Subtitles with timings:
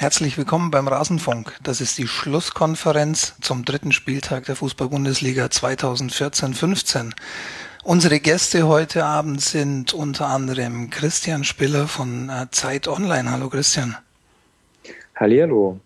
[0.00, 1.58] Herzlich willkommen beim Rasenfunk.
[1.62, 7.12] Das ist die Schlusskonferenz zum dritten Spieltag der Fußball-Bundesliga 2014-15.
[7.84, 13.30] Unsere Gäste heute Abend sind unter anderem Christian Spiller von äh, Zeit Online.
[13.30, 13.94] Hallo Christian.
[15.16, 15.78] Hallihallo.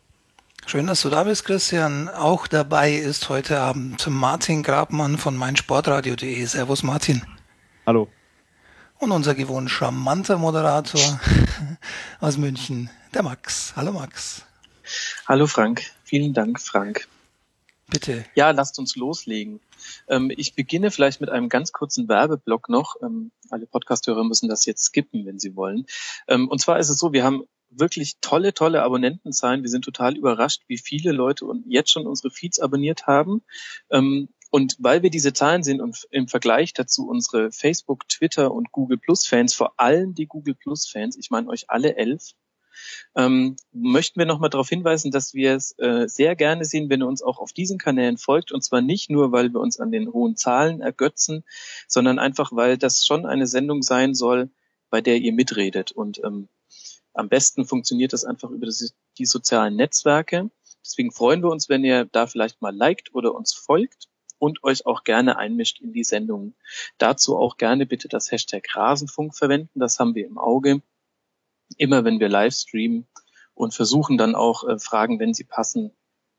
[0.64, 2.08] Schön, dass du da bist, Christian.
[2.08, 6.44] Auch dabei ist heute Abend Martin Grabmann von meinsportradio.de.
[6.44, 7.24] Servus Martin.
[7.84, 8.06] Hallo.
[8.98, 11.20] Und unser gewohnt charmanter Moderator
[12.20, 13.74] aus München, der Max.
[13.77, 14.45] Hallo Max.
[15.27, 15.82] Hallo Frank.
[16.05, 17.09] Vielen Dank, Frank.
[17.88, 18.24] Bitte.
[18.34, 19.60] Ja, lasst uns loslegen.
[20.09, 22.96] Ähm, ich beginne vielleicht mit einem ganz kurzen Werbeblock noch.
[23.02, 25.86] Ähm, alle Podcasthörer müssen das jetzt skippen, wenn sie wollen.
[26.27, 29.62] Ähm, und zwar ist es so, wir haben wirklich tolle, tolle Abonnentenzahlen.
[29.62, 33.42] Wir sind total überrascht, wie viele Leute jetzt schon unsere Feeds abonniert haben.
[33.91, 38.70] Ähm, und weil wir diese Zahlen sehen und im Vergleich dazu unsere Facebook, Twitter und
[38.70, 42.34] Google Plus Fans, vor allem die Google Plus Fans, ich meine euch alle elf,
[43.16, 47.08] ähm, möchten wir nochmal darauf hinweisen, dass wir es äh, sehr gerne sehen, wenn ihr
[47.08, 48.52] uns auch auf diesen Kanälen folgt.
[48.52, 51.42] Und zwar nicht nur, weil wir uns an den hohen Zahlen ergötzen,
[51.89, 54.50] sondern einfach, weil das schon eine Sendung sein soll,
[54.89, 55.91] bei der ihr mitredet.
[55.91, 56.48] Und ähm,
[57.12, 60.48] am besten funktioniert das einfach über das, die sozialen Netzwerke.
[60.84, 64.11] Deswegen freuen wir uns, wenn ihr da vielleicht mal liked oder uns folgt
[64.45, 66.55] und euch auch gerne einmischt in die Sendungen.
[66.98, 70.83] Dazu auch gerne bitte das Hashtag Rasenfunk verwenden, das haben wir im Auge.
[71.78, 73.06] Immer wenn wir live streamen
[73.55, 75.92] und versuchen dann auch äh, Fragen, wenn sie passen,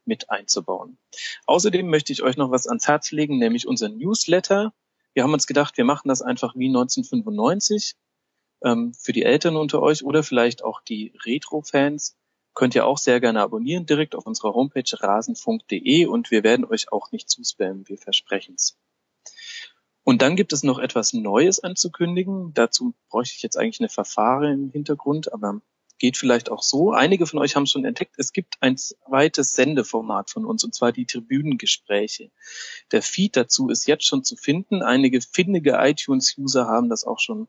[0.06, 1.00] mit einzubauen.
[1.48, 4.72] Außerdem möchte ich euch noch was ans Herz legen, nämlich unser Newsletter.
[5.16, 7.96] Wir haben uns gedacht, wir machen das einfach wie 1995
[8.64, 12.16] ähm, für die Eltern unter euch oder vielleicht auch die Retro-Fans
[12.56, 16.92] könnt ihr auch sehr gerne abonnieren, direkt auf unserer Homepage rasenfunk.de und wir werden euch
[16.92, 18.78] auch nicht zuspammen, wir versprechen's.
[20.04, 22.54] Und dann gibt es noch etwas Neues anzukündigen.
[22.54, 25.62] Dazu bräuchte ich jetzt eigentlich eine Verfahren im Hintergrund, aber
[25.98, 26.92] geht vielleicht auch so.
[26.92, 30.92] Einige von euch haben schon entdeckt, es gibt ein zweites Sendeformat von uns, und zwar
[30.92, 32.32] die Tribünengespräche.
[32.92, 34.84] Der Feed dazu ist jetzt schon zu finden.
[34.84, 37.48] Einige findige iTunes-User haben das auch schon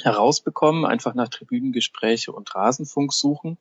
[0.00, 3.58] herausbekommen, einfach nach Tribünengespräche und Rasenfunk suchen.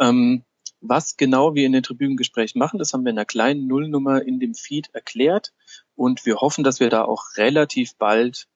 [0.00, 0.44] Ähm,
[0.80, 4.38] was genau wir in den Tribünengesprächen machen, das haben wir in einer kleinen Nullnummer in
[4.38, 5.52] dem Feed erklärt
[5.96, 8.46] und wir hoffen, dass wir da auch relativ bald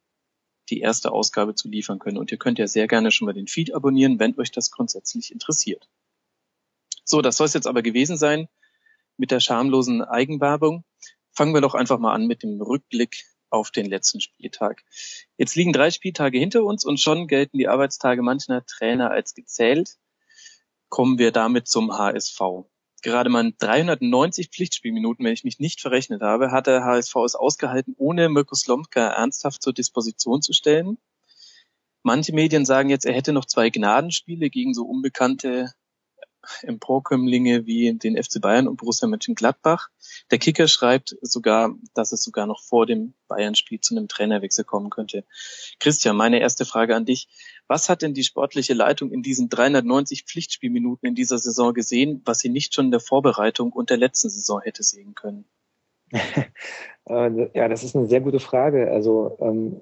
[0.70, 2.18] die erste Ausgabe zu liefern können.
[2.18, 5.32] Und ihr könnt ja sehr gerne schon mal den Feed abonnieren, wenn euch das grundsätzlich
[5.32, 5.88] interessiert.
[7.04, 8.48] So, das soll es jetzt aber gewesen sein
[9.16, 10.84] mit der schamlosen Eigenwerbung.
[11.32, 14.82] Fangen wir doch einfach mal an mit dem Rückblick auf den letzten Spieltag.
[15.36, 19.98] Jetzt liegen drei Spieltage hinter uns und schon gelten die Arbeitstage mancher Trainer als gezählt.
[20.92, 22.66] Kommen wir damit zum HSV.
[23.00, 27.94] Gerade mal 390 Pflichtspielminuten, wenn ich mich nicht verrechnet habe, hat der HSV es ausgehalten,
[27.96, 30.98] ohne Mirko Slomka ernsthaft zur Disposition zu stellen.
[32.02, 35.72] Manche Medien sagen jetzt, er hätte noch zwei Gnadenspiele gegen so unbekannte
[36.62, 39.88] Emporkömmlinge wie den FC Bayern und Borussia Mönchengladbach.
[40.30, 44.90] Der Kicker schreibt sogar, dass es sogar noch vor dem Bayern-Spiel zu einem Trainerwechsel kommen
[44.90, 45.24] könnte.
[45.78, 47.28] Christian, meine erste Frage an dich.
[47.68, 52.40] Was hat denn die sportliche Leitung in diesen 390 Pflichtspielminuten in dieser Saison gesehen, was
[52.40, 55.44] sie nicht schon in der Vorbereitung und der letzten Saison hätte sehen können?
[57.08, 58.90] Ja, das ist eine sehr gute Frage.
[58.90, 59.80] Also ähm,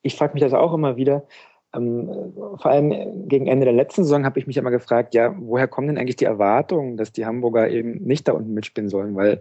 [0.00, 1.26] ich frage mich das auch immer wieder.
[1.74, 5.68] Ähm, vor allem gegen Ende der letzten Saison habe ich mich immer gefragt, ja, woher
[5.68, 9.14] kommen denn eigentlich die Erwartungen, dass die Hamburger eben nicht da unten mitspielen sollen?
[9.14, 9.40] Weil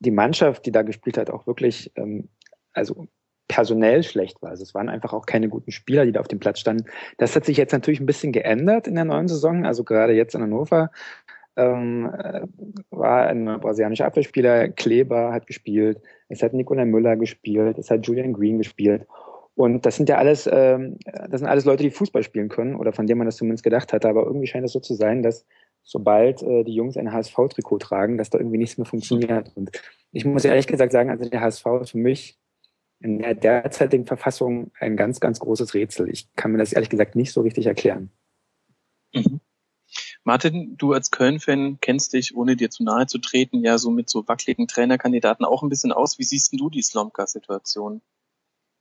[0.00, 2.28] die Mannschaft, die da gespielt hat, auch wirklich, ähm,
[2.72, 3.06] also
[3.52, 4.50] personell schlecht war.
[4.50, 6.86] Also es waren einfach auch keine guten Spieler, die da auf dem Platz standen.
[7.18, 9.66] Das hat sich jetzt natürlich ein bisschen geändert in der neuen Saison.
[9.66, 10.90] Also gerade jetzt in Hannover
[11.56, 12.46] ähm, äh,
[12.90, 18.32] war ein brasilianischer Abwehrspieler, Kleber hat gespielt, es hat Nikolai Müller gespielt, es hat Julian
[18.32, 19.06] Green gespielt.
[19.54, 22.94] Und das sind ja alles, ähm, das sind alles Leute, die Fußball spielen können oder
[22.94, 24.08] von denen man das zumindest gedacht hatte.
[24.08, 25.44] Aber irgendwie scheint es so zu sein, dass
[25.82, 29.52] sobald äh, die Jungs ein HSV-Trikot tragen, dass da irgendwie nichts mehr funktioniert.
[29.54, 29.70] Und
[30.10, 32.38] ich muss ehrlich gesagt sagen, also der HSV ist für mich
[33.02, 36.08] in der derzeitigen Verfassung ein ganz, ganz großes Rätsel.
[36.08, 38.10] Ich kann mir das ehrlich gesagt nicht so richtig erklären.
[39.12, 39.40] Mhm.
[40.24, 44.08] Martin, du als Köln-Fan kennst dich, ohne dir zu nahe zu treten, ja so mit
[44.08, 46.18] so wackeligen Trainerkandidaten auch ein bisschen aus.
[46.18, 48.00] Wie siehst denn du die Slomka-Situation?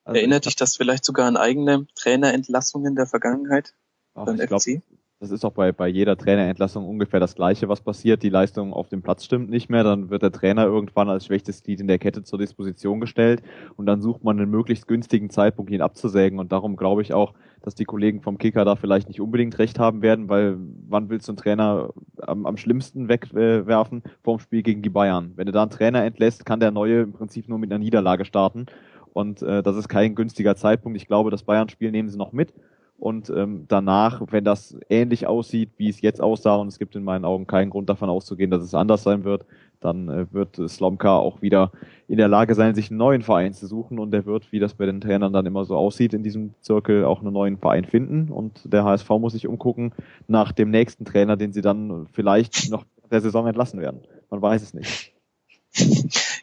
[0.03, 3.75] Also Erinnert dich das vielleicht sogar an eigene Trainerentlassungen der Vergangenheit
[4.13, 4.47] Ach, beim FC?
[4.47, 4.81] Glaub,
[5.21, 8.23] das ist auch bei, bei jeder Trainerentlassung ungefähr das Gleiche, was passiert.
[8.23, 11.61] Die Leistung auf dem Platz stimmt nicht mehr, dann wird der Trainer irgendwann als schwächstes
[11.61, 13.43] Glied in der Kette zur Disposition gestellt
[13.77, 16.39] und dann sucht man einen möglichst günstigen Zeitpunkt, ihn abzusägen.
[16.39, 19.77] Und darum glaube ich auch, dass die Kollegen vom Kicker da vielleicht nicht unbedingt recht
[19.77, 20.57] haben werden, weil
[20.89, 21.89] wann willst du einen Trainer
[22.23, 24.01] am, am schlimmsten wegwerfen?
[24.23, 25.33] Vorm Spiel gegen die Bayern.
[25.35, 28.25] Wenn du da einen Trainer entlässt, kann der neue im Prinzip nur mit einer Niederlage
[28.25, 28.65] starten.
[29.13, 30.97] Und äh, das ist kein günstiger Zeitpunkt.
[30.97, 32.55] Ich glaube, das Bayern-Spiel nehmen sie noch mit
[33.01, 37.03] Und ähm, danach, wenn das ähnlich aussieht, wie es jetzt aussah, und es gibt in
[37.03, 39.47] meinen Augen keinen Grund davon auszugehen, dass es anders sein wird,
[39.79, 41.71] dann äh, wird Slomka auch wieder
[42.07, 44.75] in der Lage sein, sich einen neuen Verein zu suchen und er wird, wie das
[44.75, 48.31] bei den Trainern dann immer so aussieht, in diesem Zirkel auch einen neuen Verein finden
[48.31, 49.93] und der HSV muss sich umgucken
[50.27, 54.01] nach dem nächsten Trainer, den sie dann vielleicht noch der Saison entlassen werden.
[54.29, 55.11] Man weiß es nicht.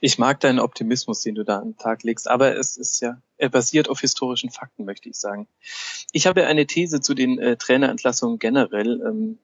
[0.01, 3.21] Ich mag deinen Optimismus, den du da an den Tag legst, aber es ist ja,
[3.39, 5.49] er basiert auf historischen Fakten, möchte ich sagen.
[6.13, 9.39] Ich habe eine These zu den äh, Trainerentlassungen generell, ähm,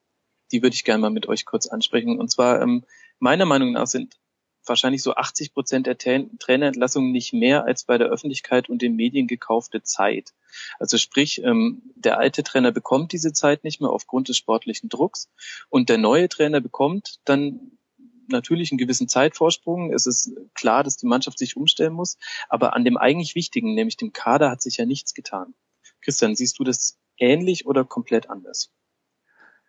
[0.52, 2.18] die würde ich gerne mal mit euch kurz ansprechen.
[2.18, 2.84] Und zwar, ähm,
[3.18, 4.16] meiner Meinung nach sind
[4.66, 9.26] wahrscheinlich so 80 Prozent der Trainerentlassungen nicht mehr als bei der Öffentlichkeit und den Medien
[9.26, 10.32] gekaufte Zeit.
[10.78, 15.30] Also sprich, ähm, der alte Trainer bekommt diese Zeit nicht mehr aufgrund des sportlichen Drucks
[15.68, 17.72] und der neue Trainer bekommt dann
[18.28, 19.92] natürlich einen gewissen Zeitvorsprung.
[19.92, 22.18] Es ist klar, dass die Mannschaft sich umstellen muss,
[22.48, 25.54] aber an dem eigentlich Wichtigen, nämlich dem Kader, hat sich ja nichts getan.
[26.00, 28.70] Christian, siehst du das ähnlich oder komplett anders?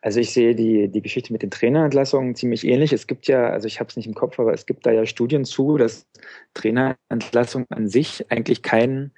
[0.01, 2.93] Also ich sehe die, die Geschichte mit den Trainerentlassungen ziemlich ähnlich.
[2.93, 5.07] Es gibt ja, also ich habe es nicht im Kopf, aber es gibt da ja
[5.07, 6.05] Studien zu, dass
[6.53, 9.13] Trainerentlassungen an sich eigentlich keinen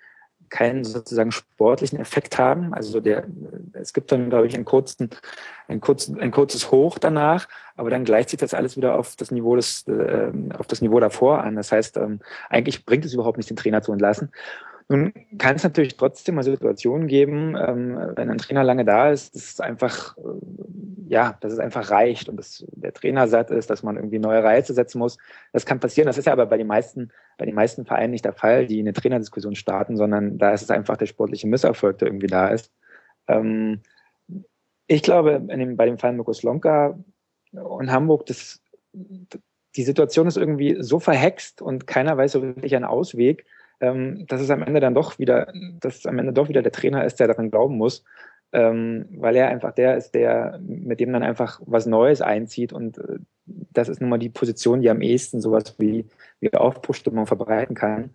[0.50, 2.74] keinen sozusagen sportlichen Effekt haben.
[2.74, 3.26] Also der,
[3.74, 5.10] es gibt dann, glaube ich, einen kurzen,
[5.68, 9.32] ein, kurzen, ein kurzes Hoch danach, aber dann gleicht sich das alles wieder auf das
[9.32, 11.56] Niveau des, äh, auf das Niveau davor an.
[11.56, 14.32] Das heißt, ähm, eigentlich bringt es überhaupt nicht, den Trainer zu entlassen.
[14.90, 19.36] Nun kann es natürlich trotzdem mal Situationen geben, ähm, wenn ein Trainer lange da ist,
[19.36, 20.22] dass es einfach, äh,
[21.10, 24.42] ja, dass es einfach reicht und dass der Trainer satt ist, dass man irgendwie neue
[24.42, 25.18] Reize setzen muss.
[25.52, 26.08] Das kann passieren.
[26.08, 28.80] Das ist ja aber bei den meisten, bei den meisten Vereinen nicht der Fall, die
[28.80, 32.72] eine Trainerdiskussion starten, sondern da ist es einfach der sportliche Misserfolg, der irgendwie da ist.
[33.28, 33.82] Ähm,
[34.88, 36.98] ich glaube, dem, bei dem Fall Mirko Slomka
[37.52, 38.62] und Hamburg, das,
[38.94, 43.46] die Situation ist irgendwie so verhext und keiner weiß so wirklich einen Ausweg,
[43.80, 47.06] ähm, dass es am Ende dann doch wieder, dass am Ende doch wieder der Trainer
[47.06, 48.04] ist, der daran glauben muss,
[48.54, 52.98] ähm, weil er einfach der ist, der mit dem dann einfach was Neues einzieht und
[52.98, 56.06] äh, das ist nun mal die Position, die am ehesten sowas wie,
[56.40, 58.12] wie Aufbruchstimmung verbreiten kann.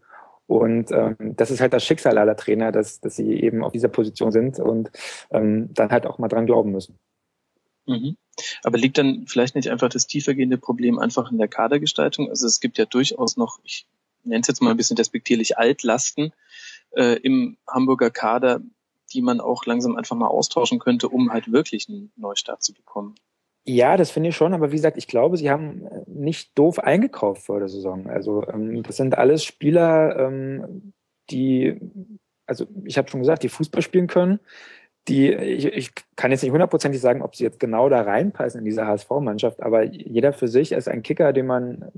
[0.47, 3.89] Und ähm, das ist halt das Schicksal aller Trainer, dass, dass sie eben auf dieser
[3.89, 4.91] Position sind und
[5.31, 6.99] ähm, dann halt auch mal dran glauben müssen.
[7.87, 8.17] Mhm.
[8.63, 12.29] Aber liegt dann vielleicht nicht einfach das tiefergehende Problem einfach in der Kadergestaltung?
[12.29, 13.87] Also es gibt ja durchaus noch, ich
[14.25, 16.33] nenne es jetzt mal ein bisschen despektierlich, Altlasten
[16.93, 18.61] äh, im Hamburger Kader,
[19.13, 23.15] die man auch langsam einfach mal austauschen könnte, um halt wirklich einen Neustart zu bekommen.
[23.65, 26.81] Ja, das finde ich schon, aber wie gesagt, ich glaube, sie haben äh, nicht doof
[26.81, 28.09] eingekauft vor der Saison.
[28.09, 30.93] Also ähm, das sind alles Spieler, ähm,
[31.31, 31.79] die,
[32.47, 34.41] also ich habe schon gesagt, die Fußball spielen können.
[35.09, 38.65] Die, ich, ich kann jetzt nicht hundertprozentig sagen, ob sie jetzt genau da reinpassen in
[38.65, 41.91] diese HSV-Mannschaft, aber jeder für sich ist ein Kicker, den man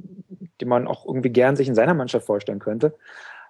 [0.60, 2.96] die man auch irgendwie gern sich in seiner Mannschaft vorstellen könnte.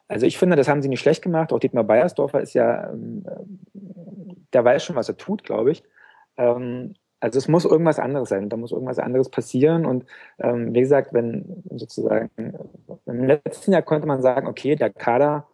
[0.09, 1.53] Also ich finde, das haben sie nicht schlecht gemacht.
[1.53, 3.25] Auch Dietmar Beiersdorfer ist ja, ähm,
[4.53, 5.83] der weiß schon, was er tut, glaube ich.
[6.37, 8.51] Ähm, also es muss irgendwas anderes sein.
[8.51, 9.87] Da muss irgendwas anderes passieren.
[9.87, 10.05] Und
[10.39, 12.31] ähm, wie gesagt, wenn sozusagen
[13.07, 15.47] im letzten Jahr konnte man sagen, okay, der Kader,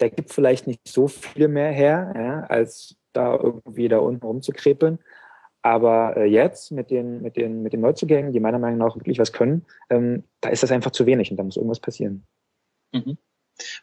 [0.00, 4.98] der gibt vielleicht nicht so viel mehr her, ja, als da irgendwie da unten rumzukrepeln.
[5.62, 9.18] Aber äh, jetzt mit den, mit, den, mit den Neuzugängen, die meiner Meinung nach wirklich
[9.18, 12.24] was können, ähm, da ist das einfach zu wenig und da muss irgendwas passieren.
[12.92, 13.18] Mhm.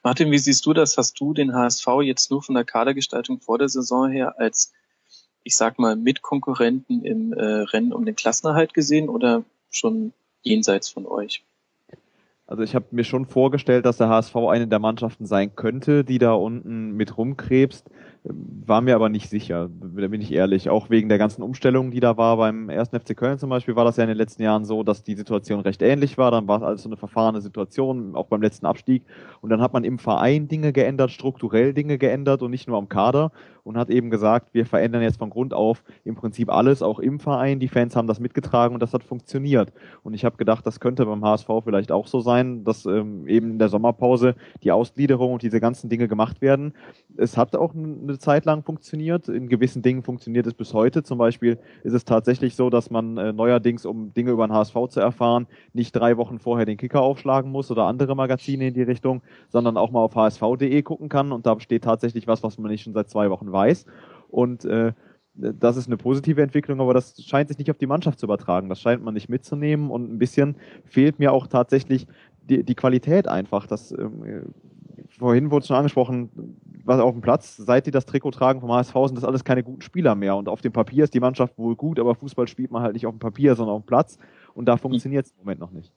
[0.04, 0.98] Martin, wie siehst du das?
[0.98, 4.72] Hast du den HSV jetzt nur von der Kadergestaltung vor der Saison her als,
[5.44, 11.06] ich sag mal, Mitkonkurrenten im äh, Rennen um den Klassenerhalt gesehen oder schon jenseits von
[11.06, 11.44] euch?
[12.54, 16.20] Also ich habe mir schon vorgestellt, dass der HSV eine der Mannschaften sein könnte, die
[16.20, 17.90] da unten mit rumkrebst.
[18.26, 20.70] War mir aber nicht sicher, da bin ich ehrlich.
[20.70, 23.86] Auch wegen der ganzen Umstellung, die da war beim ersten FC Köln zum Beispiel, war
[23.86, 26.30] das ja in den letzten Jahren so, dass die Situation recht ähnlich war.
[26.30, 29.02] Dann war es alles so eine verfahrene Situation, auch beim letzten Abstieg.
[29.42, 32.88] Und dann hat man im Verein Dinge geändert, strukturell Dinge geändert und nicht nur am
[32.88, 33.32] Kader
[33.64, 37.20] und hat eben gesagt, wir verändern jetzt von Grund auf im Prinzip alles, auch im
[37.20, 37.60] Verein.
[37.60, 39.72] Die Fans haben das mitgetragen und das hat funktioniert.
[40.04, 43.52] Und ich habe gedacht, das könnte beim HSV vielleicht auch so sein, dass ähm, eben
[43.52, 46.74] in der Sommerpause die Ausgliederung und diese ganzen Dinge gemacht werden.
[47.18, 49.30] Es hat auch eine Zeit lang funktioniert.
[49.30, 51.04] In gewissen Dingen funktioniert es bis heute.
[51.04, 54.76] Zum Beispiel ist es tatsächlich so, dass man äh, neuerdings, um Dinge über den HSV
[54.90, 58.84] zu erfahren, nicht drei Wochen vorher den Kicker aufschlagen muss oder andere Magazine in die
[58.84, 62.72] Richtung, sondern auch mal auf hsv.de gucken kann und da steht tatsächlich was, was man
[62.72, 63.86] nicht schon seit zwei Wochen weiß.
[64.28, 64.92] Und äh,
[65.36, 68.70] das ist eine positive Entwicklung, aber das scheint sich nicht auf die Mannschaft zu übertragen.
[68.70, 72.08] Das scheint man nicht mitzunehmen und ein bisschen fehlt mir auch tatsächlich
[72.44, 73.66] die, die Qualität einfach.
[73.66, 74.54] Das ähm,
[75.18, 78.94] vorhin wurde schon angesprochen, was auf dem Platz, seit die das Trikot tragen vom HSV,
[79.06, 80.36] sind das alles keine guten Spieler mehr.
[80.36, 83.08] Und auf dem Papier ist die Mannschaft wohl gut, aber Fußball spielt man halt nicht
[83.08, 84.18] auf dem Papier, sondern auf dem Platz.
[84.54, 85.92] Und da funktioniert es im Moment noch nicht.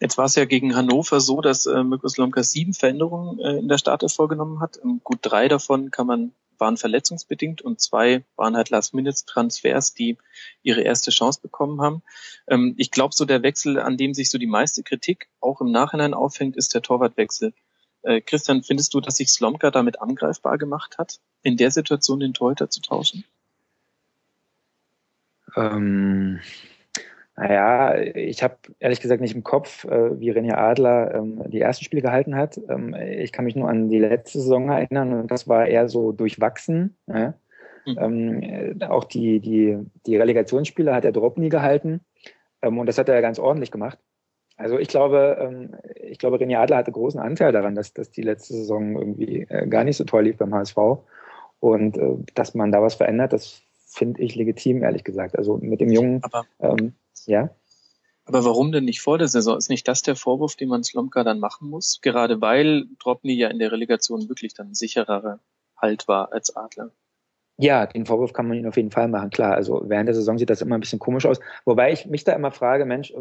[0.00, 3.78] Jetzt war es ja gegen Hannover so, dass äh, Slomka sieben Veränderungen äh, in der
[3.78, 4.80] Startelf vorgenommen hat.
[4.82, 10.18] Ähm, gut drei davon kann man waren verletzungsbedingt und zwei waren halt Last-Minute-Transfers, die
[10.62, 12.02] ihre erste Chance bekommen haben.
[12.46, 15.70] Ähm, ich glaube, so der Wechsel, an dem sich so die meiste Kritik auch im
[15.70, 17.54] Nachhinein aufhängt, ist der Torwartwechsel.
[18.02, 22.34] Äh, Christian, findest du, dass sich Slomka damit angreifbar gemacht hat, in der Situation den
[22.34, 23.24] Torhüter zu tauschen?
[25.56, 26.40] Ähm,
[27.40, 31.84] naja, ich habe ehrlich gesagt nicht im Kopf, äh, wie René Adler ähm, die ersten
[31.84, 32.60] Spiele gehalten hat.
[32.68, 36.12] Ähm, ich kann mich nur an die letzte Saison erinnern und das war eher so
[36.12, 36.98] durchwachsen.
[37.06, 37.32] Ja?
[37.86, 37.98] Mhm.
[37.98, 42.00] Ähm, auch die, die, die Relegationsspiele hat er Drop nie gehalten
[42.60, 43.98] ähm, und das hat er ganz ordentlich gemacht.
[44.58, 48.20] Also ich glaube, ähm, ich glaube, René Adler hatte großen Anteil daran, dass, dass die
[48.20, 50.76] letzte Saison irgendwie äh, gar nicht so toll lief beim HSV.
[51.58, 55.38] Und äh, dass man da was verändert, das finde ich legitim, ehrlich gesagt.
[55.38, 56.92] Also mit dem Jungen, aber, ähm,
[57.26, 57.50] ja.
[58.24, 59.56] Aber warum denn nicht vor der Saison?
[59.56, 62.00] Ist nicht das der Vorwurf, den man Slomka dann machen muss?
[62.00, 65.40] Gerade weil Dropny ja in der Relegation wirklich dann sicherer
[65.76, 66.92] Halt war als Adler.
[67.56, 69.54] Ja, den Vorwurf kann man ihn auf jeden Fall machen, klar.
[69.54, 71.40] Also während der Saison sieht das immer ein bisschen komisch aus.
[71.64, 73.12] Wobei ich mich da immer frage, Mensch,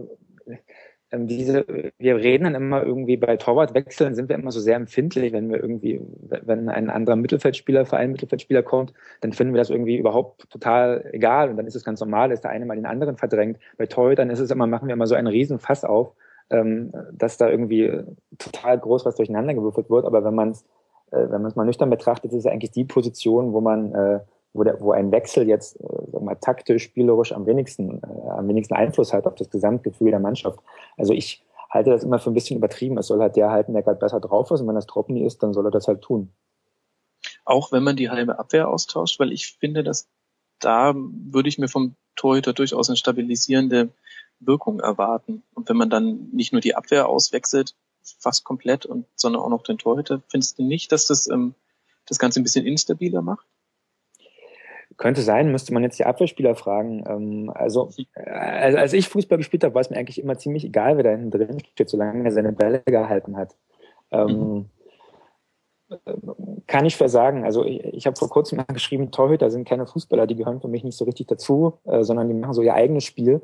[1.11, 1.65] ähm, diese,
[1.97, 5.59] wir reden dann immer irgendwie bei Torwartwechseln sind wir immer so sehr empfindlich, wenn wir
[5.59, 6.01] irgendwie,
[6.43, 11.09] wenn ein anderer Mittelfeldspieler für einen Mittelfeldspieler kommt, dann finden wir das irgendwie überhaupt total
[11.11, 13.57] egal und dann ist es ganz normal, dass der eine mal den anderen verdrängt.
[13.77, 16.13] Bei Torhütern ist es immer, machen wir immer so einen riesen Fass auf,
[16.51, 17.91] ähm, dass da irgendwie
[18.37, 20.63] total groß was durcheinander gewürfelt wird, aber wenn man es,
[21.11, 24.19] äh, wenn man es mal nüchtern betrachtet, ist es eigentlich die Position, wo man äh,
[24.53, 28.73] wo, der, wo ein Wechsel jetzt äh, mal, taktisch, spielerisch am wenigsten, äh, am wenigsten
[28.73, 30.59] Einfluss hat auf das Gesamtgefühl der Mannschaft.
[30.97, 32.97] Also ich halte das immer für ein bisschen übertrieben.
[32.97, 34.61] Es soll halt der halten, der gerade besser drauf ist.
[34.61, 36.31] Und wenn das Tropni ist, dann soll er das halt tun.
[37.45, 40.07] Auch wenn man die halbe Abwehr austauscht, weil ich finde, dass
[40.59, 43.89] da würde ich mir vom Torhüter durchaus eine stabilisierende
[44.39, 45.43] Wirkung erwarten.
[45.53, 49.63] Und wenn man dann nicht nur die Abwehr auswechselt, fast komplett, und sondern auch noch
[49.63, 51.53] den Torhüter, findest du nicht, dass das ähm,
[52.05, 53.45] das Ganze ein bisschen instabiler macht?
[54.99, 57.05] Könnte sein, müsste man jetzt die Abwehrspieler fragen.
[57.07, 60.97] Ähm, also, äh, als ich Fußball gespielt habe, war es mir eigentlich immer ziemlich egal,
[60.97, 63.55] wer da hinten drin steht, solange er seine Bälle gehalten hat.
[64.11, 64.67] Ähm,
[65.89, 65.97] mhm.
[66.67, 67.45] Kann ich versagen.
[67.45, 70.83] Also ich, ich habe vor kurzem geschrieben, Torhüter sind keine Fußballer, die gehören für mich
[70.83, 73.41] nicht so richtig dazu, äh, sondern die machen so ihr eigenes Spiel.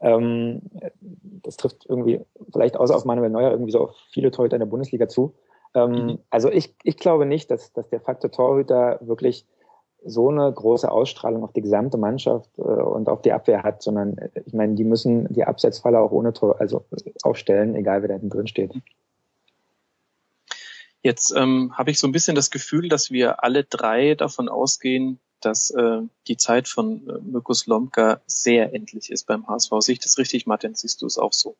[0.00, 0.60] Ähm,
[1.00, 2.20] das trifft irgendwie
[2.52, 5.32] vielleicht außer auf Manuel Neuer irgendwie so auf viele Torhüter in der Bundesliga zu.
[5.74, 6.18] Ähm, mhm.
[6.28, 9.46] Also ich, ich glaube nicht, dass, dass der Faktor Torhüter wirklich
[10.08, 14.18] so eine große Ausstrahlung auf die gesamte Mannschaft äh, und auf die Abwehr hat, sondern
[14.18, 16.84] äh, ich meine, die müssen die Absetzfalle auch ohne Tor, also
[17.22, 18.72] aufstellen, egal wer da hinten drin steht.
[21.02, 25.20] Jetzt ähm, habe ich so ein bisschen das Gefühl, dass wir alle drei davon ausgehen,
[25.40, 29.70] dass äh, die Zeit von äh, Mirko Lomka sehr endlich ist beim HSV.
[29.80, 30.74] Sehe ich das richtig, Martin?
[30.74, 31.56] Siehst du es auch so?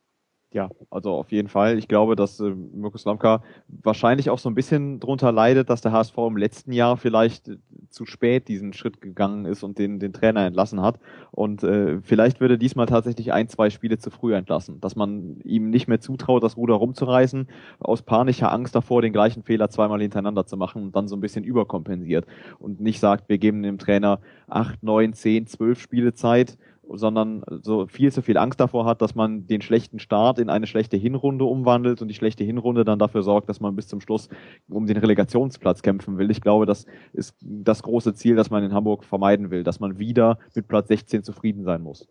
[0.50, 1.76] Ja, also auf jeden Fall.
[1.76, 5.93] Ich glaube, dass äh, Mirko Slamka wahrscheinlich auch so ein bisschen drunter leidet, dass der
[5.93, 7.59] HSV im letzten Jahr vielleicht äh,
[7.90, 11.00] zu spät diesen Schritt gegangen ist und den, den Trainer entlassen hat.
[11.33, 15.69] Und äh, vielleicht würde diesmal tatsächlich ein, zwei Spiele zu früh entlassen, dass man ihm
[15.69, 17.47] nicht mehr zutraut, das Ruder rumzureißen,
[17.78, 21.21] aus panischer Angst davor, den gleichen Fehler zweimal hintereinander zu machen und dann so ein
[21.21, 22.26] bisschen überkompensiert
[22.59, 26.57] und nicht sagt, wir geben dem Trainer acht, neun, zehn, zwölf Spiele Zeit
[26.92, 30.66] sondern so viel zu viel Angst davor hat, dass man den schlechten Start in eine
[30.66, 34.28] schlechte Hinrunde umwandelt und die schlechte Hinrunde dann dafür sorgt, dass man bis zum Schluss
[34.68, 36.30] um den Relegationsplatz kämpfen will.
[36.30, 39.99] Ich glaube, das ist das große Ziel, das man in Hamburg vermeiden will, dass man
[39.99, 42.07] wieder mit Platz 16 zufrieden sein muss.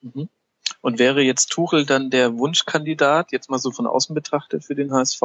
[0.00, 0.28] Mhm.
[0.80, 4.92] Und wäre jetzt Tuchel dann der Wunschkandidat, jetzt mal so von außen betrachtet, für den
[4.92, 5.20] HSV?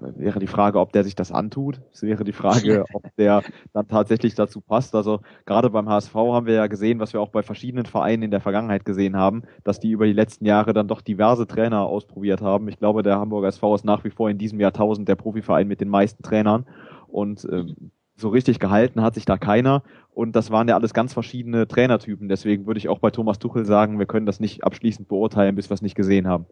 [0.00, 1.80] Wäre die Frage, ob der sich das antut.
[1.92, 4.94] Es wäre die Frage, ob der dann tatsächlich dazu passt.
[4.94, 8.30] Also gerade beim HSV haben wir ja gesehen, was wir auch bei verschiedenen Vereinen in
[8.30, 12.42] der Vergangenheit gesehen haben, dass die über die letzten Jahre dann doch diverse Trainer ausprobiert
[12.42, 12.68] haben.
[12.68, 15.80] Ich glaube, der Hamburger SV ist nach wie vor in diesem Jahrtausend der Profiverein mit
[15.80, 16.66] den meisten Trainern.
[17.08, 19.82] Und ähm, so richtig gehalten hat sich da keiner.
[20.14, 22.28] Und das waren ja alles ganz verschiedene Trainertypen.
[22.28, 25.70] Deswegen würde ich auch bei Thomas Tuchel sagen, wir können das nicht abschließend beurteilen, bis
[25.70, 26.46] wir es nicht gesehen haben.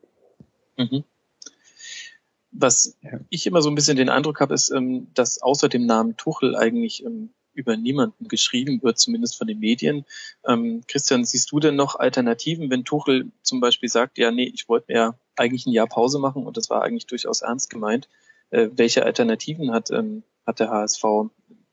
[0.79, 1.05] Mhm.
[2.53, 3.21] Was ja.
[3.29, 6.57] ich immer so ein bisschen den Eindruck habe, ist, ähm, dass außer dem Namen Tuchel
[6.57, 10.05] eigentlich ähm, über niemanden geschrieben wird, zumindest von den Medien.
[10.47, 14.69] Ähm, Christian, siehst du denn noch Alternativen, wenn Tuchel zum Beispiel sagt, ja, nee, ich
[14.69, 18.09] wollte mir eigentlich ein Jahr Pause machen und das war eigentlich durchaus ernst gemeint.
[18.51, 19.91] Äh, welche Alternativen hat,
[20.47, 21.05] hat der HSV?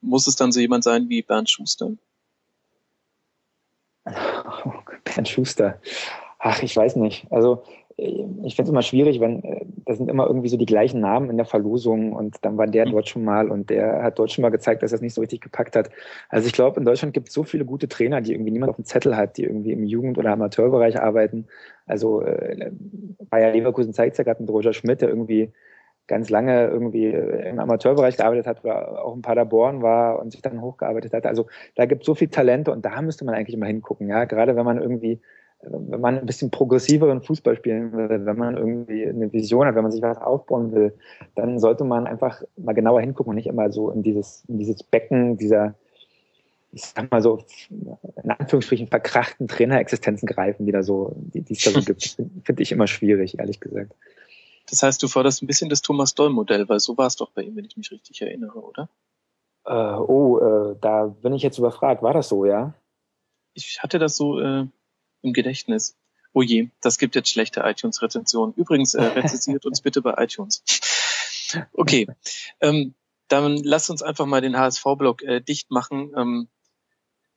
[0.01, 1.93] Muss es dann so jemand sein wie Bernd Schuster?
[4.05, 5.81] Oh, Bernd Schuster.
[6.39, 7.25] Ach, ich weiß nicht.
[7.31, 7.63] Also
[7.98, 11.32] ich finde es immer schwierig, wenn äh, das sind immer irgendwie so die gleichen Namen
[11.32, 12.92] in der Verlosung und dann war der mhm.
[12.92, 15.22] dort schon mal und der hat dort schon mal gezeigt, dass er es nicht so
[15.22, 15.89] richtig gepackt hat.
[16.30, 18.75] Also ich glaube, in Deutschland gibt es so viele gute Trainer, die irgendwie niemand auf
[18.75, 21.48] dem Zettel hat, die irgendwie im Jugend- oder Amateurbereich arbeiten.
[21.88, 22.72] Also äh,
[23.30, 25.51] Bayer Leverkusen zeigt es ja gerade mit Roger Schmidt, der irgendwie
[26.06, 30.62] ganz lange irgendwie im Amateurbereich gearbeitet hat oder auch in Paderborn war und sich dann
[30.62, 31.25] hochgearbeitet hat.
[31.25, 34.08] Also da gibt es so viel Talente und da müsste man eigentlich immer hingucken.
[34.08, 35.20] Ja, gerade wenn man irgendwie
[35.62, 39.84] wenn man ein bisschen progressiveren Fußball spielen will, wenn man irgendwie eine Vision hat, wenn
[39.84, 40.94] man sich was aufbauen will,
[41.36, 44.84] dann sollte man einfach mal genauer hingucken und nicht immer so in dieses, in dieses
[44.84, 45.74] Becken dieser,
[46.72, 51.64] ich sag mal so, in Anführungsstrichen verkrachten Trainerexistenzen greifen, die da so, die, die es
[51.64, 52.04] da so gibt.
[52.44, 53.94] Finde ich immer schwierig, ehrlich gesagt.
[54.70, 57.42] Das heißt, du forderst ein bisschen das Thomas Doll-Modell, weil so war es doch bei
[57.42, 58.90] ihm, wenn ich mich richtig erinnere, oder?
[59.66, 62.04] Äh, oh, äh, da bin ich jetzt überfragt.
[62.04, 62.74] War das so, ja?
[63.54, 64.68] Ich hatte das so äh,
[65.22, 65.96] im Gedächtnis.
[66.34, 68.54] Oh je, das gibt jetzt schlechte iTunes-Rezensionen.
[68.56, 70.64] Übrigens, äh, rezensiert uns bitte bei iTunes.
[71.74, 72.08] Okay,
[72.60, 72.94] ähm,
[73.28, 76.12] dann lasst uns einfach mal den HSV-Blog äh, dicht machen.
[76.16, 76.48] Ähm,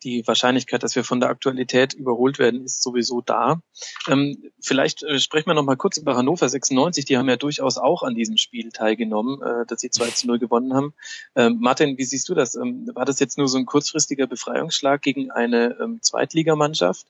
[0.03, 3.61] die Wahrscheinlichkeit, dass wir von der Aktualität überholt werden, ist sowieso da.
[4.09, 7.05] Ähm, vielleicht äh, sprechen wir noch mal kurz über Hannover 96.
[7.05, 10.39] Die haben ja durchaus auch an diesem Spiel teilgenommen, äh, dass sie 2 zu 0
[10.39, 10.95] gewonnen haben.
[11.37, 12.55] Ähm, Martin, wie siehst du das?
[12.55, 17.07] Ähm, war das jetzt nur so ein kurzfristiger Befreiungsschlag gegen eine ähm, Zweitligamannschaft?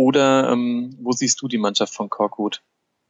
[0.00, 2.62] Oder ähm, wo siehst du die Mannschaft von Korkut?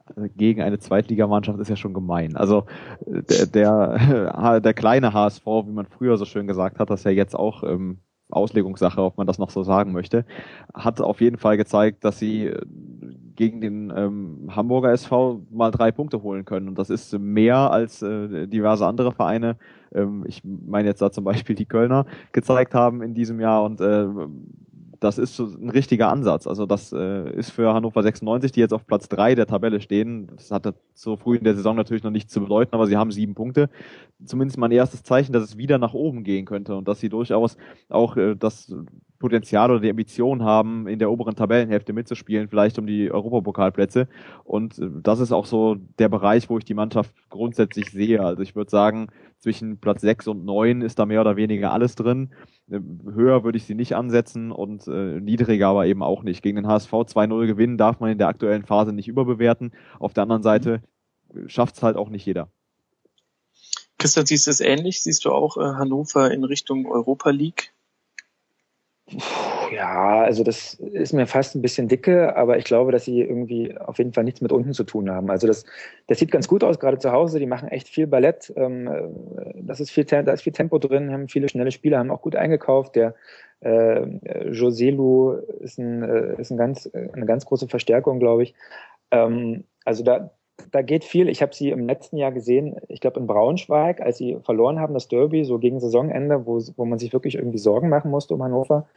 [0.07, 2.35] Also gegen eine Zweitligamannschaft ist ja schon gemein.
[2.35, 2.65] Also
[3.07, 7.13] der, der, der kleine HSV, wie man früher so schön gesagt hat, das ist ja
[7.13, 10.25] jetzt auch ähm, Auslegungssache, ob man das noch so sagen möchte,
[10.75, 12.61] hat auf jeden Fall gezeigt, dass sie äh,
[13.37, 16.69] gegen den ähm, Hamburger SV mal drei Punkte holen können.
[16.69, 19.59] Und das ist mehr als äh, diverse andere Vereine,
[19.95, 23.63] ähm, ich meine jetzt da zum Beispiel die Kölner, gezeigt haben in diesem Jahr.
[23.63, 24.09] Und äh,
[25.01, 26.47] das ist so ein richtiger Ansatz.
[26.47, 30.29] Also das äh, ist für Hannover 96, die jetzt auf Platz drei der Tabelle stehen,
[30.37, 33.11] das hatte so früh in der Saison natürlich noch nichts zu bedeuten, aber sie haben
[33.11, 33.71] sieben Punkte.
[34.25, 37.09] Zumindest mal ein erstes Zeichen, dass es wieder nach oben gehen könnte und dass sie
[37.09, 37.57] durchaus
[37.89, 38.75] auch äh, das
[39.21, 44.09] Potenzial oder die Ambition haben, in der oberen Tabellenhälfte mitzuspielen, vielleicht um die Europapokalplätze.
[44.45, 48.25] Und äh, das ist auch so der Bereich, wo ich die Mannschaft grundsätzlich sehe.
[48.25, 49.09] Also ich würde sagen,
[49.39, 52.31] zwischen Platz sechs und neun ist da mehr oder weniger alles drin.
[52.71, 52.81] Äh,
[53.13, 56.43] höher würde ich sie nicht ansetzen und äh, niedriger aber eben auch nicht.
[56.43, 59.73] Gegen den HSV 2-0 gewinnen darf man in der aktuellen Phase nicht überbewerten.
[59.99, 60.83] Auf der anderen Seite
[61.47, 62.49] schafft es halt auch nicht jeder.
[63.99, 65.03] Christian, siehst du es ähnlich?
[65.03, 67.75] Siehst du auch äh, Hannover in Richtung Europa League?
[69.73, 73.77] Ja, also das ist mir fast ein bisschen dicke, aber ich glaube, dass sie irgendwie
[73.79, 75.31] auf jeden Fall nichts mit unten zu tun haben.
[75.31, 75.65] Also das,
[76.07, 77.39] das sieht ganz gut aus, gerade zu Hause.
[77.39, 78.53] Die machen echt viel Ballett.
[78.57, 78.91] Ähm,
[79.55, 82.37] das ist viel, da ist viel Tempo drin, haben viele schnelle Spieler, haben auch gut
[82.37, 82.95] eingekauft.
[82.97, 83.15] Der
[83.61, 88.55] äh, Joselu ist, ein, äh, ist ein ganz, eine ganz große Verstärkung, glaube ich.
[89.11, 90.31] Ähm, also da,
[90.71, 91.29] da geht viel.
[91.29, 94.95] Ich habe sie im letzten Jahr gesehen, ich glaube in Braunschweig, als sie verloren haben,
[94.95, 98.43] das Derby, so gegen Saisonende, wo, wo man sich wirklich irgendwie Sorgen machen musste um
[98.43, 98.89] Hannover.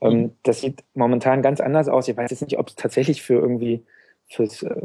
[0.00, 0.32] Ähm, mhm.
[0.44, 2.08] das sieht momentan ganz anders aus.
[2.08, 3.82] Ich weiß jetzt nicht, ob es tatsächlich für irgendwie
[4.28, 4.76] fürs, äh,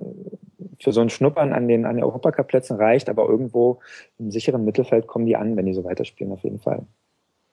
[0.79, 3.79] für so ein Schnuppern an den, an den Europacup-Plätzen reicht, aber irgendwo
[4.17, 6.85] im sicheren Mittelfeld kommen die an, wenn die so weiterspielen, auf jeden Fall.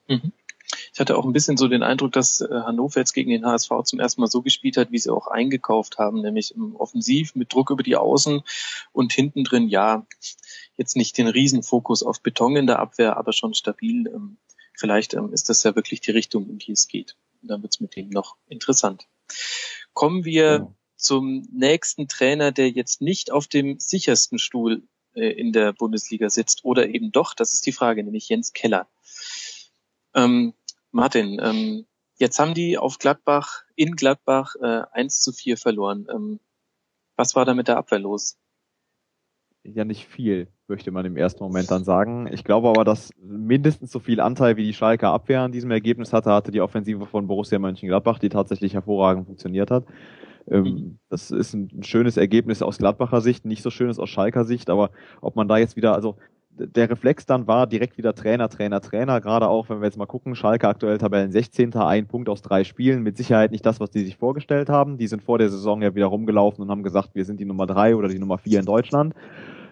[0.07, 0.31] Mhm.
[0.93, 3.69] Ich hatte auch ein bisschen so den Eindruck, dass äh, Hannover jetzt gegen den HSV
[3.85, 7.53] zum ersten Mal so gespielt hat, wie sie auch eingekauft haben, nämlich im Offensiv mit
[7.53, 8.41] Druck über die Außen
[8.91, 10.05] und hinten drin, ja,
[10.75, 14.07] jetzt nicht den Riesenfokus auf Beton in der Abwehr, aber schon stabil.
[14.07, 14.37] Ähm,
[14.73, 17.15] vielleicht ähm, ist das ja wirklich die Richtung, in die es geht.
[17.41, 19.07] Und dann wird es mit dem noch interessant.
[19.93, 20.75] Kommen wir ja.
[20.97, 26.65] zum nächsten Trainer, der jetzt nicht auf dem sichersten Stuhl äh, in der Bundesliga sitzt
[26.65, 28.89] oder eben doch, das ist die Frage, nämlich Jens Keller.
[30.13, 30.53] Ähm,
[30.91, 31.85] Martin, ähm,
[32.17, 36.07] jetzt haben die auf Gladbach, in Gladbach äh, 1 zu 4 verloren.
[36.13, 36.39] Ähm,
[37.15, 38.37] was war da mit der Abwehr los?
[39.63, 42.27] Ja, nicht viel, möchte man im ersten Moment dann sagen.
[42.31, 46.13] Ich glaube aber, dass mindestens so viel Anteil wie die Schalker Abwehr an diesem Ergebnis
[46.13, 49.85] hatte, hatte die Offensive von Borussia Mönchengladbach, die tatsächlich hervorragend funktioniert hat.
[50.49, 50.99] Ähm, mhm.
[51.09, 54.89] Das ist ein schönes Ergebnis aus Gladbacher Sicht, nicht so schönes aus Schalker Sicht, aber
[55.21, 56.17] ob man da jetzt wieder, also
[56.57, 59.21] der Reflex dann war direkt wieder Trainer, Trainer, Trainer.
[59.21, 61.73] Gerade auch, wenn wir jetzt mal gucken, Schalke aktuell Tabellen 16.
[61.75, 63.03] Ein Punkt aus drei Spielen.
[63.03, 64.97] Mit Sicherheit nicht das, was die sich vorgestellt haben.
[64.97, 67.65] Die sind vor der Saison ja wieder rumgelaufen und haben gesagt, wir sind die Nummer
[67.65, 69.13] drei oder die Nummer vier in Deutschland.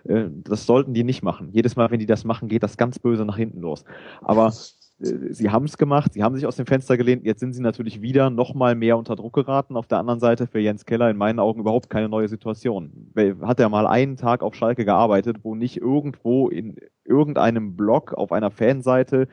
[0.05, 1.49] Äh, das sollten die nicht machen.
[1.51, 3.83] Jedes Mal, wenn die das machen, geht das ganz böse nach hinten los.
[4.21, 4.51] Aber
[4.99, 8.01] sie haben es gemacht, sie haben sich aus dem Fenster gelehnt, jetzt sind sie natürlich
[8.01, 9.77] wieder noch mal mehr unter Druck geraten.
[9.77, 13.11] Auf der anderen Seite für Jens Keller in meinen Augen überhaupt keine neue Situation.
[13.41, 18.31] Hat er mal einen Tag auf Schalke gearbeitet, wo nicht irgendwo in irgendeinem Blog auf
[18.31, 19.27] einer Fanseite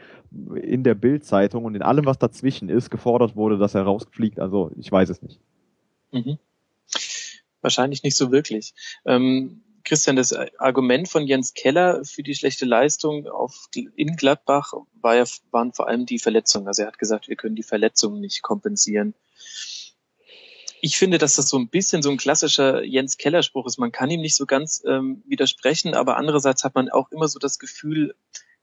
[0.54, 4.38] in der Bildzeitung und in allem, was dazwischen ist, gefordert wurde, dass er rausfliegt.
[4.38, 5.40] Also ich weiß es nicht.
[6.12, 6.38] Mhm.
[7.60, 8.72] Wahrscheinlich nicht so wirklich.
[9.04, 15.14] Ähm Christian, das Argument von Jens Keller für die schlechte Leistung auf, in Gladbach war
[15.14, 16.66] ja, waren vor allem die Verletzungen.
[16.66, 19.14] Also er hat gesagt, wir können die Verletzungen nicht kompensieren.
[20.80, 23.78] ich finde, dass das so ein bisschen so ein klassischer Jens Keller-Spruch ist.
[23.78, 27.38] Man kann ihm nicht so ganz ähm, widersprechen, aber andererseits hat man auch immer so
[27.38, 28.16] das Gefühl,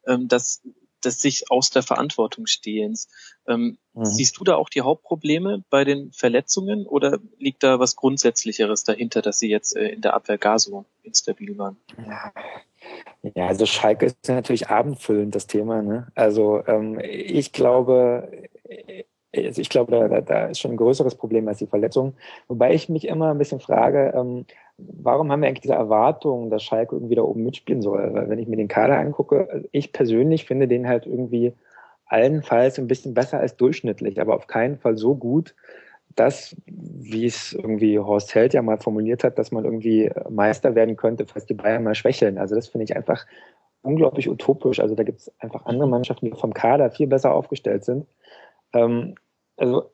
[0.06, 0.62] ähm, dass
[1.06, 3.10] des sich aus der Verantwortung stehens.
[3.48, 4.06] Ähm, mhm.
[4.06, 9.22] Siehst du da auch die Hauptprobleme bei den Verletzungen oder liegt da was Grundsätzlicheres dahinter,
[9.22, 11.78] dass sie jetzt äh, in der Abwehr gar so instabil waren?
[13.36, 15.82] Ja, also Schalke ist natürlich abendfüllend, das Thema.
[15.82, 16.08] Ne?
[16.16, 18.50] Also ähm, ich glaube,
[19.36, 22.14] also ich glaube, da, da ist schon ein größeres Problem als die Verletzung.
[22.48, 24.46] Wobei ich mich immer ein bisschen frage, ähm,
[24.78, 28.14] warum haben wir eigentlich diese Erwartung, dass Schalke irgendwie da oben mitspielen soll?
[28.14, 31.54] Weil wenn ich mir den Kader angucke, ich persönlich finde den halt irgendwie
[32.06, 35.56] allenfalls ein bisschen besser als durchschnittlich, aber auf keinen Fall so gut,
[36.16, 40.96] dass, wie es irgendwie Horst Held ja mal formuliert hat, dass man irgendwie Meister werden
[40.96, 42.38] könnte, falls die Bayern mal schwächeln.
[42.38, 43.26] Also das finde ich einfach
[43.82, 44.80] unglaublich utopisch.
[44.80, 48.06] Also da gibt es einfach andere Mannschaften, die vom Kader viel besser aufgestellt sind.
[48.74, 49.16] Ähm,
[49.58, 49.92] also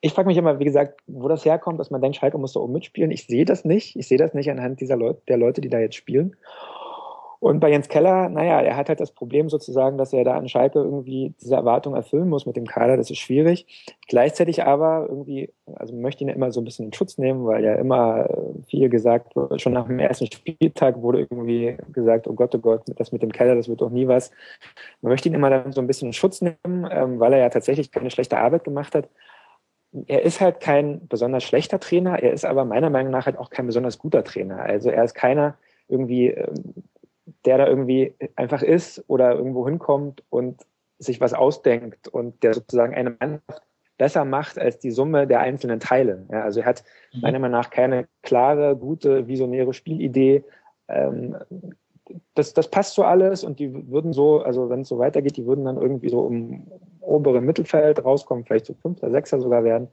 [0.00, 2.60] ich frage mich immer, wie gesagt, wo das herkommt, dass man denkt, Schalke muss da
[2.60, 3.10] oben mitspielen.
[3.10, 3.96] Ich sehe das nicht.
[3.96, 6.36] Ich sehe das nicht anhand dieser Leute, der Leute, die da jetzt spielen.
[7.40, 10.48] Und bei Jens Keller, naja, er hat halt das Problem sozusagen, dass er da an
[10.48, 12.98] Schalke irgendwie diese Erwartung erfüllen muss mit dem Kader.
[12.98, 13.96] Das ist schwierig.
[14.08, 17.46] Gleichzeitig aber irgendwie, also man möchte ihn ja immer so ein bisschen in Schutz nehmen,
[17.46, 18.28] weil ja immer
[18.68, 19.58] viel gesagt wurde.
[19.58, 23.32] Schon nach dem ersten Spieltag wurde irgendwie gesagt, oh Gott, oh Gott, das mit dem
[23.32, 24.30] Keller, das wird doch nie was.
[25.00, 27.48] Man möchte ihn immer dann so ein bisschen in Schutz nehmen, ähm, weil er ja
[27.48, 29.08] tatsächlich keine schlechte Arbeit gemacht hat
[30.06, 33.50] er ist halt kein besonders schlechter Trainer, er ist aber meiner Meinung nach halt auch
[33.50, 34.60] kein besonders guter Trainer.
[34.60, 35.56] Also er ist keiner
[35.88, 36.84] irgendwie, ähm,
[37.44, 40.60] der da irgendwie einfach ist oder irgendwo hinkommt und
[40.98, 43.62] sich was ausdenkt und der sozusagen eine Mannschaft
[43.96, 46.26] besser macht als die Summe der einzelnen Teile.
[46.30, 47.20] Ja, also er hat mhm.
[47.20, 50.42] meiner Meinung nach keine klare, gute, visionäre Spielidee.
[50.88, 51.36] Ähm,
[52.34, 55.46] das, das passt so alles und die würden so, also wenn es so weitergeht, die
[55.46, 56.66] würden dann irgendwie so im
[57.00, 59.88] oberen Mittelfeld rauskommen, vielleicht so Fünfter, Sechster sogar werden,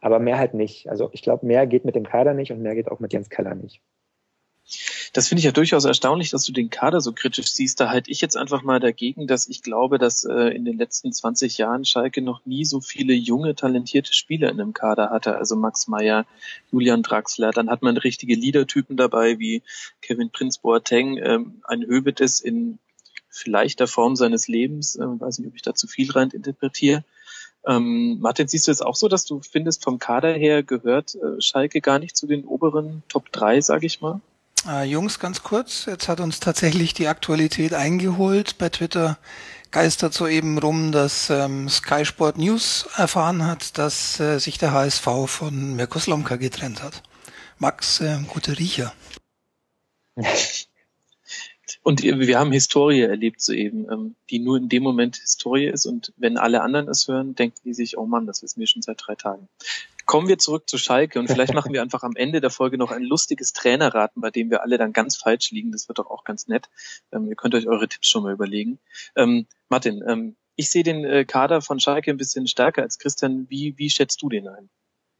[0.00, 0.88] aber mehr halt nicht.
[0.90, 3.30] Also ich glaube, mehr geht mit dem Kader nicht und mehr geht auch mit Jens
[3.30, 3.80] Keller nicht.
[5.14, 7.78] Das finde ich ja durchaus erstaunlich, dass du den Kader so kritisch siehst.
[7.78, 11.12] Da halte ich jetzt einfach mal dagegen, dass ich glaube, dass äh, in den letzten
[11.12, 15.36] 20 Jahren Schalke noch nie so viele junge, talentierte Spieler in einem Kader hatte.
[15.36, 16.26] Also Max Meyer,
[16.72, 17.52] Julian Draxler.
[17.52, 19.62] Dann hat man richtige Leadertypen dabei, wie
[20.02, 22.80] Kevin Prinz Boateng, ähm, ein Hövedes in
[23.30, 24.96] vielleicht der Form seines Lebens.
[24.96, 27.04] Äh, weiß nicht, ob ich da zu viel rein interpretiere.
[27.64, 31.40] Ähm, Martin, siehst du es auch so, dass du findest, vom Kader her gehört äh,
[31.40, 34.20] Schalke gar nicht zu den oberen Top 3, sage ich mal?
[34.66, 38.56] Äh, Jungs, ganz kurz, jetzt hat uns tatsächlich die Aktualität eingeholt.
[38.56, 39.18] Bei Twitter
[39.70, 45.06] geistert soeben rum, dass ähm, Sky Sport News erfahren hat, dass äh, sich der HSV
[45.26, 47.02] von Mirko Slomka getrennt hat.
[47.58, 48.94] Max, äh, gute Riecher.
[51.82, 55.84] Und wir haben Historie erlebt soeben, ähm, die nur in dem Moment Historie ist.
[55.84, 58.80] Und wenn alle anderen es hören, denken die sich, oh Mann, das wissen wir schon
[58.80, 59.48] seit drei Tagen.
[60.06, 62.90] Kommen wir zurück zu Schalke und vielleicht machen wir einfach am Ende der Folge noch
[62.90, 65.72] ein lustiges Trainerraten, bei dem wir alle dann ganz falsch liegen.
[65.72, 66.68] Das wird doch auch ganz nett.
[67.12, 68.78] Ähm, ihr könnt euch eure Tipps schon mal überlegen.
[69.16, 73.46] Ähm, Martin, ähm, ich sehe den äh, Kader von Schalke ein bisschen stärker als Christian.
[73.48, 74.70] Wie, wie schätzt du den ein?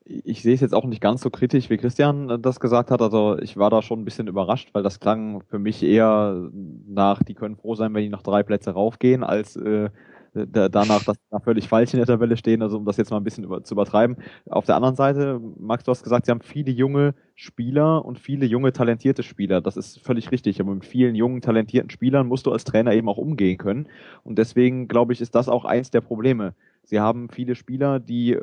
[0.05, 3.01] ich sehe es jetzt auch nicht ganz so kritisch, wie Christian das gesagt hat.
[3.01, 7.23] Also ich war da schon ein bisschen überrascht, weil das klang für mich eher nach,
[7.23, 9.88] die können froh sein, wenn die noch drei Plätze raufgehen, als äh,
[10.35, 13.18] danach, dass sie da völlig falsch in der Tabelle stehen, also um das jetzt mal
[13.18, 14.16] ein bisschen über, zu übertreiben.
[14.49, 18.47] Auf der anderen Seite, Max, du hast gesagt, sie haben viele junge Spieler und viele
[18.47, 19.61] junge, talentierte Spieler.
[19.61, 20.61] Das ist völlig richtig.
[20.61, 23.88] Aber mit vielen jungen, talentierten Spielern musst du als Trainer eben auch umgehen können.
[24.23, 26.55] Und deswegen, glaube ich, ist das auch eins der Probleme.
[26.85, 28.38] Sie haben viele Spieler, die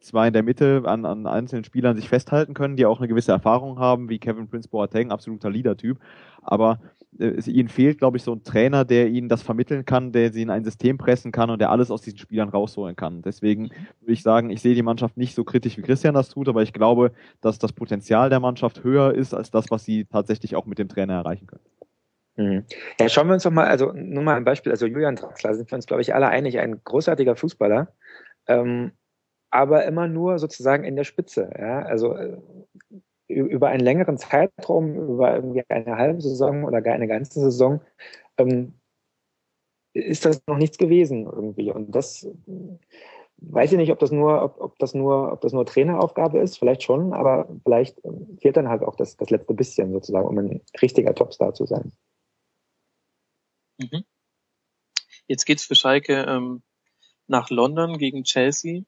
[0.00, 3.32] zwar in der Mitte an, an einzelnen Spielern sich festhalten können, die auch eine gewisse
[3.32, 5.98] Erfahrung haben, wie Kevin Prince Boateng, absoluter Leader-Typ,
[6.42, 6.80] aber
[7.18, 10.42] äh, ihnen fehlt, glaube ich, so ein Trainer, der ihnen das vermitteln kann, der sie
[10.42, 13.22] in ein System pressen kann und der alles aus diesen Spielern rausholen kann.
[13.22, 16.48] Deswegen würde ich sagen, ich sehe die Mannschaft nicht so kritisch, wie Christian das tut,
[16.48, 20.56] aber ich glaube, dass das Potenzial der Mannschaft höher ist als das, was sie tatsächlich
[20.56, 21.64] auch mit dem Trainer erreichen können.
[22.36, 22.64] Mhm.
[22.98, 25.70] Ja, schauen wir uns doch mal, also nur mal ein Beispiel, also Julian Draxler sind
[25.70, 27.88] wir uns, glaube ich, alle einig, ein großartiger Fußballer.
[28.46, 28.92] Ähm,
[29.50, 31.48] aber immer nur sozusagen in der Spitze.
[31.56, 31.82] Ja?
[31.82, 32.36] Also äh,
[33.34, 37.80] über einen längeren Zeitraum, über irgendwie eine halbe Saison oder gar eine ganze Saison,
[38.38, 38.74] ähm,
[39.92, 41.70] ist das noch nichts gewesen irgendwie.
[41.70, 42.26] Und das
[43.36, 46.58] weiß ich nicht, ob das nur, ob, ob das nur, ob das nur Traineraufgabe ist,
[46.58, 50.38] vielleicht schon, aber vielleicht ähm, fehlt dann halt auch das, das letzte bisschen sozusagen, um
[50.38, 51.92] ein richtiger Topstar zu sein.
[53.78, 54.04] Mhm.
[55.26, 56.62] Jetzt geht's für Schalke ähm,
[57.26, 58.82] nach London gegen Chelsea.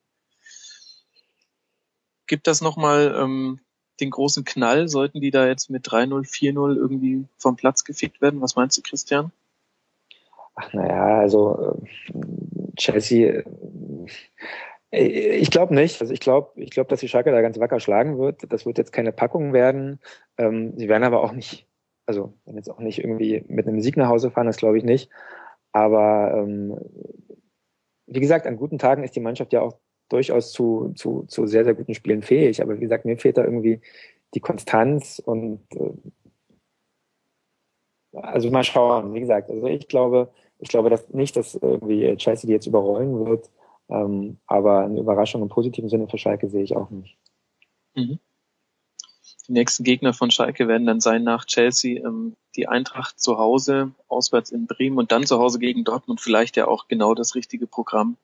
[2.26, 3.60] Gibt das nochmal ähm,
[4.00, 4.88] den großen Knall?
[4.88, 8.40] Sollten die da jetzt mit 3-0, 4-0 irgendwie vom Platz gefickt werden?
[8.40, 9.32] Was meinst du, Christian?
[10.54, 13.42] Ach naja, also äh, Chelsea,
[14.90, 16.00] Ich glaube nicht.
[16.00, 18.50] Also ich glaube, ich glaube, dass die Schalke da ganz wacker schlagen wird.
[18.50, 20.00] Das wird jetzt keine Packung werden.
[20.38, 21.66] Ähm, sie werden aber auch nicht,
[22.06, 24.84] also wenn jetzt auch nicht irgendwie mit einem Sieg nach Hause fahren, das glaube ich
[24.84, 25.10] nicht.
[25.72, 26.78] Aber ähm,
[28.06, 31.64] wie gesagt, an guten Tagen ist die Mannschaft ja auch durchaus zu, zu, zu sehr,
[31.64, 32.62] sehr guten Spielen fähig.
[32.62, 33.80] Aber wie gesagt, mir fehlt da irgendwie
[34.34, 35.92] die Konstanz und äh,
[38.12, 42.46] also mal schauen, wie gesagt, also ich glaube, ich glaube dass nicht, dass irgendwie Chelsea
[42.46, 43.50] die jetzt überrollen wird,
[43.88, 47.16] ähm, aber eine Überraschung im positiven Sinne für Schalke sehe ich auch nicht.
[47.94, 48.18] Mhm.
[49.48, 53.92] Die nächsten Gegner von Schalke werden dann sein nach Chelsea ähm, die Eintracht zu Hause,
[54.08, 56.20] auswärts in Bremen und dann zu Hause gegen Dortmund.
[56.20, 58.16] Vielleicht ja auch genau das richtige Programm,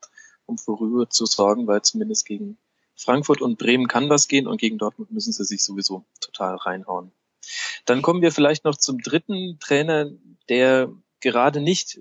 [0.46, 2.58] um Ruhe zu sorgen, weil zumindest gegen
[2.96, 7.12] Frankfurt und Bremen kann was gehen und gegen Dortmund müssen sie sich sowieso total reinhauen.
[7.84, 10.10] Dann kommen wir vielleicht noch zum dritten Trainer,
[10.48, 12.00] der gerade nicht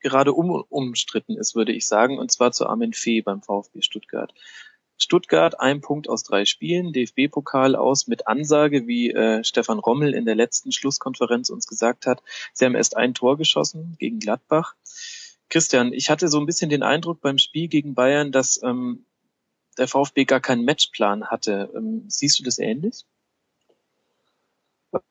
[0.00, 4.34] gerade um, umstritten ist, würde ich sagen, und zwar zu Armin Fee beim VfB Stuttgart.
[4.98, 10.24] Stuttgart ein Punkt aus drei Spielen, DFB-Pokal aus mit Ansage, wie äh, Stefan Rommel in
[10.24, 12.22] der letzten Schlusskonferenz uns gesagt hat.
[12.52, 14.74] Sie haben erst ein Tor geschossen gegen Gladbach.
[15.52, 19.04] Christian, ich hatte so ein bisschen den Eindruck beim Spiel gegen Bayern, dass ähm,
[19.76, 21.70] der VfB gar keinen Matchplan hatte.
[21.76, 23.04] Ähm, siehst du das ähnlich?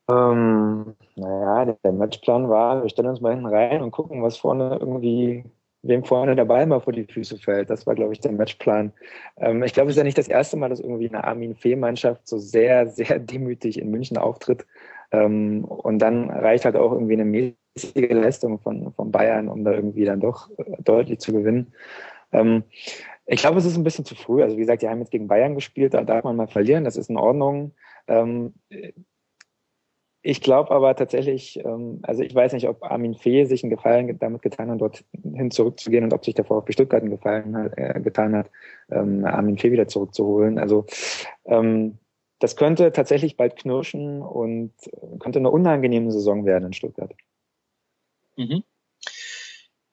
[0.09, 4.79] Ähm, naja, der, Matchplan war, wir stellen uns mal hinten rein und gucken, was vorne
[4.79, 5.43] irgendwie,
[5.83, 7.69] wem vorne der Ball mal vor die Füße fällt.
[7.69, 8.93] Das war, glaube ich, der Matchplan.
[9.37, 12.27] Ähm, ich glaube, es ist ja nicht das erste Mal, dass irgendwie eine Armin Fee-Mannschaft
[12.27, 14.65] so sehr, sehr demütig in München auftritt.
[15.11, 17.25] Ähm, und dann reicht halt auch irgendwie eine
[17.75, 21.73] mäßige Leistung von, von Bayern, um da irgendwie dann doch äh, deutlich zu gewinnen.
[22.31, 22.63] Ähm,
[23.25, 24.41] ich glaube, es ist ein bisschen zu früh.
[24.41, 26.97] Also wie gesagt, die haben jetzt gegen Bayern gespielt, da darf man mal verlieren, das
[26.97, 27.73] ist in Ordnung.
[28.07, 28.53] Ähm,
[30.23, 34.19] ich glaube aber tatsächlich, ähm, also ich weiß nicht, ob Armin Fee sich einen Gefallen
[34.19, 37.99] damit getan hat, dorthin zurückzugehen und ob sich der VfB Stuttgart einen Gefallen hat, äh,
[38.01, 38.51] getan hat,
[38.91, 40.59] ähm, Armin Fee wieder zurückzuholen.
[40.59, 40.85] Also
[41.45, 41.97] ähm,
[42.39, 44.73] das könnte tatsächlich bald knirschen und
[45.19, 47.13] könnte eine unangenehme Saison werden in Stuttgart.
[48.37, 48.63] Mhm.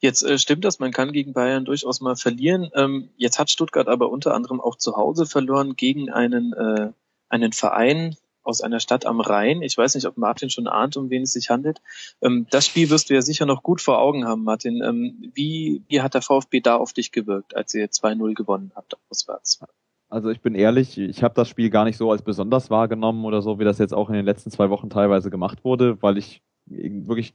[0.01, 2.70] Jetzt äh, stimmt das, man kann gegen Bayern durchaus mal verlieren.
[2.74, 6.92] Ähm, jetzt hat Stuttgart aber unter anderem auch zu Hause verloren gegen einen, äh,
[7.29, 8.16] einen Verein,
[8.48, 9.61] aus einer Stadt am Rhein.
[9.61, 11.83] Ich weiß nicht, ob Martin schon ahnt, um wen es sich handelt.
[12.22, 14.83] Ähm, das Spiel wirst du ja sicher noch gut vor Augen haben, Martin.
[14.83, 18.96] Ähm, wie, wie hat der VfB da auf dich gewirkt, als ihr 2-0 gewonnen habt
[19.11, 19.61] auswärts?
[20.09, 23.42] Also ich bin ehrlich, ich habe das Spiel gar nicht so als besonders wahrgenommen oder
[23.42, 26.40] so, wie das jetzt auch in den letzten zwei Wochen teilweise gemacht wurde, weil ich
[26.64, 27.35] wirklich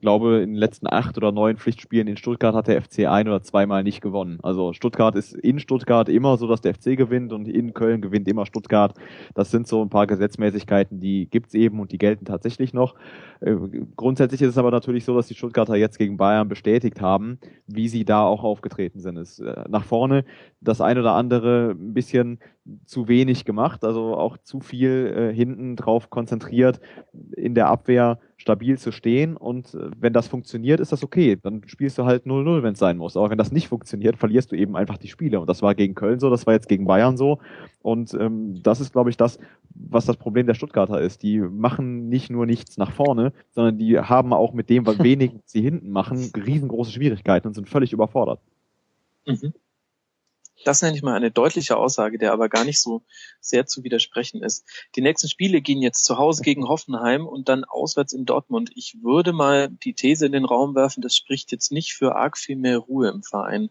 [0.00, 3.42] glaube, in den letzten acht oder neun Pflichtspielen in Stuttgart hat der FC ein oder
[3.42, 4.38] zweimal nicht gewonnen.
[4.42, 8.28] Also Stuttgart ist in Stuttgart immer so, dass der FC gewinnt und in Köln gewinnt
[8.28, 8.94] immer Stuttgart.
[9.34, 12.94] Das sind so ein paar Gesetzmäßigkeiten, die gibt's eben und die gelten tatsächlich noch.
[13.40, 13.56] Äh,
[13.96, 17.88] grundsätzlich ist es aber natürlich so, dass die Stuttgarter jetzt gegen Bayern bestätigt haben, wie
[17.88, 19.16] sie da auch aufgetreten sind.
[19.16, 20.24] Es äh, nach vorne
[20.60, 22.38] das ein oder andere ein bisschen
[22.86, 26.80] zu wenig gemacht, also auch zu viel äh, hinten drauf konzentriert,
[27.36, 29.36] in der Abwehr stabil zu stehen.
[29.36, 31.38] Und äh, wenn das funktioniert, ist das okay.
[31.42, 33.16] Dann spielst du halt 0-0, wenn es sein muss.
[33.16, 35.40] Aber wenn das nicht funktioniert, verlierst du eben einfach die Spiele.
[35.40, 37.38] Und das war gegen Köln so, das war jetzt gegen Bayern so.
[37.80, 39.38] Und ähm, das ist, glaube ich, das,
[39.74, 41.22] was das Problem der Stuttgarter ist.
[41.22, 45.32] Die machen nicht nur nichts nach vorne, sondern die haben auch mit dem, was wenig
[45.46, 48.40] sie hinten machen, riesengroße Schwierigkeiten und sind völlig überfordert.
[49.26, 49.54] Mhm.
[50.64, 53.02] Das nenne ich mal eine deutliche Aussage, der aber gar nicht so
[53.40, 54.64] sehr zu widersprechen ist.
[54.94, 58.70] Die nächsten Spiele gehen jetzt zu Hause gegen Hoffenheim und dann auswärts in Dortmund.
[58.74, 62.38] Ich würde mal die These in den Raum werfen, das spricht jetzt nicht für arg
[62.38, 63.70] viel mehr Ruhe im Verein.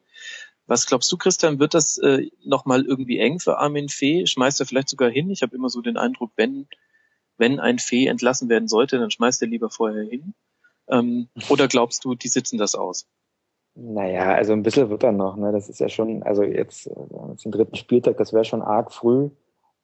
[0.67, 4.25] Was glaubst du, Christian, wird das äh, nochmal irgendwie eng für Armin Fee?
[4.25, 5.29] Schmeißt er vielleicht sogar hin?
[5.29, 6.67] Ich habe immer so den Eindruck, wenn,
[7.37, 10.33] wenn ein Fee entlassen werden sollte, dann schmeißt er lieber vorher hin.
[10.87, 13.07] Ähm, oder glaubst du, die sitzen das aus?
[13.75, 15.37] Naja, also ein bisschen wird er noch.
[15.37, 15.51] Ne?
[15.51, 19.29] Das ist ja schon, also jetzt äh, zum dritten Spieltag, das wäre schon arg früh.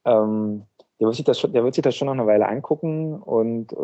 [0.04, 0.64] Ähm,
[1.00, 3.72] der, wird sich das schon, der wird sich das schon noch eine Weile angucken und
[3.72, 3.76] äh,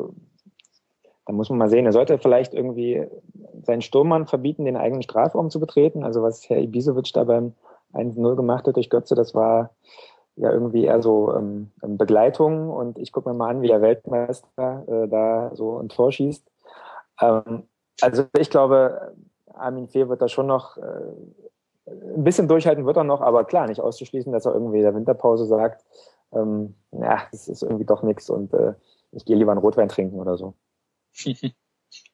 [1.26, 1.86] da muss man mal sehen.
[1.86, 3.06] Er sollte vielleicht irgendwie
[3.62, 6.04] seinen Sturmmann verbieten, den eigenen Strafraum zu betreten.
[6.04, 7.54] Also was Herr Ibisevic da beim
[7.94, 9.70] 1-0 gemacht hat durch Götze, das war
[10.36, 14.84] ja irgendwie eher so ähm, Begleitung und ich gucke mir mal an, wie der Weltmeister
[14.86, 16.44] äh, da so ein Tor schießt.
[17.20, 17.62] Ähm,
[18.00, 19.14] also ich glaube,
[19.54, 20.80] Armin Fee wird da schon noch äh,
[21.86, 25.46] ein bisschen durchhalten wird er noch, aber klar, nicht auszuschließen, dass er irgendwie der Winterpause
[25.46, 25.84] sagt,
[26.32, 28.74] ähm, ja, das ist irgendwie doch nichts und äh,
[29.12, 30.54] ich gehe lieber einen Rotwein trinken oder so.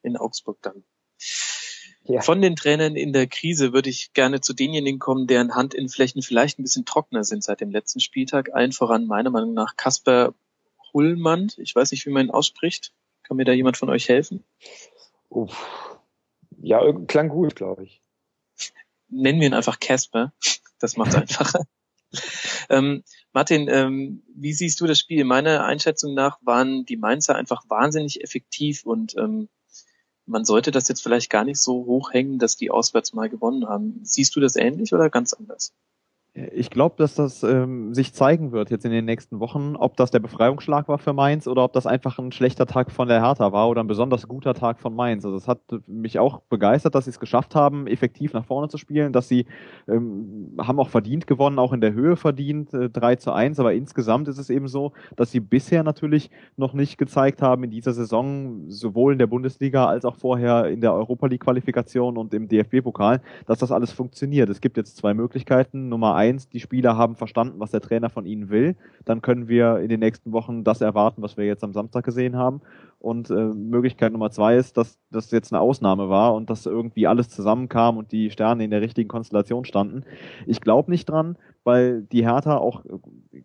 [0.02, 0.84] In Augsburg dann.
[2.04, 2.22] Ja.
[2.22, 6.58] Von den Trainern in der Krise würde ich gerne zu denjenigen kommen, deren Handinnenflächen vielleicht
[6.58, 8.52] ein bisschen trockener sind seit dem letzten Spieltag.
[8.52, 10.34] Allen voran meiner Meinung nach Kasper
[10.92, 11.52] Hullmann.
[11.58, 12.92] Ich weiß nicht, wie man ihn ausspricht.
[13.22, 14.44] Kann mir da jemand von euch helfen?
[15.28, 15.89] Uff.
[16.62, 18.02] Ja, klang gut, glaube ich.
[19.08, 20.32] Nennen wir ihn einfach Casper.
[20.78, 21.64] Das macht einfacher.
[22.70, 25.24] ähm, Martin, ähm, wie siehst du das Spiel?
[25.24, 29.48] Meiner Einschätzung nach waren die Mainzer einfach wahnsinnig effektiv und ähm,
[30.26, 34.00] man sollte das jetzt vielleicht gar nicht so hochhängen, dass die auswärts mal gewonnen haben.
[34.02, 35.74] Siehst du das ähnlich oder ganz anders?
[36.32, 40.12] Ich glaube, dass das ähm, sich zeigen wird jetzt in den nächsten Wochen, ob das
[40.12, 43.50] der Befreiungsschlag war für Mainz oder ob das einfach ein schlechter Tag von der Hertha
[43.50, 45.24] war oder ein besonders guter Tag von Mainz.
[45.24, 48.78] Also es hat mich auch begeistert, dass sie es geschafft haben, effektiv nach vorne zu
[48.78, 49.46] spielen, dass sie
[49.88, 53.74] ähm, haben auch verdient gewonnen, auch in der Höhe verdient, äh, 3 zu 1, aber
[53.74, 57.92] insgesamt ist es eben so, dass sie bisher natürlich noch nicht gezeigt haben in dieser
[57.92, 62.46] Saison, sowohl in der Bundesliga als auch vorher in der Europa League Qualifikation und im
[62.46, 64.48] DFB-Pokal, dass das alles funktioniert.
[64.48, 65.88] Es gibt jetzt zwei Möglichkeiten.
[65.88, 68.76] Nummer eins, die Spieler haben verstanden, was der Trainer von ihnen will.
[69.04, 72.36] Dann können wir in den nächsten Wochen das erwarten, was wir jetzt am Samstag gesehen
[72.36, 72.60] haben.
[72.98, 77.06] Und äh, Möglichkeit Nummer zwei ist, dass das jetzt eine Ausnahme war und dass irgendwie
[77.06, 80.04] alles zusammenkam und die Sterne in der richtigen Konstellation standen.
[80.46, 82.84] Ich glaube nicht dran, weil die Hertha auch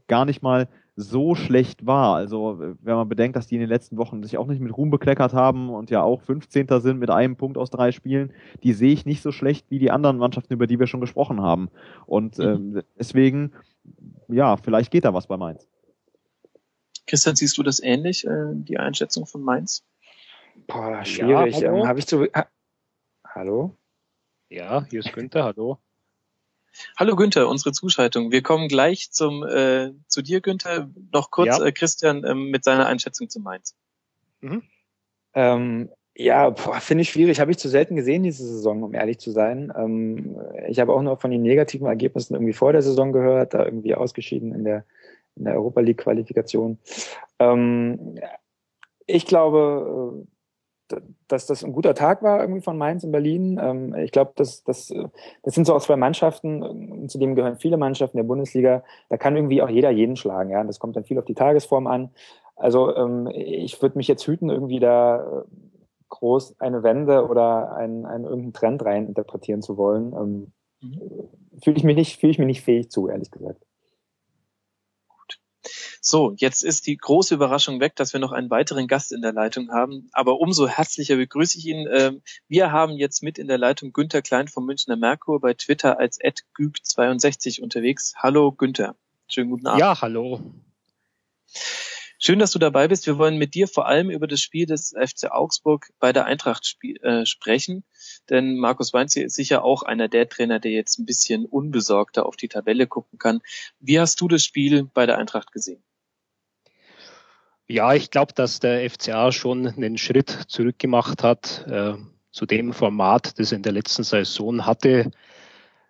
[0.07, 2.15] gar nicht mal so schlecht war.
[2.15, 4.89] Also wenn man bedenkt, dass die in den letzten Wochen sich auch nicht mit Ruhm
[4.89, 6.67] bekleckert haben und ja auch 15.
[6.79, 9.91] sind mit einem Punkt aus drei Spielen, die sehe ich nicht so schlecht wie die
[9.91, 11.69] anderen Mannschaften, über die wir schon gesprochen haben.
[12.05, 12.45] Und mhm.
[12.45, 13.51] ähm, deswegen,
[14.29, 15.67] ja, vielleicht geht da was bei Mainz.
[17.07, 19.83] Christian, siehst du das ähnlich, äh, die Einschätzung von Mainz?
[20.67, 21.59] Boah, schwierig.
[21.59, 22.25] Ja, ähm, Habe ich zu.
[22.33, 22.47] Ha
[23.27, 23.77] hallo?
[24.49, 25.79] Ja, hier ist Günther, hallo.
[26.97, 28.31] Hallo Günther, unsere Zuschaltung.
[28.31, 30.89] Wir kommen gleich zum äh, zu dir, Günther.
[31.11, 31.65] Noch kurz ja.
[31.65, 33.75] äh, Christian ähm, mit seiner Einschätzung zu Mainz.
[34.41, 34.63] Mhm.
[35.33, 37.39] Ähm, ja, finde ich schwierig.
[37.39, 39.73] Habe ich zu selten gesehen diese Saison, um ehrlich zu sein.
[39.75, 43.65] Ähm, ich habe auch nur von den negativen Ergebnissen irgendwie vor der Saison gehört, da
[43.65, 44.85] irgendwie ausgeschieden in der
[45.35, 46.79] in der Europa League Qualifikation.
[47.39, 48.19] Ähm,
[49.05, 50.25] ich glaube,
[51.27, 53.59] dass das ein guter Tag war irgendwie von Mainz in Berlin.
[53.61, 54.93] Ähm, ich glaube, das, das,
[55.43, 58.83] das sind so auch zwei Mannschaften, zu denen gehören viele Mannschaften der Bundesliga.
[59.09, 60.51] Da kann irgendwie auch jeder jeden schlagen.
[60.51, 62.11] Ja, das kommt dann viel auf die Tagesform an.
[62.55, 65.43] Also ähm, ich würde mich jetzt hüten, irgendwie da äh,
[66.09, 70.13] groß eine Wende oder einen, einen irgendeinen Trend rein interpretieren zu wollen.
[70.13, 71.59] Ähm, mhm.
[71.61, 73.64] Fühle ich mich nicht, fühle ich mich nicht fähig zu, ehrlich gesagt.
[76.07, 79.33] So, jetzt ist die große Überraschung weg, dass wir noch einen weiteren Gast in der
[79.33, 80.07] Leitung haben.
[80.11, 81.87] Aber umso herzlicher begrüße ich ihn.
[81.91, 85.97] Ähm, wir haben jetzt mit in der Leitung Günther Klein vom Münchner Merkur bei Twitter
[85.97, 88.13] als @güg62 unterwegs.
[88.17, 88.95] Hallo Günther.
[89.27, 89.79] Schönen guten Abend.
[89.79, 90.41] Ja, hallo.
[92.19, 93.07] Schön, dass du dabei bist.
[93.07, 96.77] Wir wollen mit dir vor allem über das Spiel des FC Augsburg bei der Eintracht
[97.01, 97.83] äh, sprechen.
[98.29, 102.35] Denn Markus Weinziel ist sicher auch einer der Trainer, der jetzt ein bisschen unbesorgter auf
[102.35, 103.41] die Tabelle gucken kann.
[103.79, 105.83] Wie hast du das Spiel bei der Eintracht gesehen?
[107.67, 111.93] Ja, ich glaube, dass der FCA schon einen Schritt zurückgemacht hat äh,
[112.31, 115.09] zu dem Format, das er in der letzten Saison hatte.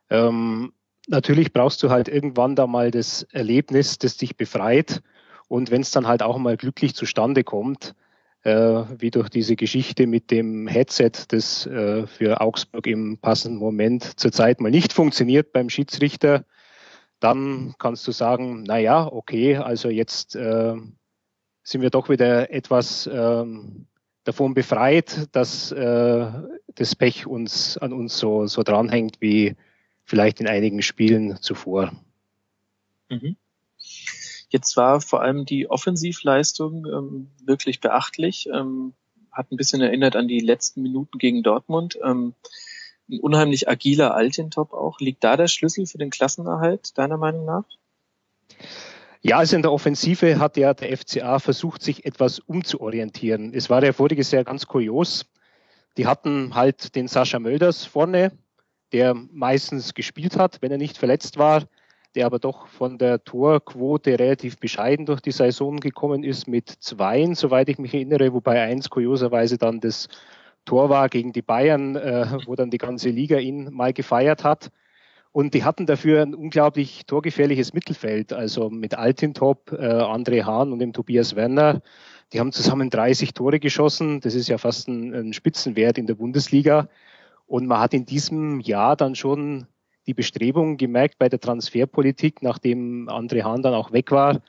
[0.10, 0.72] Ähm,
[1.08, 5.02] natürlich brauchst du halt irgendwann da mal das Erlebnis, das dich befreit.
[5.50, 7.94] Und wenn es dann halt auch mal glücklich zustande kommt,
[8.44, 14.18] äh, wie durch diese Geschichte mit dem Headset, das äh, für Augsburg im passenden Moment
[14.18, 16.46] zurzeit mal nicht funktioniert beim Schiedsrichter,
[17.20, 20.76] dann kannst du sagen, na ja, okay, also jetzt äh,
[21.66, 23.88] sind wir doch wieder etwas ähm,
[24.24, 26.32] davon befreit, dass äh,
[26.76, 29.56] das Pech uns an uns so, so dranhängt wie
[30.04, 31.92] vielleicht in einigen Spielen zuvor.
[33.10, 33.36] Mhm.
[34.50, 38.48] Jetzt war vor allem die Offensivleistung ähm, wirklich beachtlich.
[38.54, 38.94] Ähm,
[39.32, 41.98] hat ein bisschen erinnert an die letzten Minuten gegen Dortmund.
[42.04, 42.36] Ähm,
[43.10, 45.00] ein unheimlich agiler Altintop auch.
[45.00, 47.66] Liegt da der Schlüssel für den Klassenerhalt, deiner Meinung nach?
[49.28, 53.56] Ja, also in der Offensive hat ja der FCA versucht, sich etwas umzuorientieren.
[53.56, 55.26] Es war ja voriges Jahr ganz kurios.
[55.98, 58.34] Die hatten halt den Sascha Mölders vorne,
[58.94, 61.64] der meistens gespielt hat, wenn er nicht verletzt war,
[62.14, 67.34] der aber doch von der Torquote relativ bescheiden durch die Saison gekommen ist mit zweien,
[67.34, 70.08] soweit ich mich erinnere, wobei eins kurioserweise dann das
[70.66, 74.70] Tor war gegen die Bayern, äh, wo dann die ganze Liga ihn mal gefeiert hat.
[75.36, 80.80] Und die hatten dafür ein unglaublich torgefährliches Mittelfeld, also mit Altintop, äh, André Hahn und
[80.80, 81.82] dem Tobias Werner.
[82.32, 84.22] Die haben zusammen 30 Tore geschossen.
[84.22, 86.88] Das ist ja fast ein, ein Spitzenwert in der Bundesliga.
[87.48, 89.68] Und man hat in diesem Jahr dann schon
[90.08, 94.42] die Bestrebungen gemerkt bei der Transferpolitik, nachdem André Hahn dann auch weg war,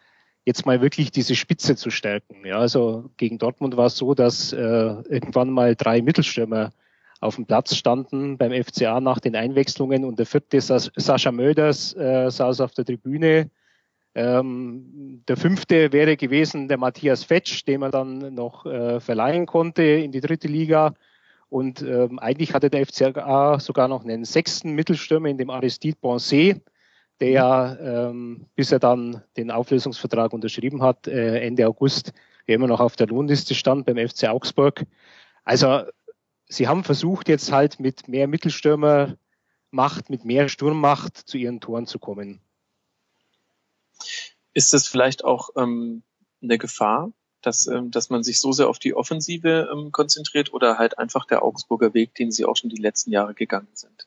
[0.45, 2.47] jetzt mal wirklich diese Spitze zu stärken.
[2.47, 6.71] Ja, also gegen Dortmund war es so, dass äh, irgendwann mal drei Mittelstürmer
[7.27, 12.31] auf dem Platz standen beim FCA nach den Einwechslungen und der vierte Sascha Mölders äh,
[12.31, 13.51] saß auf der Tribüne.
[14.15, 19.83] Ähm, der fünfte wäre gewesen der Matthias Fetsch, den man dann noch äh, verleihen konnte
[19.83, 20.95] in die dritte Liga.
[21.49, 26.63] Und ähm, eigentlich hatte der FCA sogar noch einen sechsten Mittelstürmer in dem Aristide Bonset.
[27.21, 32.13] der ja, ähm, bis er dann den Auflösungsvertrag unterschrieben hat, äh, Ende August,
[32.47, 34.85] immer noch auf der Lohnliste stand beim FC Augsburg.
[35.45, 35.83] Also
[36.49, 39.19] sie haben versucht, jetzt halt mit mehr Mittelstürmermacht,
[40.09, 42.41] mit mehr Sturmmacht zu ihren Toren zu kommen.
[44.55, 46.03] Ist das vielleicht auch ähm,
[46.43, 50.79] eine Gefahr, dass, ähm, dass man sich so sehr auf die Offensive ähm, konzentriert oder
[50.79, 54.07] halt einfach der Augsburger Weg, den sie auch schon die letzten Jahre gegangen sind?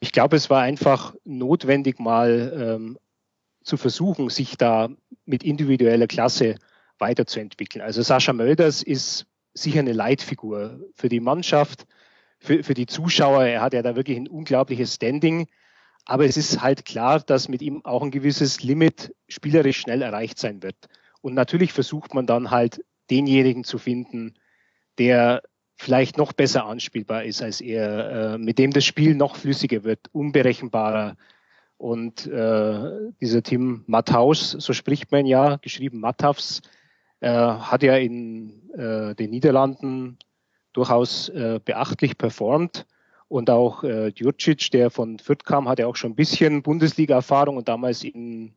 [0.00, 2.98] Ich glaube, es war einfach notwendig, mal ähm,
[3.62, 4.88] zu versuchen, sich da
[5.24, 6.56] mit individueller Klasse
[6.98, 7.82] weiterzuentwickeln.
[7.82, 9.26] Also Sascha Mölders ist
[9.62, 11.86] sicher eine Leitfigur für die Mannschaft,
[12.38, 13.44] für, für die Zuschauer.
[13.44, 15.46] Er hat ja da wirklich ein unglaubliches Standing.
[16.04, 20.38] Aber es ist halt klar, dass mit ihm auch ein gewisses Limit spielerisch schnell erreicht
[20.38, 20.76] sein wird.
[21.20, 24.34] Und natürlich versucht man dann halt denjenigen zu finden,
[24.98, 25.42] der
[25.76, 30.08] vielleicht noch besser anspielbar ist als er, äh, mit dem das Spiel noch flüssiger wird,
[30.12, 31.16] unberechenbarer.
[31.76, 36.62] Und äh, dieser Tim Matthaus, so spricht man ja, geschrieben Matthaus,
[37.20, 40.18] äh, hat ja in äh, den Niederlanden
[40.72, 42.86] durchaus äh, beachtlich performt.
[43.28, 47.56] Und auch äh, Djurcic, der von Fürth kam, hat ja auch schon ein bisschen Bundesliga-Erfahrung
[47.58, 48.54] und damals in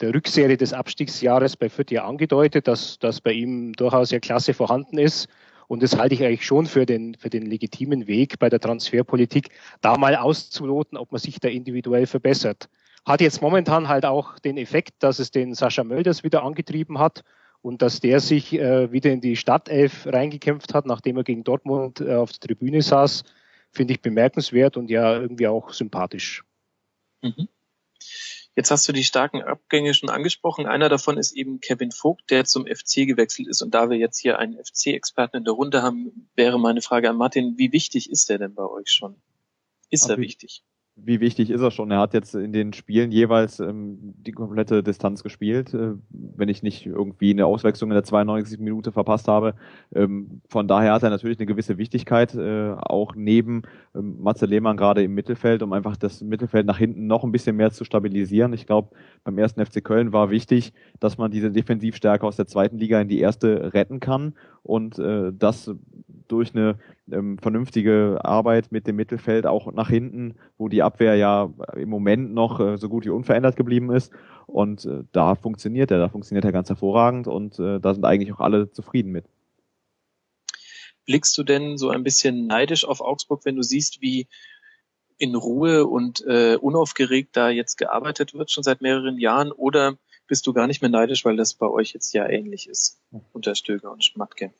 [0.00, 4.54] der Rückserie des Abstiegsjahres bei Fürth ja angedeutet, dass, dass bei ihm durchaus ja Klasse
[4.54, 5.28] vorhanden ist.
[5.66, 9.48] Und das halte ich eigentlich schon für den, für den legitimen Weg bei der Transferpolitik,
[9.80, 12.68] da mal auszuloten, ob man sich da individuell verbessert.
[13.06, 17.24] Hat jetzt momentan halt auch den Effekt, dass es den Sascha Mölders wieder angetrieben hat
[17.62, 22.00] und dass der sich äh, wieder in die Stadtelf reingekämpft hat, nachdem er gegen Dortmund
[22.00, 23.24] äh, auf der Tribüne saß,
[23.70, 26.44] finde ich bemerkenswert und ja irgendwie auch sympathisch.
[27.22, 27.48] Mhm.
[28.54, 30.66] Jetzt hast du die starken Abgänge schon angesprochen.
[30.66, 33.62] Einer davon ist eben Kevin Vogt, der zum FC gewechselt ist.
[33.62, 37.16] Und da wir jetzt hier einen FC-Experten in der Runde haben, wäre meine Frage an
[37.16, 39.16] Martin, wie wichtig ist er denn bei euch schon?
[39.88, 40.62] Ist er wichtig?
[40.96, 41.90] Wie wichtig ist er schon?
[41.90, 46.62] Er hat jetzt in den Spielen jeweils ähm, die komplette Distanz gespielt, äh, wenn ich
[46.62, 48.58] nicht irgendwie eine Auswechslung in der 92.
[48.60, 49.54] Minute verpasst habe.
[49.94, 53.62] Ähm, von daher hat er natürlich eine gewisse Wichtigkeit, äh, auch neben
[53.94, 57.56] ähm, Matze Lehmann gerade im Mittelfeld, um einfach das Mittelfeld nach hinten noch ein bisschen
[57.56, 58.52] mehr zu stabilisieren.
[58.52, 58.90] Ich glaube,
[59.24, 63.08] beim ersten FC Köln war wichtig, dass man diese Defensivstärke aus der zweiten Liga in
[63.08, 65.70] die erste retten kann und äh, das
[66.28, 66.78] durch eine
[67.10, 72.32] ähm, vernünftige Arbeit mit dem Mittelfeld auch nach hinten, wo die Abwehr ja im Moment
[72.32, 74.12] noch äh, so gut wie unverändert geblieben ist.
[74.46, 78.32] Und äh, da funktioniert er, da funktioniert er ganz hervorragend und äh, da sind eigentlich
[78.32, 79.24] auch alle zufrieden mit.
[81.04, 84.28] Blickst du denn so ein bisschen neidisch auf Augsburg, wenn du siehst, wie
[85.18, 89.96] in Ruhe und äh, unaufgeregt da jetzt gearbeitet wird, schon seit mehreren Jahren, oder
[90.26, 93.00] bist du gar nicht mehr neidisch, weil das bei euch jetzt ja ähnlich ist
[93.32, 94.52] unter Stöger und Schmatke?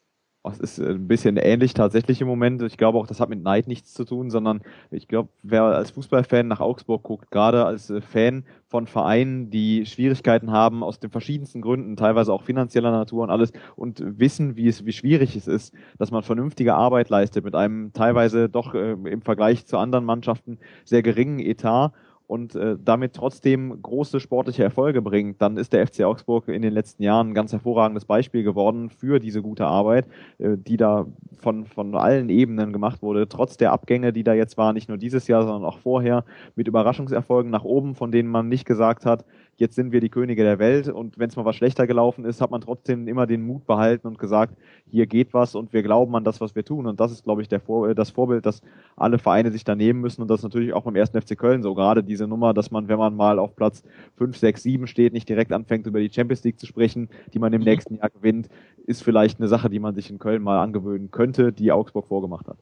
[0.51, 2.63] es ist äh, ein bisschen ähnlich tatsächlich im Moment.
[2.63, 5.93] Ich glaube auch, das hat mit Neid nichts zu tun, sondern ich glaube, wer als
[5.93, 11.11] Fußballfan nach Augsburg guckt, gerade als äh, Fan von Vereinen, die Schwierigkeiten haben aus den
[11.11, 15.47] verschiedensten Gründen, teilweise auch finanzieller Natur und alles, und wissen, wie es, wie schwierig es
[15.47, 20.05] ist, dass man vernünftige Arbeit leistet mit einem teilweise doch äh, im Vergleich zu anderen
[20.05, 21.93] Mannschaften sehr geringen Etat
[22.33, 26.73] und äh, damit trotzdem große sportliche Erfolge bringt, dann ist der FC Augsburg in den
[26.73, 30.07] letzten Jahren ein ganz hervorragendes Beispiel geworden für diese gute Arbeit,
[30.39, 31.05] äh, die da
[31.41, 34.97] von, von allen Ebenen gemacht wurde, trotz der Abgänge, die da jetzt waren, nicht nur
[34.97, 36.25] dieses Jahr, sondern auch vorher,
[36.57, 39.27] mit Überraschungserfolgen nach oben, von denen man nicht gesagt hat,
[39.57, 42.41] jetzt sind wir die Könige der Welt und wenn es mal was schlechter gelaufen ist,
[42.41, 46.15] hat man trotzdem immer den Mut behalten und gesagt, hier geht was und wir glauben
[46.17, 48.63] an das, was wir tun und das ist, glaube ich, der Vor das Vorbild, dass
[48.97, 51.63] alle Vereine sich da nehmen müssen und das ist natürlich auch beim ersten FC Köln
[51.63, 53.83] so, gerade diese Nummer, dass man, wenn man mal auf Platz
[54.17, 57.53] 5, 6, 7 steht, nicht direkt anfängt, über die Champions League zu sprechen, die man
[57.53, 57.67] im mhm.
[57.67, 58.49] nächsten Jahr gewinnt,
[58.87, 62.49] ist vielleicht eine Sache, die man sich in Köln mal angewöhnen könnte, die Augsburg vorgemacht
[62.49, 62.59] hat.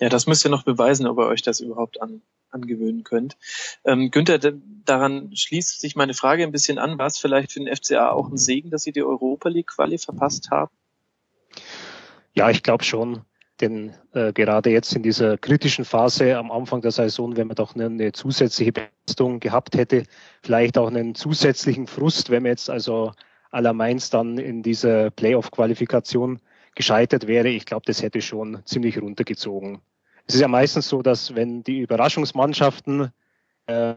[0.00, 3.36] Ja, das müsst ihr noch beweisen, ob ihr euch das überhaupt an, angewöhnen könnt.
[3.84, 4.38] Ähm, Günther,
[4.84, 6.98] daran schließt sich meine Frage ein bisschen an.
[6.98, 9.98] War es vielleicht für den FCA auch ein Segen, dass sie die Europa League Quali
[9.98, 10.72] verpasst haben?
[12.32, 13.22] Ja, ich glaube schon.
[13.60, 17.76] Denn äh, gerade jetzt in dieser kritischen Phase am Anfang der Saison, wenn man doch
[17.76, 20.04] eine, eine zusätzliche Belastung gehabt hätte,
[20.42, 23.12] vielleicht auch einen zusätzlichen Frust, wenn man jetzt also
[23.52, 26.40] aller Mainz dann in dieser Playoff-Qualifikation
[26.74, 29.80] gescheitert wäre, ich glaube, das hätte schon ziemlich runtergezogen.
[30.26, 33.12] Es ist ja meistens so, dass wenn die Überraschungsmannschaften
[33.66, 33.94] äh,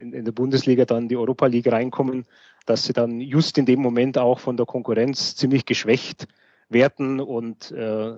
[0.00, 2.26] in, in der Bundesliga dann die Europa League reinkommen,
[2.66, 6.26] dass sie dann just in dem Moment auch von der Konkurrenz ziemlich geschwächt
[6.68, 8.16] werden und äh,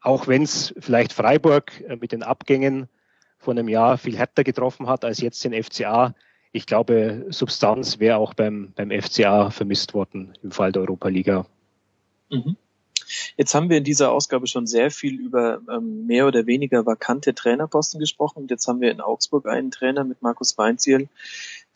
[0.00, 2.88] auch wenn es vielleicht Freiburg äh, mit den Abgängen
[3.38, 6.14] von einem Jahr viel härter getroffen hat als jetzt den FCA,
[6.52, 11.46] ich glaube, Substanz wäre auch beim, beim FCA vermisst worden im Fall der Europa Liga.
[12.30, 12.56] Mhm.
[13.36, 17.34] Jetzt haben wir in dieser Ausgabe schon sehr viel über ähm, mehr oder weniger vakante
[17.34, 18.42] Trainerposten gesprochen.
[18.42, 21.08] Und jetzt haben wir in Augsburg einen Trainer mit Markus Weinziel,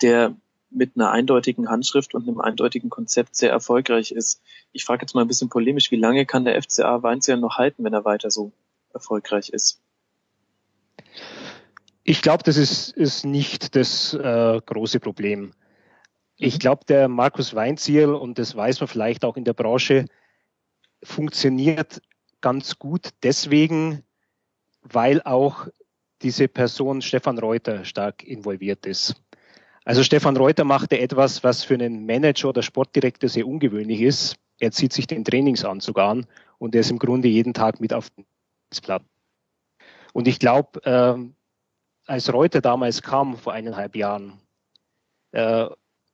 [0.02, 0.34] der
[0.70, 4.42] mit einer eindeutigen Handschrift und einem eindeutigen Konzept sehr erfolgreich ist.
[4.72, 7.84] Ich frage jetzt mal ein bisschen polemisch, wie lange kann der FCA Weinziel noch halten,
[7.84, 8.52] wenn er weiter so
[8.92, 9.80] erfolgreich ist?
[12.04, 15.52] Ich glaube, das ist, ist nicht das äh, große Problem.
[16.36, 16.58] Ich mhm.
[16.58, 20.06] glaube, der Markus Weinziel, und das weiß man vielleicht auch in der Branche,
[21.02, 22.00] funktioniert
[22.40, 24.02] ganz gut deswegen,
[24.82, 25.68] weil auch
[26.22, 29.14] diese Person Stefan Reuter stark involviert ist.
[29.84, 34.36] Also Stefan Reuter machte etwas, was für einen Manager oder Sportdirektor sehr ungewöhnlich ist.
[34.58, 36.26] Er zieht sich den Trainingsanzug an
[36.58, 38.26] und er ist im Grunde jeden Tag mit auf dem
[38.82, 39.04] Platz.
[40.12, 44.40] Und ich glaube, äh, als Reuter damals kam, vor eineinhalb Jahren,
[45.32, 45.66] äh,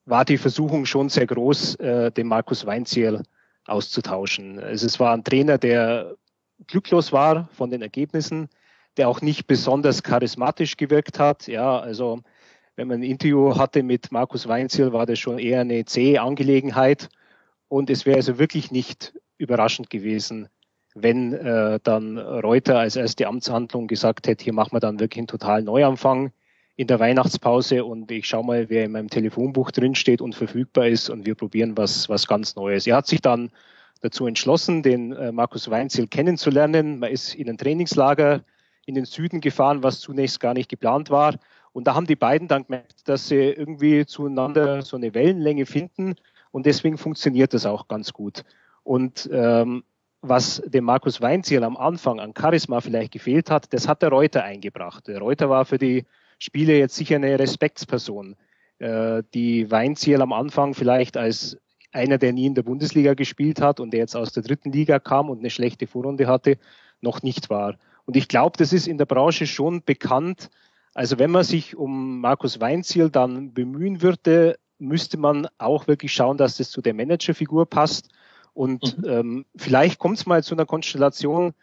[0.05, 3.23] war die Versuchung schon sehr groß, äh, den Markus Weinziel
[3.67, 4.59] auszutauschen.
[4.59, 6.17] Also es war ein Trainer, der
[6.67, 8.49] glücklos war von den Ergebnissen,
[8.97, 11.47] der auch nicht besonders charismatisch gewirkt hat.
[11.47, 12.21] Ja, also
[12.77, 17.09] wenn man ein Interview hatte mit Markus Weinziel, war das schon eher eine zähe Angelegenheit.
[17.69, 20.49] Und es wäre also wirklich nicht überraschend gewesen,
[20.95, 25.27] wenn äh, dann Reuter als erste Amtshandlung gesagt hätte, hier machen wir dann wirklich einen
[25.27, 26.33] totalen Neuanfang
[26.77, 31.09] in der Weihnachtspause und ich schaue mal, wer in meinem Telefonbuch drinsteht und verfügbar ist
[31.09, 32.87] und wir probieren was, was ganz Neues.
[32.87, 33.51] Er hat sich dann
[34.01, 36.99] dazu entschlossen, den äh, Markus Weinzel kennenzulernen.
[36.99, 38.43] Man ist in ein Trainingslager
[38.87, 41.37] in den Süden gefahren, was zunächst gar nicht geplant war.
[41.73, 46.17] Und da haben die beiden dann gemerkt, dass sie irgendwie zueinander so eine Wellenlänge finden
[46.51, 48.45] und deswegen funktioniert das auch ganz gut.
[48.83, 49.85] Und ähm,
[50.23, 54.45] was dem Markus Weinziel am Anfang an Charisma vielleicht gefehlt hat, das hat der Reuter
[54.45, 55.09] eingebracht.
[55.09, 56.05] Der Reuter war für die
[56.45, 58.37] Spiele jetzt sicher eine Respektsperson.
[58.79, 61.57] Äh, die Weinziel am Anfang vielleicht als
[61.91, 64.99] einer, der nie in der Bundesliga gespielt hat und der jetzt aus der dritten Liga
[64.99, 66.59] kam und eine schlechte Vorrunde hatte,
[67.01, 67.79] noch nicht war.
[68.05, 70.51] Und ich glaube, das ist in der Branche schon bekannt.
[70.93, 76.37] Also wenn man sich um Markus Weinziel dann bemühen würde, müsste man auch wirklich schauen,
[76.37, 78.11] dass das zu der Managerfigur passt.
[78.53, 79.05] Und mhm.
[79.09, 81.55] ähm, vielleicht kommt es mal zu einer Konstellation,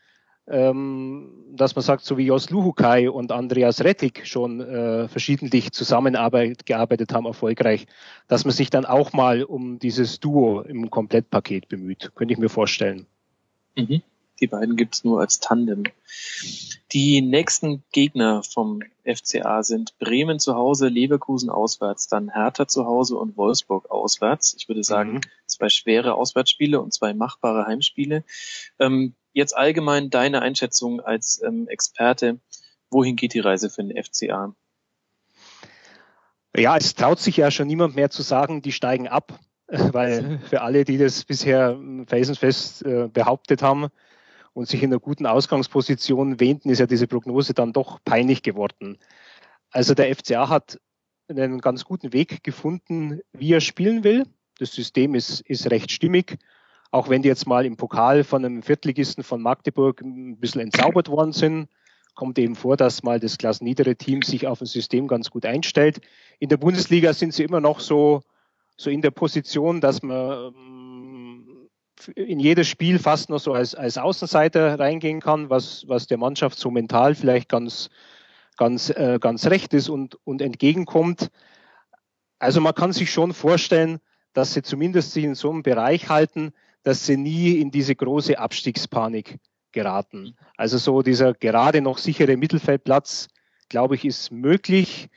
[0.51, 7.25] dass man sagt, so wie Jos Luhukai und Andreas Rettig schon äh, verschiedentlich zusammengearbeitet haben,
[7.25, 7.87] erfolgreich,
[8.27, 12.11] dass man sich dann auch mal um dieses Duo im Komplettpaket bemüht.
[12.15, 13.05] Könnte ich mir vorstellen.
[13.75, 14.01] Mhm.
[14.41, 15.83] Die beiden gibt's nur als Tandem.
[16.91, 23.17] Die nächsten Gegner vom FCA sind Bremen zu Hause, Leverkusen auswärts, dann Hertha zu Hause
[23.17, 24.55] und Wolfsburg auswärts.
[24.57, 25.21] Ich würde sagen, mhm.
[25.45, 28.23] zwei schwere Auswärtsspiele und zwei machbare Heimspiele.
[28.79, 32.39] Ähm, jetzt allgemein deine Einschätzung als ähm, Experte.
[32.89, 34.53] Wohin geht die Reise für den FCA?
[36.55, 40.61] Ja, es traut sich ja schon niemand mehr zu sagen, die steigen ab, weil für
[40.61, 43.87] alle, die das bisher felsenfest äh, behauptet haben
[44.53, 48.97] und sich in einer guten Ausgangsposition wähnten, ist ja diese Prognose dann doch peinlich geworden.
[49.69, 50.79] Also der FCA hat
[51.29, 54.25] einen ganz guten Weg gefunden, wie er spielen will.
[54.59, 56.37] Das System ist, ist recht stimmig
[56.91, 61.07] auch wenn die jetzt mal im Pokal von einem Viertligisten von Magdeburg ein bisschen entzaubert
[61.07, 61.69] worden sind,
[62.15, 66.01] kommt eben vor, dass mal das klassenniedere Team sich auf ein System ganz gut einstellt.
[66.39, 68.21] In der Bundesliga sind sie immer noch so,
[68.77, 71.69] so in der Position, dass man ähm,
[72.15, 76.59] in jedes Spiel fast noch so als, als Außenseiter reingehen kann, was, was der Mannschaft
[76.59, 77.89] so mental vielleicht ganz,
[78.57, 81.29] ganz, äh, ganz recht ist und, und entgegenkommt.
[82.39, 83.99] Also man kann sich schon vorstellen,
[84.33, 88.37] dass sie zumindest sich in so einem Bereich halten, dass sie nie in diese große
[88.37, 89.39] Abstiegspanik
[89.71, 90.35] geraten.
[90.57, 93.27] Also so dieser gerade noch sichere Mittelfeldplatz,
[93.69, 95.09] glaube ich, ist möglich.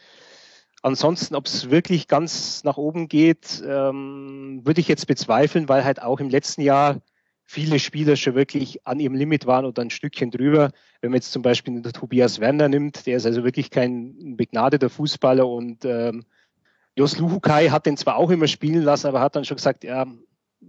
[0.83, 6.03] Ansonsten, ob es wirklich ganz nach oben geht, ähm, würde ich jetzt bezweifeln, weil halt
[6.03, 7.01] auch im letzten Jahr
[7.47, 10.71] viele Spieler schon wirklich an ihrem Limit waren oder ein Stückchen drüber.
[11.01, 14.91] Wenn man jetzt zum Beispiel den Tobias Werner nimmt, der ist also wirklich kein begnadeter
[14.91, 16.25] Fußballer und ähm,
[16.97, 20.07] Jos Luhukai hat den zwar auch immer spielen lassen, aber hat dann schon gesagt, ja,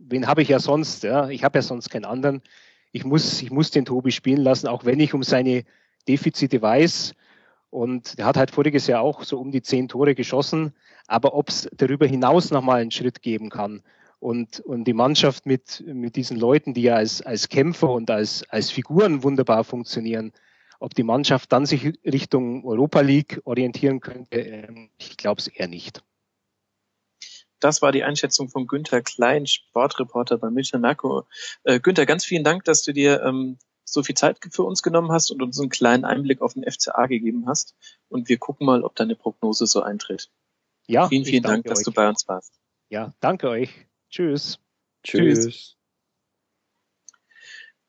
[0.07, 1.03] wen habe ich ja sonst?
[1.03, 1.29] Ja?
[1.29, 2.41] Ich habe ja sonst keinen anderen.
[2.91, 5.63] Ich muss, ich muss den Tobi spielen lassen, auch wenn ich um seine
[6.07, 7.13] Defizite weiß.
[7.69, 10.73] Und er hat halt voriges Jahr auch so um die zehn Tore geschossen.
[11.07, 13.83] Aber ob es darüber hinaus nochmal einen Schritt geben kann
[14.19, 18.43] und, und die Mannschaft mit, mit diesen Leuten, die ja als, als Kämpfer und als,
[18.49, 20.31] als Figuren wunderbar funktionieren,
[20.79, 25.67] ob die Mannschaft dann sich Richtung Europa League orientieren könnte, ähm, ich glaube es eher
[25.67, 26.03] nicht.
[27.65, 31.25] Das war die Einschätzung von Günther Klein, Sportreporter bei Münchner Merkur.
[31.63, 35.11] Äh, Günther, ganz vielen Dank, dass du dir ähm, so viel Zeit für uns genommen
[35.11, 37.73] hast und uns einen kleinen Einblick auf den FCA gegeben hast.
[38.07, 40.29] Und wir gucken mal, ob deine Prognose so eintritt.
[40.85, 41.07] Ja.
[41.07, 42.53] Vielen, vielen Dank, dass du bei uns warst.
[42.89, 43.71] Ja, danke euch.
[44.11, 44.59] Tschüss.
[45.03, 45.39] Tschüss.
[45.39, 45.77] Tschüss.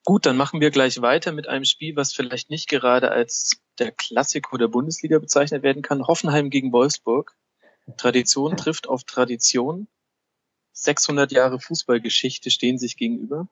[0.07, 3.93] Gut, dann machen wir gleich weiter mit einem Spiel, was vielleicht nicht gerade als der
[3.93, 6.07] Klassiko der Bundesliga bezeichnet werden kann.
[6.07, 7.37] Hoffenheim gegen Wolfsburg.
[7.97, 9.89] Tradition trifft auf Tradition.
[10.73, 13.49] 600 Jahre Fußballgeschichte stehen sich gegenüber.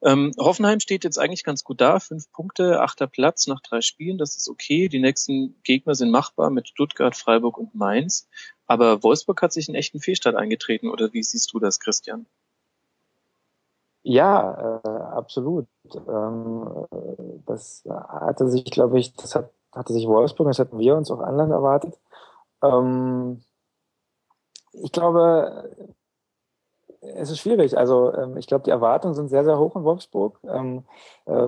[0.00, 1.98] Ähm, Hoffenheim steht jetzt eigentlich ganz gut da.
[1.98, 4.18] Fünf Punkte, achter Platz nach drei Spielen.
[4.18, 4.88] Das ist okay.
[4.88, 8.28] Die nächsten Gegner sind machbar mit Stuttgart, Freiburg und Mainz.
[8.66, 10.88] Aber Wolfsburg hat sich einen echten Fehlstart eingetreten.
[10.88, 12.26] Oder wie siehst du das, Christian?
[14.02, 15.66] Ja, äh, absolut.
[15.92, 16.86] Ähm,
[17.46, 21.20] das hatte sich, glaube ich, das hat, hatte sich Wolfsburg, das hatten wir uns auch
[21.20, 21.98] anders erwartet.
[22.62, 23.40] Ähm,
[24.72, 25.70] ich glaube,
[27.00, 27.76] es ist schwierig.
[27.76, 30.40] Also ähm, ich glaube, die Erwartungen sind sehr, sehr hoch in Wolfsburg.
[30.44, 30.84] Ähm,
[31.26, 31.46] äh,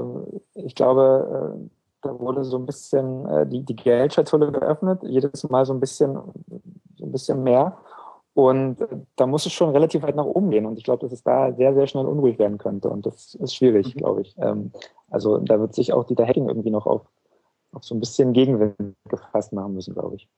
[0.54, 1.70] ich glaube, äh,
[2.02, 6.14] da wurde so ein bisschen äh, die, die Geldschatulle geöffnet, jedes Mal so ein bisschen,
[6.96, 7.78] so ein bisschen mehr.
[8.34, 8.86] Und äh,
[9.16, 10.66] da muss es schon relativ weit nach oben gehen.
[10.66, 12.88] Und ich glaube, dass es da sehr, sehr schnell unruhig werden könnte.
[12.88, 13.98] Und das ist schwierig, mhm.
[13.98, 14.36] glaube ich.
[14.38, 14.72] Ähm,
[15.10, 17.02] also da wird sich auch Dieter Hacking irgendwie noch auf,
[17.72, 20.28] auf so ein bisschen Gegenwind gefasst machen müssen, glaube ich.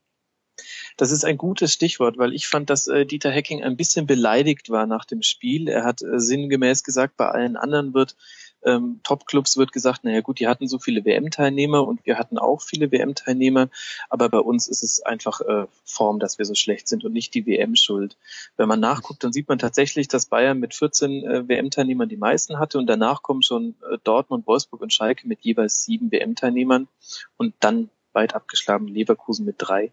[0.96, 4.70] Das ist ein gutes Stichwort, weil ich fand, dass äh, Dieter Hacking ein bisschen beleidigt
[4.70, 5.68] war nach dem Spiel.
[5.68, 8.16] Er hat äh, sinngemäß gesagt, bei allen anderen wird
[8.64, 12.62] ähm, Top-Clubs wird gesagt, naja gut, die hatten so viele WM-Teilnehmer und wir hatten auch
[12.62, 13.68] viele WM-Teilnehmer,
[14.08, 17.34] aber bei uns ist es einfach äh, Form, dass wir so schlecht sind und nicht
[17.34, 18.16] die WM-Schuld.
[18.56, 22.58] Wenn man nachguckt, dann sieht man tatsächlich, dass Bayern mit 14 äh, WM-Teilnehmern die meisten
[22.58, 26.88] hatte und danach kommen schon äh, Dortmund, Wolfsburg und Schalke mit jeweils sieben WM-Teilnehmern
[27.36, 29.90] und dann weit abgeschlagen Leverkusen mit drei.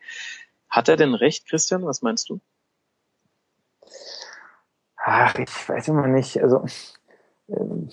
[0.70, 1.86] Hat er denn recht, Christian?
[1.86, 2.40] Was meinst du?
[4.98, 6.42] Ach, ich weiß immer nicht.
[6.42, 6.66] Also
[7.50, 7.90] ähm,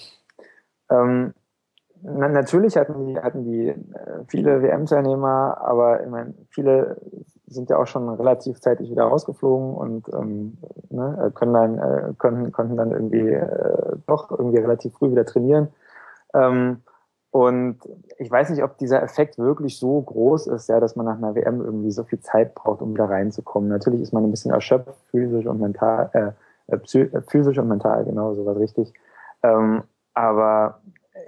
[0.90, 1.34] ähm,
[2.02, 7.00] na, natürlich hatten die, hatten die äh, viele WM-Teilnehmer, aber ich meine, viele
[7.46, 10.58] sind ja auch schon relativ zeitig wieder rausgeflogen und ähm,
[10.90, 15.68] ne, können dann, äh, konnten, konnten dann irgendwie äh, doch irgendwie relativ früh wieder trainieren.
[16.34, 16.82] Ähm,
[17.30, 17.78] und
[18.18, 21.34] ich weiß nicht, ob dieser Effekt wirklich so groß ist, ja, dass man nach einer
[21.34, 23.68] WM irgendwie so viel Zeit braucht, um wieder reinzukommen.
[23.68, 28.04] Natürlich ist man ein bisschen erschöpft, physisch und mental, äh, äh, äh physisch und mental,
[28.04, 28.92] genau, sowas richtig.
[29.42, 29.82] Ähm,
[30.14, 30.80] aber
[31.12, 31.18] äh,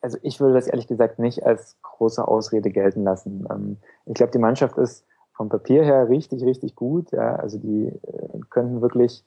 [0.00, 3.46] also ich würde das ehrlich gesagt nicht als große Ausrede gelten lassen.
[3.50, 3.76] Ähm,
[4.06, 7.10] ich glaube, die Mannschaft ist vom Papier her richtig, richtig gut.
[7.12, 9.24] Ja, also die äh, könnten wirklich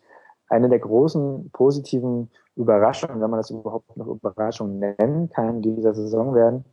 [0.53, 6.35] eine der großen positiven Überraschungen, wenn man das überhaupt noch Überraschung nennen kann, dieser Saison
[6.35, 6.63] werden.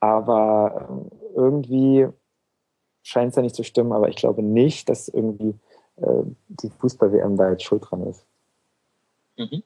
[0.00, 2.08] Aber ähm, irgendwie
[3.02, 5.58] scheint es ja nicht zu stimmen, aber ich glaube nicht, dass irgendwie
[5.96, 8.24] äh, die Fußball-WM da jetzt schuld dran ist.
[9.36, 9.62] Mhm.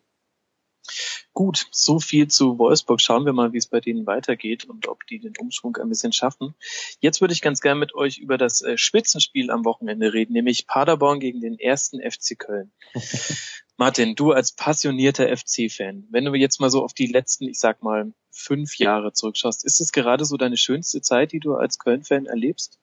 [1.36, 2.98] Gut, so viel zu Wolfsburg.
[2.98, 6.14] Schauen wir mal, wie es bei denen weitergeht und ob die den Umschwung ein bisschen
[6.14, 6.54] schaffen.
[7.00, 10.66] Jetzt würde ich ganz gern mit euch über das äh, Spitzenspiel am Wochenende reden, nämlich
[10.66, 12.72] Paderborn gegen den ersten FC Köln.
[13.76, 17.82] Martin, du als passionierter FC-Fan, wenn du jetzt mal so auf die letzten, ich sag
[17.82, 22.24] mal, fünf Jahre zurückschaust, ist es gerade so deine schönste Zeit, die du als Köln-Fan
[22.24, 22.78] erlebst?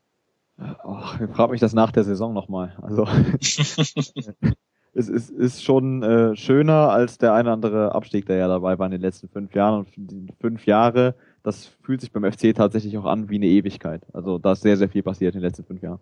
[0.59, 2.77] Oh, ich frage mich das nach der Saison nochmal.
[2.83, 3.07] Also
[4.93, 8.77] es ist, ist schon äh, schöner als der eine oder andere Abstieg, der ja dabei
[8.77, 9.79] war in den letzten fünf Jahren.
[9.79, 14.03] Und die fünf Jahre, das fühlt sich beim FC tatsächlich auch an wie eine Ewigkeit.
[14.13, 15.99] Also da ist sehr, sehr viel passiert in den letzten fünf Jahren.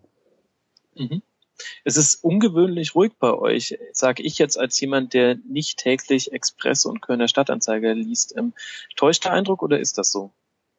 [0.94, 1.22] Mhm.
[1.84, 6.84] Es ist ungewöhnlich ruhig bei euch, sage ich jetzt als jemand, der nicht täglich Express
[6.84, 8.34] und Kölner Stadtanzeiger liest.
[8.36, 8.52] Ähm,
[8.96, 10.32] täuscht der Eindruck oder ist das so?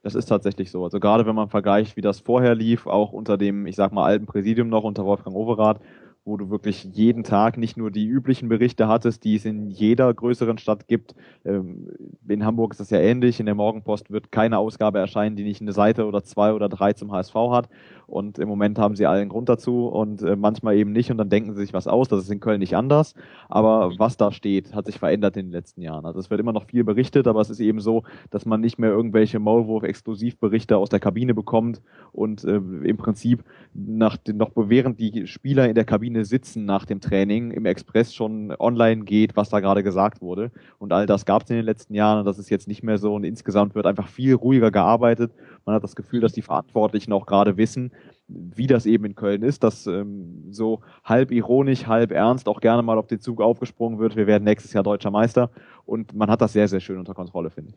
[0.04, 0.84] Das ist tatsächlich so.
[0.84, 4.04] Also gerade wenn man vergleicht, wie das vorher lief, auch unter dem, ich sag mal,
[4.04, 5.80] alten Präsidium noch, unter Wolfgang Overath,
[6.26, 10.14] wo du wirklich jeden Tag nicht nur die üblichen Berichte hattest, die es in jeder
[10.14, 11.16] größeren Stadt gibt.
[11.44, 11.90] Ähm,
[12.28, 13.40] in Hamburg ist das ja ähnlich.
[13.40, 16.94] In der Morgenpost wird keine Ausgabe erscheinen, die nicht eine Seite oder zwei oder drei
[16.94, 17.70] zum HSV hat.
[18.14, 21.30] Und im Moment haben sie allen Grund dazu und äh, manchmal eben nicht und dann
[21.30, 22.10] denken sie sich was aus.
[22.10, 23.16] Das ist in Köln nicht anders.
[23.50, 26.06] Aber was da steht, hat sich verändert in den letzten Jahren.
[26.06, 28.78] Also es wird immer noch viel berichtet, aber es ist eben so, dass man nicht
[28.78, 33.44] mehr irgendwelche Maulwurf-Exklusivberichte aus der Kabine bekommt und äh, im Prinzip
[33.74, 38.14] nach den, noch während die Spieler in der Kabine sitzen nach dem Training im Express
[38.14, 40.52] schon online geht, was da gerade gesagt wurde.
[40.78, 43.00] Und all das gab es in den letzten Jahren und das ist jetzt nicht mehr
[43.00, 45.32] so und insgesamt wird einfach viel ruhiger gearbeitet.
[45.66, 47.92] Man hat das Gefühl, dass die Verantwortlichen auch gerade wissen,
[48.28, 52.82] wie das eben in Köln ist, dass ähm, so halb ironisch, halb ernst auch gerne
[52.82, 54.16] mal auf den Zug aufgesprungen wird.
[54.16, 55.52] Wir werden nächstes Jahr deutscher Meister
[55.86, 57.74] und man hat das sehr, sehr schön unter Kontrolle, finde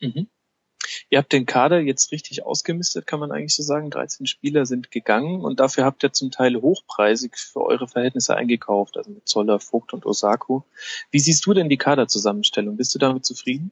[0.00, 0.12] ich.
[0.12, 0.26] Mhm.
[1.10, 3.90] Ihr habt den Kader jetzt richtig ausgemistet, kann man eigentlich so sagen.
[3.90, 8.96] 13 Spieler sind gegangen und dafür habt ihr zum Teil hochpreisig für eure Verhältnisse eingekauft,
[8.96, 10.64] also mit Zoller, Vogt und Osako.
[11.10, 12.76] Wie siehst du denn die Kaderzusammenstellung?
[12.76, 13.70] Bist du damit zufrieden?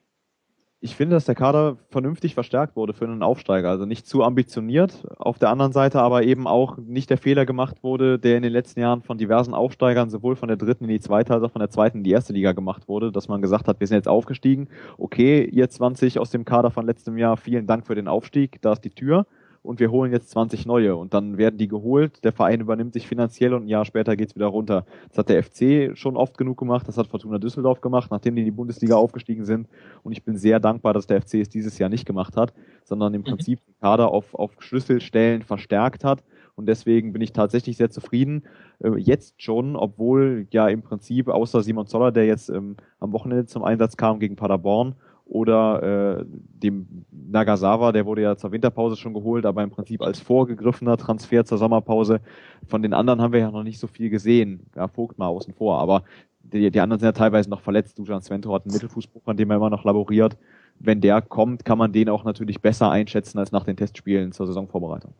[0.84, 3.70] Ich finde, dass der Kader vernünftig verstärkt wurde für einen Aufsteiger.
[3.70, 5.06] Also nicht zu ambitioniert.
[5.16, 8.52] Auf der anderen Seite aber eben auch nicht der Fehler gemacht wurde, der in den
[8.52, 11.60] letzten Jahren von diversen Aufsteigern sowohl von der dritten in die zweite als auch von
[11.60, 14.08] der zweiten in die erste Liga gemacht wurde, dass man gesagt hat, wir sind jetzt
[14.08, 14.68] aufgestiegen.
[14.98, 18.60] Okay, ihr 20 aus dem Kader von letztem Jahr, vielen Dank für den Aufstieg.
[18.60, 19.26] Da ist die Tür
[19.62, 23.06] und wir holen jetzt 20 neue und dann werden die geholt, der Verein übernimmt sich
[23.06, 24.84] finanziell und ein Jahr später geht's wieder runter.
[25.08, 28.42] Das hat der FC schon oft genug gemacht, das hat Fortuna Düsseldorf gemacht, nachdem die
[28.42, 29.68] in die Bundesliga aufgestiegen sind
[30.02, 32.52] und ich bin sehr dankbar, dass der FC es dieses Jahr nicht gemacht hat,
[32.84, 33.26] sondern im mhm.
[33.26, 36.22] Prinzip den Kader auf, auf Schlüsselstellen verstärkt hat
[36.54, 38.44] und deswegen bin ich tatsächlich sehr zufrieden.
[38.80, 43.46] Äh, jetzt schon, obwohl ja im Prinzip außer Simon Zoller, der jetzt ähm, am Wochenende
[43.46, 44.94] zum Einsatz kam gegen Paderborn
[45.32, 50.20] oder äh, dem Nagasawa, der wurde ja zur Winterpause schon geholt, aber im Prinzip als
[50.20, 52.20] vorgegriffener Transfer zur Sommerpause.
[52.68, 54.66] Von den anderen haben wir ja noch nicht so viel gesehen.
[54.76, 56.04] Ja, Vogt mal außen vor, aber
[56.42, 57.98] die, die anderen sind ja teilweise noch verletzt.
[57.98, 60.36] Dujan Svento hat einen Mittelfußbruch, an dem er immer noch laboriert.
[60.78, 64.46] Wenn der kommt, kann man den auch natürlich besser einschätzen als nach den Testspielen zur
[64.46, 65.14] Saisonvorbereitung.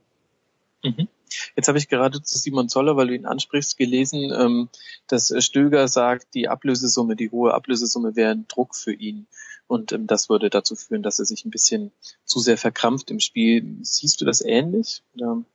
[0.85, 1.09] Mhm.
[1.57, 4.69] Jetzt habe ich gerade zu Simon Zoller, weil du ihn ansprichst, gelesen, ähm,
[5.09, 9.27] dass Stöger sagt, die Ablösesumme, die hohe Ablösesumme wäre ein Druck für ihn.
[9.73, 11.93] Und ähm, das würde dazu führen, dass er sich ein bisschen
[12.27, 13.79] zu sehr verkrampft im Spiel.
[13.81, 15.03] Siehst du das ähnlich?
[15.15, 15.47] Oder?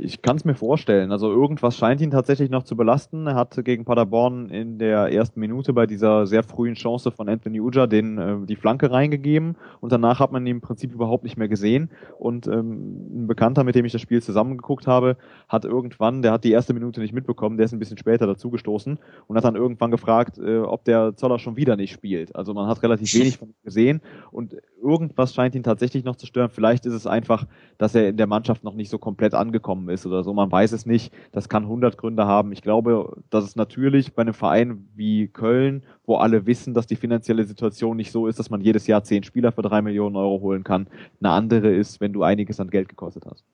[0.00, 1.10] Ich kann es mir vorstellen.
[1.10, 3.26] Also irgendwas scheint ihn tatsächlich noch zu belasten.
[3.26, 7.60] Er hat gegen Paderborn in der ersten Minute bei dieser sehr frühen Chance von Anthony
[7.60, 11.36] Uja den äh, die Flanke reingegeben und danach hat man ihn im Prinzip überhaupt nicht
[11.36, 11.90] mehr gesehen.
[12.18, 15.16] Und ähm, ein Bekannter, mit dem ich das Spiel zusammengeguckt habe,
[15.48, 18.98] hat irgendwann, der hat die erste Minute nicht mitbekommen, der ist ein bisschen später dazugestoßen
[19.26, 22.36] und hat dann irgendwann gefragt, äh, ob der Zoller schon wieder nicht spielt.
[22.36, 26.26] Also man hat relativ wenig von ihm gesehen und irgendwas scheint ihn tatsächlich noch zu
[26.26, 26.50] stören.
[26.50, 27.46] Vielleicht ist es einfach,
[27.78, 30.32] dass er in der Mannschaft noch nicht so komplett angekommen ist oder so.
[30.32, 31.12] Man weiß es nicht.
[31.32, 32.52] Das kann 100 Gründe haben.
[32.52, 36.96] Ich glaube, dass es natürlich bei einem Verein wie Köln, wo alle wissen, dass die
[36.96, 40.40] finanzielle Situation nicht so ist, dass man jedes Jahr zehn Spieler für drei Millionen Euro
[40.40, 40.88] holen kann,
[41.20, 43.44] eine andere ist, wenn du einiges an Geld gekostet hast.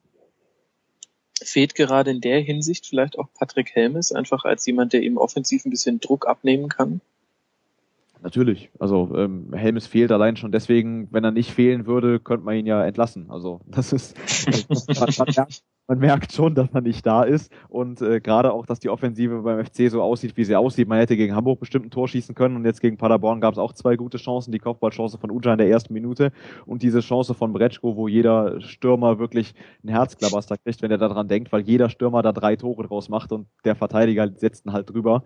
[1.43, 5.64] Fehlt gerade in der Hinsicht vielleicht auch Patrick Helmes, einfach als jemand, der eben offensiv
[5.64, 7.01] ein bisschen Druck abnehmen kann?
[8.24, 8.70] Natürlich.
[8.78, 12.64] Also ähm, Helmes fehlt allein schon deswegen, wenn er nicht fehlen würde, könnte man ihn
[12.64, 13.30] ja entlassen.
[13.30, 14.16] Also das ist
[14.89, 18.64] man, man, merkt, man merkt schon, dass er nicht da ist und äh, gerade auch,
[18.64, 20.89] dass die Offensive beim FC so aussieht, wie sie aussieht.
[20.89, 23.59] Man hätte gegen Hamburg bestimmt ein Tor schießen können und jetzt gegen Paderborn gab es
[23.59, 24.53] auch zwei gute Chancen.
[24.53, 26.32] Die Kopfballchance von Uja in der ersten Minute
[26.64, 29.55] und diese Chance von Bretschko, wo jeder Stürmer wirklich
[29.85, 33.32] ein Herzklabaster kriegt, wenn er daran denkt, weil jeder Stürmer da drei Tore draus macht
[33.32, 35.24] und der Verteidiger setzt ihn halt drüber.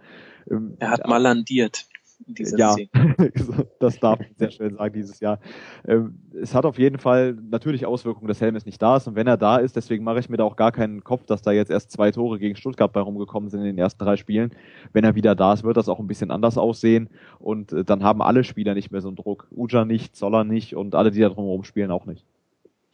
[0.50, 1.86] Ähm, er hat mal landiert
[2.26, 2.74] dieses ja,
[3.80, 5.38] das darf ich sehr schön sagen dieses Jahr.
[5.86, 9.26] Ähm, es hat auf jeden Fall natürlich Auswirkungen, dass Helmes nicht da ist und wenn
[9.26, 11.70] er da ist, deswegen mache ich mir da auch gar keinen Kopf, dass da jetzt
[11.70, 14.50] erst zwei Tore gegen Stuttgart bei rumgekommen sind in den ersten drei Spielen.
[14.92, 17.08] Wenn er wieder da ist, wird das auch ein bisschen anders aussehen
[17.38, 19.48] und äh, dann haben alle Spieler nicht mehr so einen Druck.
[19.50, 22.24] Uja nicht, Zoller nicht und alle, die da drumherum spielen, auch nicht.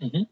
[0.00, 0.26] Mhm.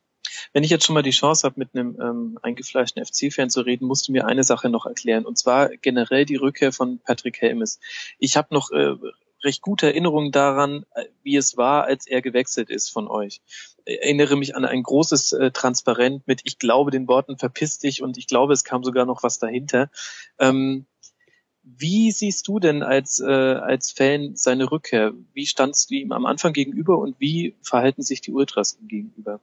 [0.53, 3.87] Wenn ich jetzt schon mal die Chance habe, mit einem ähm, eingefleischten FC-Fan zu reden,
[3.87, 5.25] musst du mir eine Sache noch erklären.
[5.25, 7.81] Und zwar generell die Rückkehr von Patrick Helmes.
[8.19, 8.95] Ich habe noch äh,
[9.43, 13.41] recht gute Erinnerungen daran, äh, wie es war, als er gewechselt ist von euch.
[13.85, 18.03] Ich erinnere mich an ein großes äh, Transparent mit Ich glaube den Worten verpiss dich
[18.03, 19.91] und ich glaube, es kam sogar noch was dahinter.
[20.39, 20.87] Ähm,
[21.63, 25.13] wie siehst du denn als, äh, als Fan seine Rückkehr?
[25.33, 29.41] Wie standst du ihm am Anfang gegenüber und wie verhalten sich die Ultras ihm gegenüber?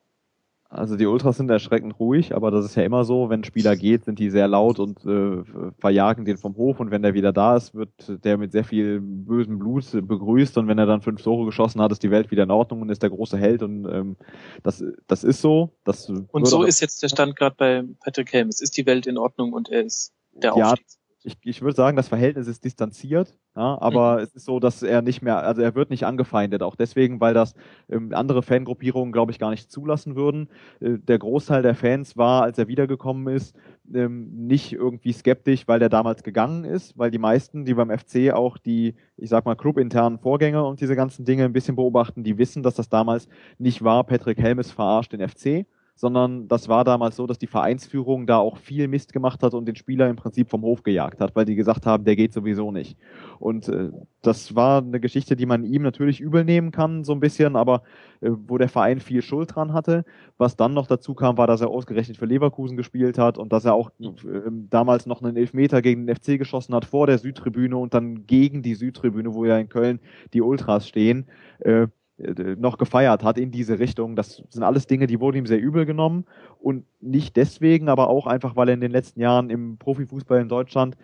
[0.72, 3.76] Also die Ultras sind erschreckend ruhig, aber das ist ja immer so, wenn ein Spieler
[3.76, 5.43] geht, sind die sehr laut und äh,
[5.80, 7.89] verjagen den vom Hof und wenn der wieder da ist, wird
[8.24, 11.91] der mit sehr viel bösem Blut begrüßt und wenn er dann fünf Tore geschossen hat,
[11.91, 14.15] ist die Welt wieder in Ordnung und ist der große Held und ähm,
[14.61, 15.72] das, das ist so.
[15.86, 18.61] Das und so ist jetzt der Stand gerade bei Patrick Helms.
[18.61, 22.07] Ist die Welt in Ordnung und er ist der Aufstiegs ich, ich würde sagen, das
[22.07, 24.24] Verhältnis ist distanziert, ja, aber mhm.
[24.24, 27.34] es ist so, dass er nicht mehr, also er wird nicht angefeindet, auch deswegen, weil
[27.34, 27.55] das
[27.89, 30.49] ähm, andere Fangruppierungen, glaube ich, gar nicht zulassen würden.
[30.80, 33.55] Äh, der Großteil der Fans war, als er wiedergekommen ist,
[33.93, 38.32] ähm, nicht irgendwie skeptisch, weil er damals gegangen ist, weil die meisten, die beim FC
[38.32, 42.38] auch die, ich sag mal, clubinternen Vorgänge und diese ganzen Dinge ein bisschen beobachten, die
[42.38, 45.65] wissen, dass das damals nicht war, Patrick Helmes verarscht den FC,
[45.99, 49.65] sondern das war damals so, dass die Vereinsführung da auch viel Mist gemacht hat und
[49.65, 52.71] den Spieler im Prinzip vom Hof gejagt hat, weil die gesagt haben, der geht sowieso
[52.71, 52.97] nicht.
[53.37, 53.89] Und äh,
[54.21, 57.83] das war eine Geschichte, die man ihm natürlich übel nehmen kann, so ein bisschen, aber
[58.21, 60.05] äh, wo der Verein viel Schuld dran hatte.
[60.37, 63.65] Was dann noch dazu kam, war, dass er ausgerechnet für Leverkusen gespielt hat und dass
[63.65, 64.13] er auch äh,
[64.69, 68.61] damals noch einen Elfmeter gegen den FC geschossen hat vor der Südtribüne und dann gegen
[68.61, 69.99] die Südtribüne, wo ja in Köln
[70.31, 71.25] die Ultras stehen.
[71.59, 71.87] Äh,
[72.57, 74.15] noch gefeiert hat in diese Richtung.
[74.15, 76.26] Das sind alles Dinge, die wurden ihm sehr übel genommen
[76.59, 80.49] und nicht deswegen, aber auch einfach, weil er in den letzten Jahren im Profifußball in
[80.49, 80.97] Deutschland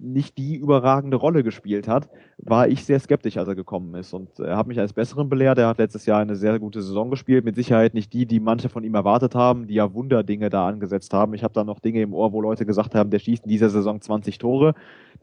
[0.00, 2.08] nicht die überragende Rolle gespielt hat,
[2.38, 4.12] war ich sehr skeptisch, als er gekommen ist.
[4.12, 5.58] Und er hat mich als Besseren belehrt.
[5.58, 7.44] Er hat letztes Jahr eine sehr gute Saison gespielt.
[7.44, 11.12] Mit Sicherheit nicht die, die manche von ihm erwartet haben, die ja Wunderdinge da angesetzt
[11.12, 11.34] haben.
[11.34, 13.70] Ich habe da noch Dinge im Ohr, wo Leute gesagt haben, der schießt in dieser
[13.70, 14.74] Saison 20 Tore.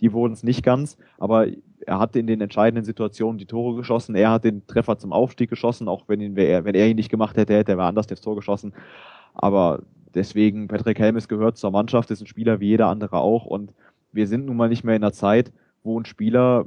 [0.02, 1.48] Die wurden es nicht ganz, aber
[1.86, 4.16] er hat in den entscheidenden Situationen die Tore geschossen.
[4.16, 7.38] Er hat den Treffer zum Aufstieg geschossen, auch wenn, ihn, wenn er ihn nicht gemacht
[7.38, 8.74] hätte, hätte er anders das Tor geschossen.
[9.34, 13.74] Aber deswegen, Patrick Helmes gehört zur Mannschaft, ist ein Spieler wie jeder andere auch und
[14.16, 15.52] wir sind nun mal nicht mehr in einer Zeit,
[15.84, 16.66] wo ein Spieler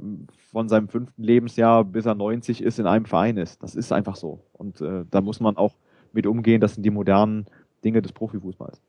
[0.51, 3.61] von seinem fünften Lebensjahr bis er 90 ist, in einem Verein ist.
[3.61, 4.45] Das ist einfach so.
[4.53, 5.75] Und äh, da muss man auch
[6.13, 6.61] mit umgehen.
[6.61, 7.45] Das sind die modernen
[7.83, 8.81] Dinge des Profifußballs.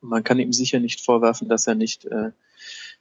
[0.00, 2.30] Man kann ihm sicher nicht vorwerfen, dass er nicht äh,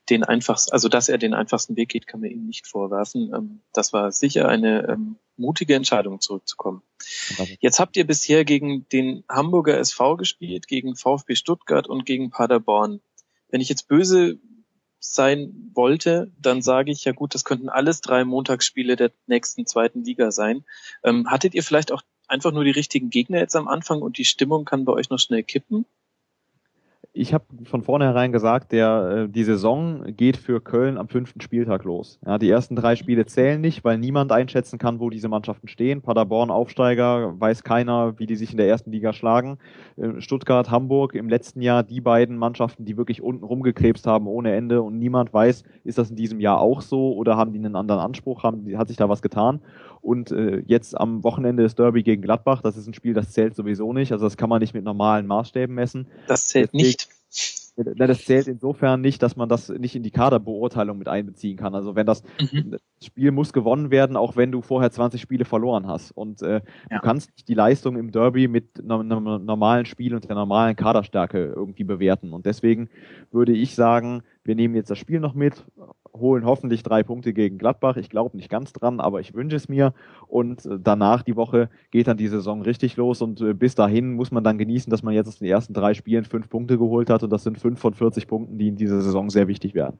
[0.09, 3.31] den einfachsten, also dass er den einfachsten Weg geht, kann man ihm nicht vorwerfen.
[3.33, 6.81] Ähm, das war sicher eine ähm, mutige Entscheidung, zurückzukommen.
[7.59, 13.01] Jetzt habt ihr bisher gegen den Hamburger SV gespielt, gegen VfB Stuttgart und gegen Paderborn.
[13.55, 14.37] Wenn ich jetzt böse
[14.99, 20.03] sein wollte, dann sage ich ja gut, das könnten alles drei Montagsspiele der nächsten zweiten
[20.03, 20.65] Liga sein.
[21.05, 24.25] Ähm, hattet ihr vielleicht auch einfach nur die richtigen Gegner jetzt am Anfang und die
[24.25, 25.85] Stimmung kann bei euch noch schnell kippen?
[27.17, 31.85] Ich habe von vornherein gesagt, der, äh, die Saison geht für Köln am fünften Spieltag
[31.85, 32.19] los.
[32.25, 36.01] Ja, die ersten drei Spiele zählen nicht, weil niemand einschätzen kann, wo diese Mannschaften stehen.
[36.01, 39.57] Paderborn Aufsteiger, weiß keiner, wie die sich in der ersten Liga schlagen.
[39.95, 44.53] Äh, Stuttgart, Hamburg im letzten Jahr die beiden Mannschaften, die wirklich unten rumgekrebst haben ohne
[44.53, 47.77] Ende und niemand weiß, ist das in diesem Jahr auch so oder haben die einen
[47.77, 49.61] anderen Anspruch, haben, hat sich da was getan?
[50.05, 52.61] Und äh, jetzt am Wochenende ist Derby gegen Gladbach.
[52.61, 54.11] Das ist ein Spiel, das zählt sowieso nicht.
[54.11, 56.05] Also das kann man nicht mit normalen Maßstäben messen.
[56.27, 57.09] Das zählt Deswegen, nicht.
[57.75, 61.73] Das zählt insofern nicht, dass man das nicht in die Kaderbeurteilung mit einbeziehen kann.
[61.73, 62.71] Also wenn das, mhm.
[62.71, 66.11] das Spiel muss gewonnen werden, auch wenn du vorher 20 Spiele verloren hast.
[66.11, 66.97] Und äh, ja.
[66.97, 69.07] du kannst nicht die Leistung im Derby mit einem
[69.43, 72.31] normalen Spiel und der normalen Kaderstärke irgendwie bewerten.
[72.31, 72.89] Und deswegen
[73.31, 75.65] würde ich sagen, wir nehmen jetzt das Spiel noch mit,
[76.19, 77.97] holen hoffentlich drei Punkte gegen Gladbach.
[77.97, 79.93] Ich glaube nicht ganz dran, aber ich wünsche es mir.
[80.27, 83.21] Und äh, danach die Woche geht dann die Saison richtig los.
[83.21, 85.93] Und äh, bis dahin muss man dann genießen, dass man jetzt aus den ersten drei
[85.93, 87.23] Spielen fünf Punkte geholt hat.
[87.23, 89.99] Und das sind fünf von 40 Punkten, die in dieser Saison sehr wichtig werden.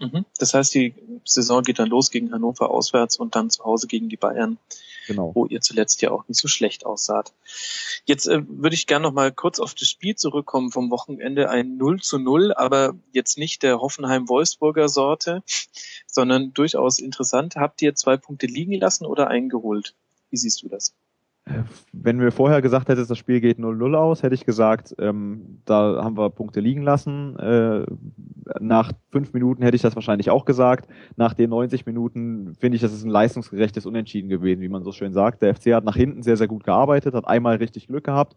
[0.00, 0.24] Mhm.
[0.38, 4.08] Das heißt, die Saison geht dann los gegen Hannover auswärts und dann zu Hause gegen
[4.08, 4.58] die Bayern,
[5.06, 5.32] genau.
[5.34, 7.32] wo ihr zuletzt ja auch nicht so schlecht aussaht.
[8.04, 11.50] Jetzt äh, würde ich gerne noch mal kurz auf das Spiel zurückkommen vom Wochenende.
[11.50, 15.42] Ein 0 zu 0, aber jetzt nicht der Hoffenheim-Wolfsburger Sorte,
[16.06, 17.56] sondern durchaus interessant.
[17.56, 19.94] Habt ihr zwei Punkte liegen lassen oder eingeholt?
[20.30, 20.94] Wie siehst du das?
[21.92, 26.02] Wenn mir vorher gesagt hättest, das Spiel geht 0-0 aus, hätte ich gesagt, ähm, da
[26.02, 27.36] haben wir Punkte liegen lassen.
[27.38, 27.84] Äh,
[28.60, 30.88] nach fünf Minuten hätte ich das wahrscheinlich auch gesagt.
[31.16, 34.92] Nach den 90 Minuten finde ich, das ist ein leistungsgerechtes Unentschieden gewesen, wie man so
[34.92, 35.42] schön sagt.
[35.42, 38.36] Der FC hat nach hinten sehr, sehr gut gearbeitet, hat einmal richtig Glück gehabt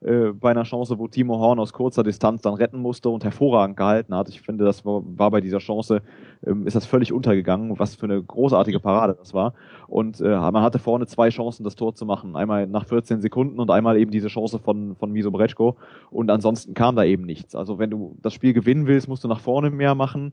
[0.00, 3.76] äh, bei einer Chance, wo Timo Horn aus kurzer Distanz dann retten musste und hervorragend
[3.76, 4.28] gehalten hat.
[4.28, 6.02] Ich finde, das war, war bei dieser Chance,
[6.46, 9.54] ähm, ist das völlig untergegangen, was für eine großartige Parade das war.
[9.88, 12.36] Und äh, man hatte vorne zwei Chancen, das Tor zu machen.
[12.36, 15.76] Einmal nach 14 Sekunden und einmal eben diese Chance von, von Miso Breczko.
[16.10, 17.56] Und ansonsten kam da eben nichts.
[17.56, 20.32] Also wenn du das Spiel gewinnen willst, musst du nach vorne mehr machen.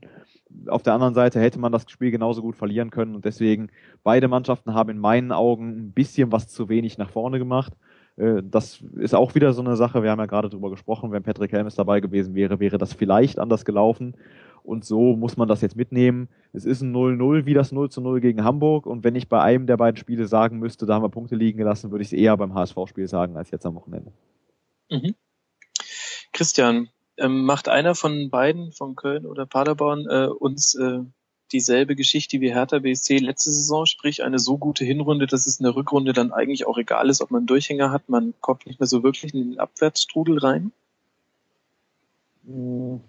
[0.68, 3.16] Auf der anderen Seite hätte man das Spiel genauso gut verlieren können.
[3.16, 3.70] Und deswegen,
[4.04, 7.72] beide Mannschaften haben in meinen Augen ein bisschen was zu wenig nach vorne gemacht.
[8.16, 11.22] Äh, das ist auch wieder so eine Sache, wir haben ja gerade drüber gesprochen, wenn
[11.22, 14.14] Patrick Helmes dabei gewesen wäre, wäre das vielleicht anders gelaufen.
[14.62, 16.28] Und so muss man das jetzt mitnehmen.
[16.52, 18.86] Es ist ein 0-0 wie das 0 0 gegen Hamburg.
[18.86, 21.58] Und wenn ich bei einem der beiden Spiele sagen müsste, da haben wir Punkte liegen
[21.58, 24.12] gelassen, würde ich es eher beim HSV-Spiel sagen, als jetzt am Wochenende.
[24.90, 25.14] Mhm.
[26.32, 31.00] Christian, ähm, macht einer von beiden, von Köln oder Paderborn, äh, uns äh,
[31.52, 35.64] dieselbe Geschichte wie Hertha BSC letzte Saison, sprich eine so gute Hinrunde, dass es in
[35.64, 38.86] der Rückrunde dann eigentlich auch egal ist, ob man Durchhänger hat, man kommt nicht mehr
[38.86, 40.72] so wirklich in den Abwärtsstrudel rein?
[42.46, 43.00] Hm.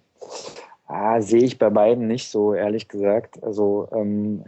[0.90, 3.44] Ah, sehe ich bei beiden nicht so, ehrlich gesagt.
[3.44, 4.46] Also, ähm,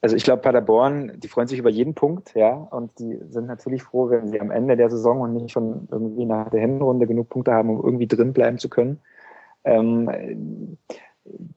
[0.00, 3.82] also ich glaube, Paderborn, die freuen sich über jeden Punkt, ja, und die sind natürlich
[3.82, 7.28] froh, wenn sie am Ende der Saison und nicht schon irgendwie nach der Hinrunde genug
[7.28, 9.00] Punkte haben, um irgendwie drin bleiben zu können.
[9.64, 10.78] Ähm,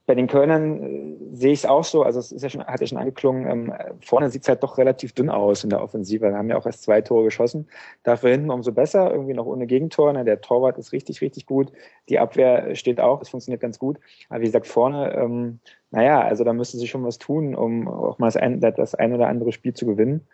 [0.06, 2.82] bei den Kölnern äh, sehe ich es auch so, also es ist ja schon, hat
[2.82, 6.30] ja schon angeklungen, ähm, vorne sieht es halt doch relativ dünn aus in der Offensive.
[6.30, 7.68] Wir haben ja auch erst zwei Tore geschossen.
[8.04, 10.14] Dafür hinten umso besser, irgendwie noch ohne Gegentor.
[10.14, 10.26] Ne?
[10.26, 11.72] Der Torwart ist richtig, richtig gut.
[12.10, 14.00] Die Abwehr steht auch, es funktioniert ganz gut.
[14.30, 15.60] Aber wie gesagt, vorne, ähm,
[15.92, 19.14] naja, also da müsste sich schon was tun, um auch mal das ein, das ein
[19.14, 20.28] oder andere Spiel zu gewinnen.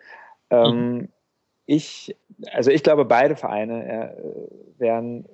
[0.50, 1.10] Ähm, mhm.
[1.66, 2.16] Ich,
[2.52, 5.28] also ich glaube, beide Vereine äh, werden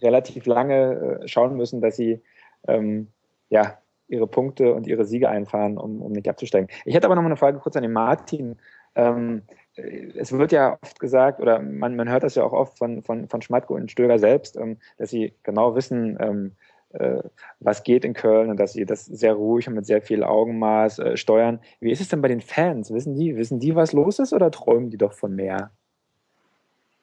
[0.00, 2.20] relativ lange äh, schauen müssen, dass sie
[2.68, 3.08] ähm,
[3.50, 3.78] ja,
[4.08, 6.68] ihre Punkte und ihre Siege einfahren, um, um nicht abzusteigen.
[6.84, 8.56] Ich hätte aber noch mal eine Frage kurz an den Martin.
[8.94, 9.42] Ähm,
[9.76, 13.28] es wird ja oft gesagt, oder man, man hört das ja auch oft von, von,
[13.28, 16.56] von Schmatko und Stöger selbst, ähm, dass sie genau wissen, ähm,
[16.90, 17.22] äh,
[17.60, 20.98] was geht in Köln und dass sie das sehr ruhig und mit sehr viel Augenmaß
[20.98, 21.60] äh, steuern.
[21.78, 22.92] Wie ist es denn bei den Fans?
[22.92, 25.70] Wissen die, wissen die, was los ist oder träumen die doch von mehr?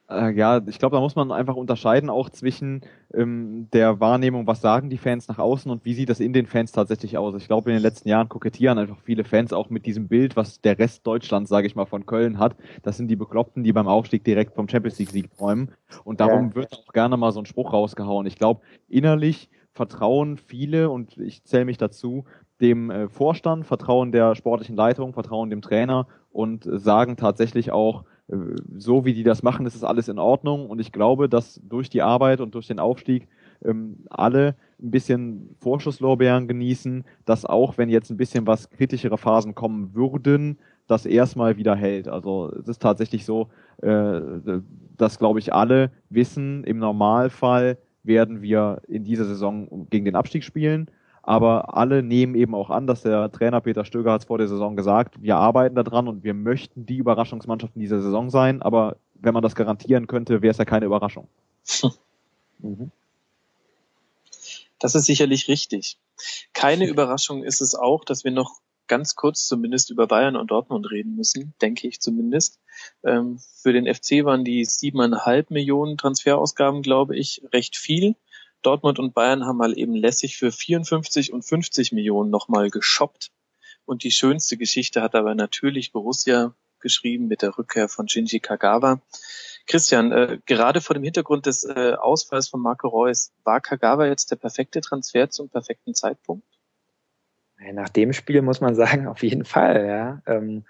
[0.09, 2.81] Äh, ja, ich glaube, da muss man einfach unterscheiden auch zwischen
[3.13, 6.45] ähm, der Wahrnehmung, was sagen die Fans nach außen und wie sieht das in den
[6.45, 7.35] Fans tatsächlich aus.
[7.35, 10.61] Ich glaube, in den letzten Jahren kokettieren einfach viele Fans auch mit diesem Bild, was
[10.61, 12.55] der Rest Deutschlands, sage ich mal, von Köln hat.
[12.83, 15.71] Das sind die Bekloppten, die beim Aufstieg direkt vom Champions League Sieg träumen.
[16.05, 16.55] Und darum ja.
[16.55, 18.27] wird auch gerne mal so ein Spruch rausgehauen.
[18.27, 22.25] Ich glaube, innerlich vertrauen viele und ich zähle mich dazu,
[22.61, 28.16] dem äh, Vorstand, vertrauen der sportlichen Leitung, vertrauen dem Trainer und sagen tatsächlich auch, äh,
[28.78, 30.69] so wie die das machen, ist es alles in Ordnung.
[30.69, 33.28] Und ich glaube, dass durch die Arbeit und durch den Aufstieg
[33.63, 39.55] ähm, alle ein bisschen Vorschusslorbeeren genießen, dass auch wenn jetzt ein bisschen was kritischere Phasen
[39.55, 42.07] kommen würden, das erstmal wieder hält.
[42.07, 43.47] Also es ist tatsächlich so,
[43.82, 44.21] äh,
[44.97, 50.43] dass glaube ich alle wissen, im Normalfall werden wir in dieser Saison gegen den Abstieg
[50.43, 50.89] spielen.
[51.28, 54.47] Aber alle nehmen eben auch an, dass der Trainer Peter Stöger hat es vor der
[54.47, 58.61] Saison gesagt, wir arbeiten daran und wir möchten die Überraschungsmannschaft in dieser Saison sein.
[58.61, 61.28] Aber wenn man das garantieren könnte, wäre es ja keine Überraschung.
[62.59, 62.89] Mhm.
[64.80, 65.99] Das ist sicherlich richtig.
[66.53, 70.89] Keine Überraschung ist es auch, dass wir noch ganz kurz zumindest über Bayern und Dortmund
[70.89, 72.59] reden müssen, denke ich zumindest.
[73.03, 78.15] Ähm, für den FC waren die siebeneinhalb Millionen Transferausgaben, glaube ich, recht viel.
[78.61, 83.31] Dortmund und Bayern haben mal eben lässig für 54 und 50 Millionen nochmal geshoppt.
[83.85, 89.01] Und die schönste Geschichte hat aber natürlich Borussia geschrieben mit der Rückkehr von Shinji Kagawa.
[89.65, 94.31] Christian, äh, gerade vor dem Hintergrund des äh, Ausfalls von Marco Reus, war Kagawa jetzt
[94.31, 96.45] der perfekte Transfer zum perfekten Zeitpunkt?
[97.73, 100.21] Nach dem Spiel muss man sagen, auf jeden Fall, ja.
[100.25, 100.65] Ähm,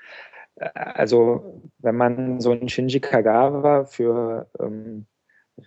[0.55, 5.05] also, wenn man so einen Shinji Kagawa für ähm,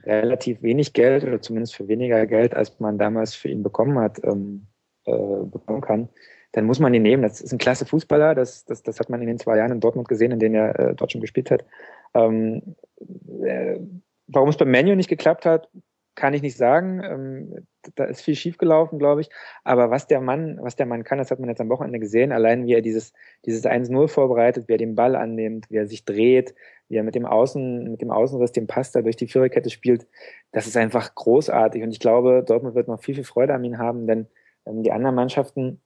[0.05, 4.21] relativ wenig Geld oder zumindest für weniger Geld, als man damals für ihn bekommen hat,
[4.25, 4.67] ähm,
[5.05, 6.09] äh, bekommen kann,
[6.53, 7.23] dann muss man ihn nehmen.
[7.23, 9.81] Das ist ein klasse Fußballer, das, das, das hat man in den zwei Jahren in
[9.81, 11.65] Dortmund gesehen, in denen er äh, dort schon gespielt hat.
[12.15, 12.77] Ähm,
[13.45, 13.79] äh,
[14.27, 15.69] warum es beim Menu nicht geklappt hat,
[16.15, 17.03] kann ich nicht sagen.
[17.03, 19.31] Ähm, da ist viel schiefgelaufen, glaube ich.
[19.65, 22.33] Aber was der Mann, was der Mann kann, das hat man jetzt am Wochenende gesehen.
[22.33, 23.13] Allein wie er dieses,
[23.47, 26.55] dieses 1-0 vorbereitet, wie er den Ball annimmt, wie er sich dreht,
[26.89, 30.07] wie er mit dem Außen, mit dem Außenriss den Pass da durch die Viererkette spielt.
[30.53, 31.83] Das ist einfach großartig.
[31.83, 34.27] Und ich glaube, Dortmund wird noch viel, viel Freude an ihm haben, denn
[34.67, 35.81] ähm, die anderen Mannschaften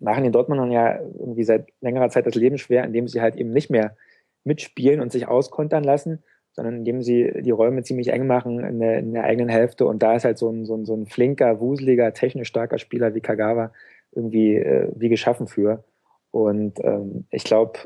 [0.00, 3.52] machen den Dortmundern ja irgendwie seit längerer Zeit das Leben schwer, indem sie halt eben
[3.52, 3.96] nicht mehr
[4.44, 6.22] mitspielen und sich auskontern lassen
[6.52, 9.86] sondern indem sie die Räume ziemlich eng machen in der, in der eigenen Hälfte.
[9.86, 13.14] Und da ist halt so ein, so ein, so ein flinker, wuseliger, technisch starker Spieler
[13.14, 13.72] wie Kagawa
[14.12, 15.84] irgendwie äh, wie geschaffen für.
[16.30, 17.78] Und ähm, ich glaube,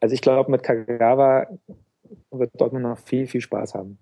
[0.00, 1.46] also ich glaube, mit Kagawa
[2.30, 3.98] wird Dortmund noch viel, viel Spaß haben.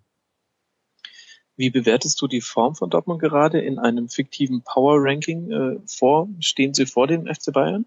[1.57, 6.29] Wie bewertest du die Form von Dortmund gerade in einem fiktiven Power Ranking äh, vor?
[6.41, 7.87] Stehen sie vor dem FC Bayern?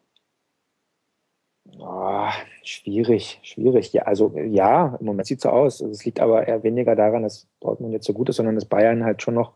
[1.77, 2.29] Oh,
[2.63, 3.93] schwierig, schwierig.
[3.93, 5.81] Ja, also ja, im Moment sieht so aus.
[5.81, 9.03] Es liegt aber eher weniger daran, dass Dortmund jetzt so gut ist, sondern dass Bayern
[9.03, 9.53] halt schon noch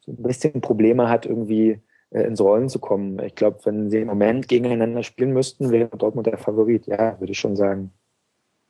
[0.00, 1.80] so ein bisschen Probleme hat, irgendwie
[2.10, 3.18] äh, ins Rollen zu kommen.
[3.20, 6.86] Ich glaube, wenn sie im Moment gegeneinander spielen müssten, wäre Dortmund der Favorit.
[6.86, 7.92] Ja, würde ich schon sagen.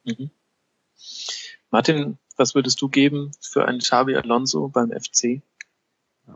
[0.05, 0.31] Mhm.
[1.71, 5.43] Martin, was würdest du geben für einen Xavi Alonso beim FC?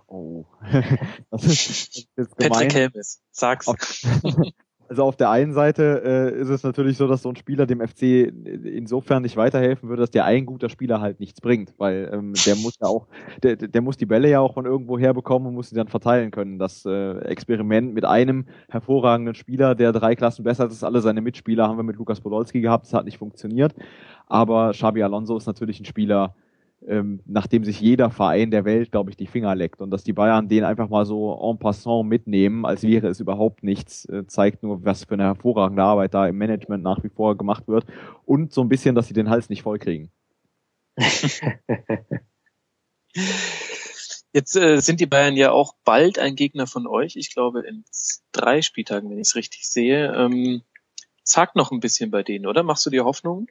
[0.07, 0.45] Oh.
[1.31, 3.67] das ist, das ist Patrick Helmes, sag's.
[4.89, 6.03] Also auf der einen Seite
[6.35, 8.33] äh, ist es natürlich so, dass so ein Spieler dem FC
[8.65, 12.57] insofern nicht weiterhelfen würde, dass der ein guter Spieler halt nichts bringt, weil ähm, der
[12.57, 13.07] muss ja auch,
[13.43, 16.31] der, der muss die Bälle ja auch von irgendwo herbekommen und muss sie dann verteilen
[16.31, 16.59] können.
[16.59, 21.21] Das äh, Experiment mit einem hervorragenden Spieler, der drei Klassen besser ist als alle seine
[21.21, 23.75] Mitspieler, haben wir mit Lukas Podolski gehabt, das hat nicht funktioniert.
[24.27, 26.35] Aber Xabi Alonso ist natürlich ein Spieler,
[26.87, 29.81] ähm, nachdem sich jeder Verein der Welt, glaube ich, die Finger leckt.
[29.81, 33.63] Und dass die Bayern den einfach mal so en passant mitnehmen, als wäre es überhaupt
[33.63, 37.37] nichts, äh, zeigt nur, was für eine hervorragende Arbeit da im Management nach wie vor
[37.37, 37.85] gemacht wird.
[38.25, 40.11] Und so ein bisschen, dass sie den Hals nicht voll kriegen.
[44.33, 47.17] Jetzt äh, sind die Bayern ja auch bald ein Gegner von euch.
[47.17, 47.85] Ich glaube in
[48.33, 50.13] drei Spieltagen, wenn ich es richtig sehe.
[50.15, 50.63] Ähm,
[51.25, 52.63] zagt noch ein bisschen bei denen, oder?
[52.63, 53.49] Machst du dir Hoffnung?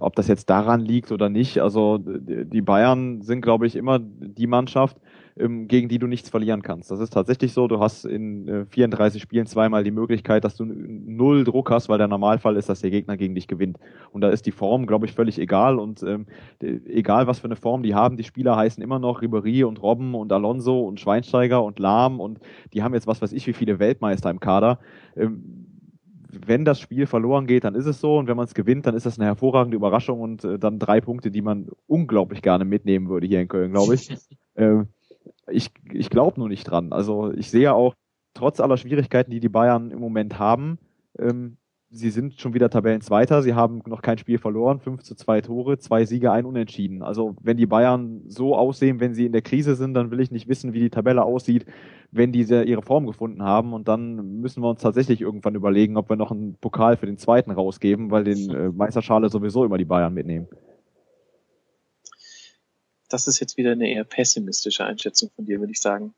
[0.00, 1.60] Ob das jetzt daran liegt oder nicht.
[1.60, 4.98] Also die Bayern sind, glaube ich, immer die Mannschaft,
[5.38, 6.90] ähm, gegen die du nichts verlieren kannst.
[6.90, 7.66] Das ist tatsächlich so.
[7.66, 11.98] Du hast in 34 äh, Spielen zweimal die Möglichkeit, dass du null Druck hast, weil
[11.98, 13.78] der Normalfall ist, dass der Gegner gegen dich gewinnt.
[14.10, 15.78] Und da ist die Form, glaube ich, völlig egal.
[15.78, 16.26] Und ähm,
[16.60, 20.14] egal, was für eine Form die haben, die Spieler heißen immer noch Ribery und Robben
[20.14, 22.38] und Alonso und Schweinsteiger und Lahm und
[22.74, 24.78] die haben jetzt was weiß ich, wie viele Weltmeister im Kader.
[25.16, 25.61] Ähm,
[26.46, 28.16] wenn das Spiel verloren geht, dann ist es so.
[28.18, 31.00] Und wenn man es gewinnt, dann ist das eine hervorragende Überraschung und äh, dann drei
[31.00, 34.10] Punkte, die man unglaublich gerne mitnehmen würde hier in Köln, glaube ich.
[34.54, 34.84] äh,
[35.50, 36.92] Ich, ich glaube nur nicht dran.
[36.92, 37.94] Also ich sehe auch,
[38.34, 40.78] trotz aller Schwierigkeiten, die die Bayern im Moment haben,
[41.18, 41.56] ähm,
[41.94, 45.78] sie sind schon wieder Tabellenzweiter, sie haben noch kein Spiel verloren, 5 zu 2 Tore,
[45.78, 47.02] zwei Siege, ein Unentschieden.
[47.02, 50.30] Also wenn die Bayern so aussehen, wenn sie in der Krise sind, dann will ich
[50.30, 51.66] nicht wissen, wie die Tabelle aussieht,
[52.10, 53.74] wenn diese ihre Form gefunden haben.
[53.74, 57.18] Und dann müssen wir uns tatsächlich irgendwann überlegen, ob wir noch einen Pokal für den
[57.18, 60.48] zweiten rausgeben, weil den äh, Meisterschale sowieso immer die Bayern mitnehmen
[63.12, 66.14] das ist jetzt wieder eine eher pessimistische Einschätzung von dir, würde ich sagen.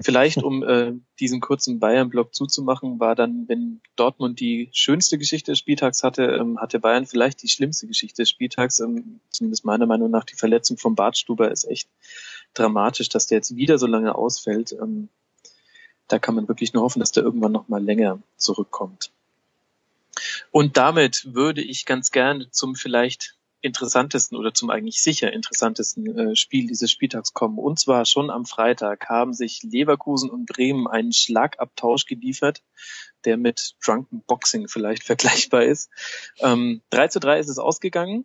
[0.00, 5.58] Vielleicht, um äh, diesen kurzen Bayern-Block zuzumachen, war dann, wenn Dortmund die schönste Geschichte des
[5.58, 8.80] Spieltags hatte, ähm, hatte Bayern vielleicht die schlimmste Geschichte des Spieltags.
[8.80, 11.88] Ähm, zumindest meiner Meinung nach, die Verletzung von Bartstuber ist echt
[12.54, 14.72] dramatisch, dass der jetzt wieder so lange ausfällt.
[14.72, 15.08] Ähm,
[16.08, 19.10] da kann man wirklich nur hoffen, dass der irgendwann noch mal länger zurückkommt.
[20.50, 23.35] Und damit würde ich ganz gerne zum vielleicht
[23.66, 27.58] interessantesten oder zum eigentlich sicher interessantesten äh, Spiel dieses Spieltags kommen.
[27.58, 32.62] Und zwar schon am Freitag haben sich Leverkusen und Bremen einen Schlagabtausch geliefert,
[33.24, 35.90] der mit Drunken Boxing vielleicht vergleichbar ist.
[36.40, 38.24] Ähm, 3 zu 3 ist es ausgegangen.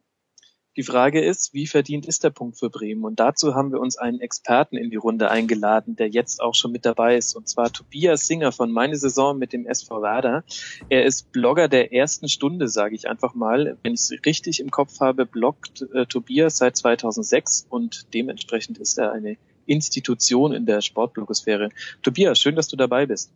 [0.78, 3.04] Die Frage ist, wie verdient ist der Punkt für Bremen?
[3.04, 6.72] Und dazu haben wir uns einen Experten in die Runde eingeladen, der jetzt auch schon
[6.72, 10.46] mit dabei ist, und zwar Tobias Singer von Meine Saison mit dem SV Werder.
[10.88, 13.78] Er ist Blogger der ersten Stunde, sage ich einfach mal.
[13.84, 18.98] Wenn ich es richtig im Kopf habe, bloggt äh, Tobias seit 2006 und dementsprechend ist
[18.98, 21.70] er eine Institution in der Sportblogosphäre.
[22.02, 23.34] Tobias, schön, dass du dabei bist.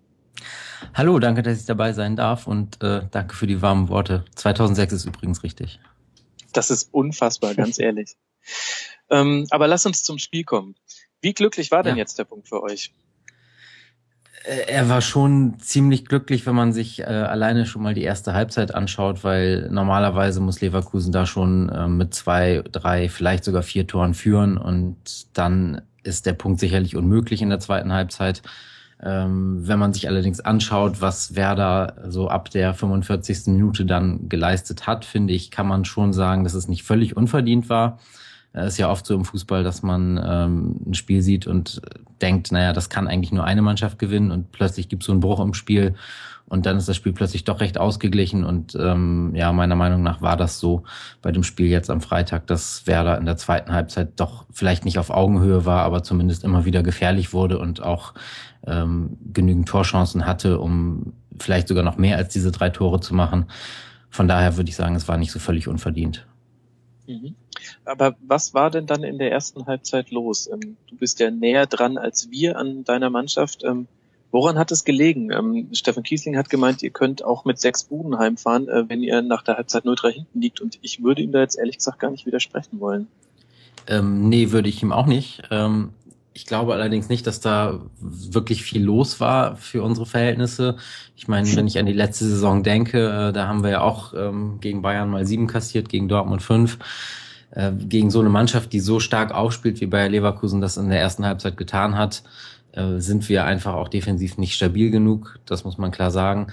[0.93, 4.23] Hallo, danke, dass ich dabei sein darf und äh, danke für die warmen Worte.
[4.35, 5.81] 2006 ist übrigens richtig.
[6.55, 8.15] Das ist unfassbar, ganz ehrlich.
[9.09, 10.75] Ähm, aber lass uns zum Spiel kommen.
[11.21, 12.01] Wie glücklich war denn ja.
[12.01, 12.91] jetzt der Punkt für euch?
[14.45, 18.33] Äh, er war schon ziemlich glücklich, wenn man sich äh, alleine schon mal die erste
[18.33, 23.87] Halbzeit anschaut, weil normalerweise muss Leverkusen da schon äh, mit zwei, drei, vielleicht sogar vier
[23.87, 24.97] Toren führen und
[25.33, 28.43] dann ist der Punkt sicherlich unmöglich in der zweiten Halbzeit.
[29.03, 33.47] Ähm, wenn man sich allerdings anschaut, was Werder so ab der 45.
[33.47, 37.69] Minute dann geleistet hat, finde ich, kann man schon sagen, dass es nicht völlig unverdient
[37.69, 37.99] war.
[38.57, 41.81] Es ist ja oft so im Fußball, dass man ähm, ein Spiel sieht und
[42.21, 45.19] denkt, naja, das kann eigentlich nur eine Mannschaft gewinnen und plötzlich gibt es so einen
[45.19, 45.95] Bruch im Spiel
[46.47, 50.21] und dann ist das Spiel plötzlich doch recht ausgeglichen und ähm, ja, meiner Meinung nach
[50.21, 50.83] war das so
[51.21, 54.99] bei dem Spiel jetzt am Freitag, dass Werder in der zweiten Halbzeit doch vielleicht nicht
[54.99, 58.13] auf Augenhöhe war, aber zumindest immer wieder gefährlich wurde und auch
[58.65, 63.47] ähm, genügend Torchancen hatte, um vielleicht sogar noch mehr als diese drei Tore zu machen.
[64.09, 66.25] Von daher würde ich sagen, es war nicht so völlig unverdient.
[67.07, 67.35] Mhm.
[67.85, 70.49] Aber was war denn dann in der ersten Halbzeit los?
[70.51, 73.63] Ähm, du bist ja näher dran als wir an deiner Mannschaft.
[73.63, 73.87] Ähm,
[74.31, 75.31] woran hat es gelegen?
[75.31, 79.21] Ähm, Steffen Kiesling hat gemeint, ihr könnt auch mit sechs Buden heimfahren, äh, wenn ihr
[79.21, 80.61] nach der Halbzeit 0-3 hinten liegt.
[80.61, 83.07] Und ich würde ihm da jetzt ehrlich gesagt gar nicht widersprechen wollen.
[83.87, 85.43] Ähm, nee, würde ich ihm auch nicht.
[85.51, 85.91] Ähm,
[86.35, 90.75] ich glaube allerdings nicht, dass da wirklich viel los war für unsere Verhältnisse.
[91.15, 94.13] Ich meine, wenn ich an die letzte Saison denke, äh, da haben wir ja auch
[94.13, 96.77] ähm, gegen Bayern mal sieben kassiert, gegen Dortmund fünf.
[97.51, 100.99] Äh, gegen so eine Mannschaft, die so stark aufspielt, wie Bayer Leverkusen das in der
[100.99, 102.21] ersten Halbzeit getan hat,
[102.73, 105.39] äh, sind wir einfach auch defensiv nicht stabil genug.
[105.45, 106.47] Das muss man klar sagen.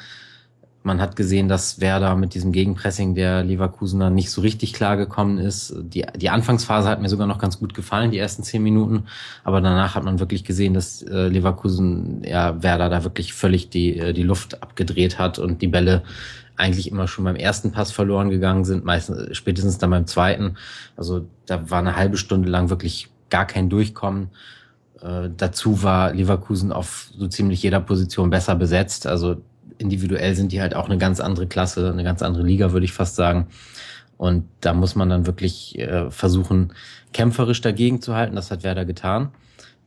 [0.85, 5.39] Man hat gesehen, dass Werder mit diesem Gegenpressing der Leverkusener nicht so richtig klar gekommen
[5.39, 5.75] ist.
[5.79, 9.05] Die, die Anfangsphase hat mir sogar noch ganz gut gefallen, die ersten zehn Minuten.
[9.45, 13.97] Aber danach hat man wirklich gesehen, dass äh, Leverkusen, ja, Werder da wirklich völlig die,
[13.97, 16.03] äh, die Luft abgedreht hat und die Bälle
[16.57, 20.57] eigentlich immer schon beim ersten Pass verloren gegangen sind, meistens spätestens dann beim zweiten.
[20.97, 24.31] Also da war eine halbe Stunde lang wirklich gar kein Durchkommen.
[25.01, 29.07] Äh, dazu war Leverkusen auf so ziemlich jeder Position besser besetzt.
[29.07, 29.43] Also
[29.83, 32.93] individuell sind die halt auch eine ganz andere Klasse, eine ganz andere Liga, würde ich
[32.93, 33.49] fast sagen.
[34.17, 36.73] Und da muss man dann wirklich äh, versuchen,
[37.13, 38.37] kämpferisch dagegen zu halten.
[38.37, 39.31] Das hat Werder getan.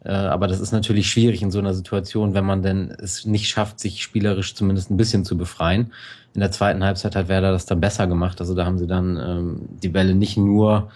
[0.04, 3.48] Äh, aber das ist natürlich schwierig in so einer Situation, wenn man denn es nicht
[3.48, 5.94] schafft, sich spielerisch zumindest ein bisschen zu befreien.
[6.34, 8.42] In der zweiten Halbzeit hat Werder das dann besser gemacht.
[8.42, 10.90] Also da haben sie dann ähm, die Bälle nicht nur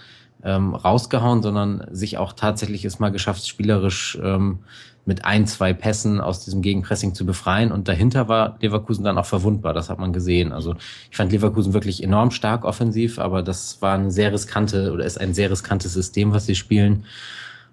[0.44, 4.60] ähm, rausgehauen, sondern sich auch tatsächlich ist mal geschafft, spielerisch ähm,
[5.06, 7.72] mit ein, zwei Pässen aus diesem Gegenpressing zu befreien.
[7.72, 9.74] Und dahinter war Leverkusen dann auch verwundbar.
[9.74, 10.52] Das hat man gesehen.
[10.52, 10.76] Also
[11.10, 15.20] ich fand Leverkusen wirklich enorm stark offensiv, aber das war ein sehr riskante oder ist
[15.20, 17.06] ein sehr riskantes System, was sie spielen.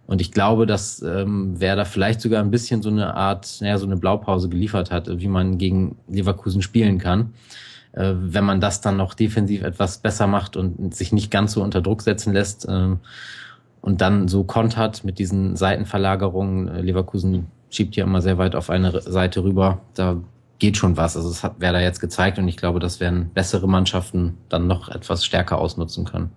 [0.07, 3.87] Und ich glaube, dass ähm, Werder vielleicht sogar ein bisschen so eine Art, naja, so
[3.87, 7.35] eine Blaupause geliefert hat, wie man gegen Leverkusen spielen kann.
[7.93, 11.63] Äh, wenn man das dann noch defensiv etwas besser macht und sich nicht ganz so
[11.63, 12.95] unter Druck setzen lässt, äh,
[13.87, 16.67] und dann so kontert mit diesen Seitenverlagerungen.
[16.67, 19.81] Äh, Leverkusen schiebt ja immer sehr weit auf eine Seite rüber.
[19.95, 20.17] Da
[20.59, 21.17] geht schon was.
[21.17, 24.89] Also es hat Werder jetzt gezeigt und ich glaube, das werden bessere Mannschaften dann noch
[24.89, 26.33] etwas stärker ausnutzen können.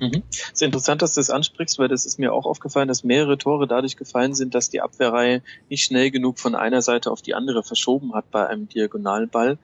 [0.00, 0.22] Mhm.
[0.30, 3.36] Es ist interessant, dass du das ansprichst, weil das ist mir auch aufgefallen, dass mehrere
[3.36, 7.34] Tore dadurch gefallen sind, dass die Abwehrreihe nicht schnell genug von einer Seite auf die
[7.34, 9.58] andere verschoben hat bei einem Diagonalball.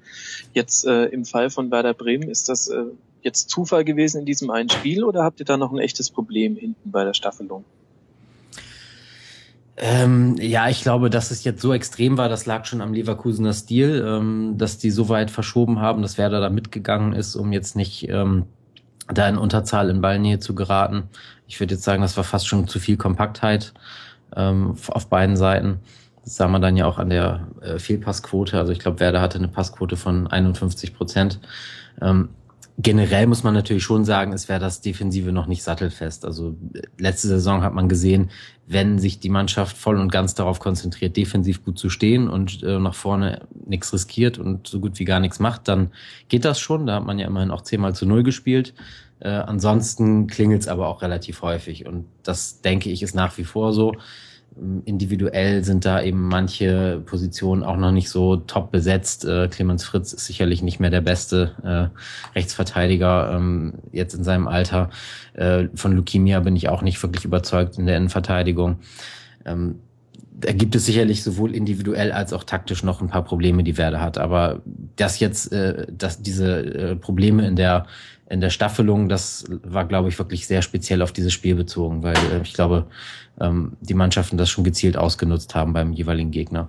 [0.52, 2.84] Jetzt äh, im Fall von Werder Bremen ist das äh,
[3.22, 6.56] jetzt Zufall gewesen in diesem einen Spiel oder habt ihr da noch ein echtes Problem
[6.56, 7.64] hinten bei der Staffelung?
[9.82, 13.54] Ähm, ja, ich glaube, dass es jetzt so extrem war, das lag schon am Leverkusener
[13.54, 17.76] Stil, ähm, dass die so weit verschoben haben, dass Werder da mitgegangen ist, um jetzt
[17.76, 18.44] nicht ähm,
[19.08, 21.04] da in Unterzahl in Ballnähe zu geraten.
[21.46, 23.72] Ich würde jetzt sagen, das war fast schon zu viel Kompaktheit
[24.36, 25.80] ähm, auf beiden Seiten.
[26.24, 28.58] Das sah man dann ja auch an der äh, Fehlpassquote.
[28.58, 31.40] Also ich glaube, Werder hatte eine Passquote von 51 Prozent.
[32.02, 32.28] Ähm,
[32.82, 36.24] generell muss man natürlich schon sagen, es wäre das Defensive noch nicht sattelfest.
[36.24, 36.56] Also
[36.98, 38.30] letzte Saison hat man gesehen,
[38.66, 42.78] wenn sich die Mannschaft voll und ganz darauf konzentriert, defensiv gut zu stehen und äh,
[42.78, 45.90] nach vorne nichts riskiert und so gut wie gar nichts macht, dann
[46.28, 46.86] geht das schon.
[46.86, 48.72] Da hat man ja immerhin auch zehnmal zu null gespielt.
[49.18, 53.44] Äh, ansonsten klingelt es aber auch relativ häufig und das denke ich ist nach wie
[53.44, 53.94] vor so
[54.84, 59.24] individuell sind da eben manche Positionen auch noch nicht so top besetzt.
[59.24, 64.48] Äh, Clemens Fritz ist sicherlich nicht mehr der beste äh, Rechtsverteidiger ähm, jetzt in seinem
[64.48, 64.90] Alter.
[65.34, 68.80] Äh, von Lukimia bin ich auch nicht wirklich überzeugt in der Innenverteidigung.
[69.44, 69.76] Ähm,
[70.40, 74.00] da gibt es sicherlich sowohl individuell als auch taktisch noch ein paar Probleme, die Werder
[74.00, 74.18] hat.
[74.18, 74.62] Aber
[74.96, 77.86] das jetzt, äh, dass diese äh, Probleme in der
[78.30, 82.16] in der Staffelung, das war, glaube ich, wirklich sehr speziell auf dieses Spiel bezogen, weil
[82.16, 82.86] äh, ich glaube,
[83.40, 86.68] ähm, die Mannschaften das schon gezielt ausgenutzt haben beim jeweiligen Gegner.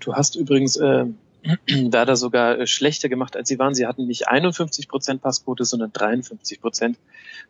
[0.00, 1.06] Du hast übrigens äh,
[1.66, 3.74] Werder sogar äh, schlechter gemacht, als sie waren.
[3.74, 6.98] Sie hatten nicht 51 Prozent Passquote, sondern 53 Prozent.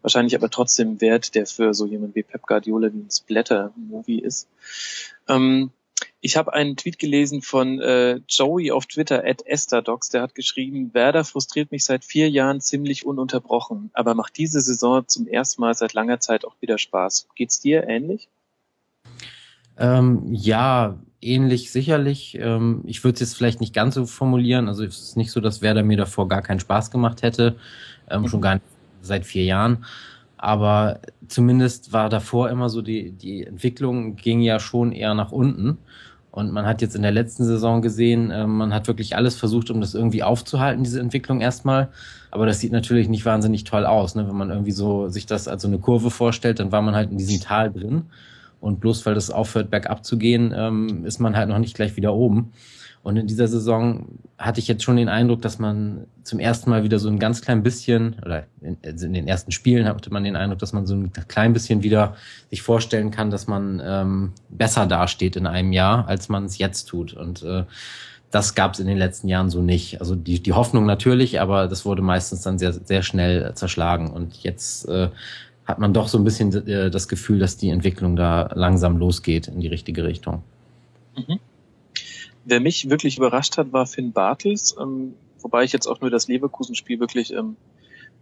[0.02, 4.48] Wahrscheinlich aber trotzdem Wert, der für so jemand wie Pep Guardiola ein Splatter-Movie ist.
[5.28, 5.72] Ähm,
[6.24, 10.94] ich habe einen Tweet gelesen von äh, Joey auf Twitter, at Esterdocs, der hat geschrieben,
[10.94, 15.74] Werder frustriert mich seit vier Jahren ziemlich ununterbrochen, aber macht diese Saison zum ersten Mal
[15.74, 17.28] seit langer Zeit auch wieder Spaß.
[17.34, 18.30] Geht's dir ähnlich?
[19.76, 22.38] Ähm, ja, ähnlich sicherlich.
[22.40, 24.68] Ähm, ich würde es jetzt vielleicht nicht ganz so formulieren.
[24.68, 27.56] Also es ist nicht so, dass Werder mir davor gar keinen Spaß gemacht hätte,
[28.08, 28.28] ähm, mhm.
[28.28, 28.64] schon gar nicht
[29.02, 29.84] seit vier Jahren.
[30.38, 35.76] Aber zumindest war davor immer so die, die Entwicklung ging ja schon eher nach unten.
[36.34, 39.70] Und man hat jetzt in der letzten Saison gesehen, äh, man hat wirklich alles versucht,
[39.70, 41.90] um das irgendwie aufzuhalten, diese Entwicklung erstmal.
[42.32, 44.16] Aber das sieht natürlich nicht wahnsinnig toll aus.
[44.16, 44.26] Ne?
[44.26, 47.12] Wenn man irgendwie so sich das als so eine Kurve vorstellt, dann war man halt
[47.12, 48.06] in diesem Tal drin.
[48.60, 51.96] Und bloß weil das aufhört, bergab zu gehen, ähm, ist man halt noch nicht gleich
[51.96, 52.50] wieder oben.
[53.04, 54.06] Und in dieser Saison
[54.38, 57.42] hatte ich jetzt schon den Eindruck, dass man zum ersten Mal wieder so ein ganz
[57.42, 60.86] klein bisschen, oder in, also in, den ersten Spielen hatte man den Eindruck, dass man
[60.86, 62.16] so ein klein bisschen wieder
[62.48, 66.86] sich vorstellen kann, dass man ähm, besser dasteht in einem Jahr, als man es jetzt
[66.86, 67.12] tut.
[67.12, 67.64] Und äh,
[68.30, 70.00] das gab es in den letzten Jahren so nicht.
[70.00, 74.08] Also die, die Hoffnung natürlich, aber das wurde meistens dann sehr, sehr schnell zerschlagen.
[74.08, 75.10] Und jetzt äh,
[75.66, 79.46] hat man doch so ein bisschen äh, das Gefühl, dass die Entwicklung da langsam losgeht
[79.48, 80.42] in die richtige Richtung.
[81.18, 81.38] Mhm.
[82.44, 86.28] Wer mich wirklich überrascht hat, war Finn Bartels, ähm, wobei ich jetzt auch nur das
[86.28, 87.56] Leverkusen-Spiel wirklich ähm,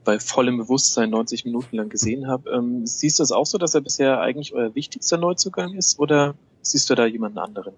[0.05, 2.51] bei vollem Bewusstsein 90 Minuten lang gesehen habe.
[2.51, 6.35] Ähm, siehst du es auch so, dass er bisher eigentlich euer wichtigster Neuzugang ist oder
[6.61, 7.75] siehst du da jemanden anderen?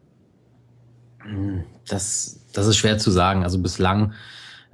[1.19, 3.43] Hm, das, das ist schwer zu sagen.
[3.43, 4.13] Also bislang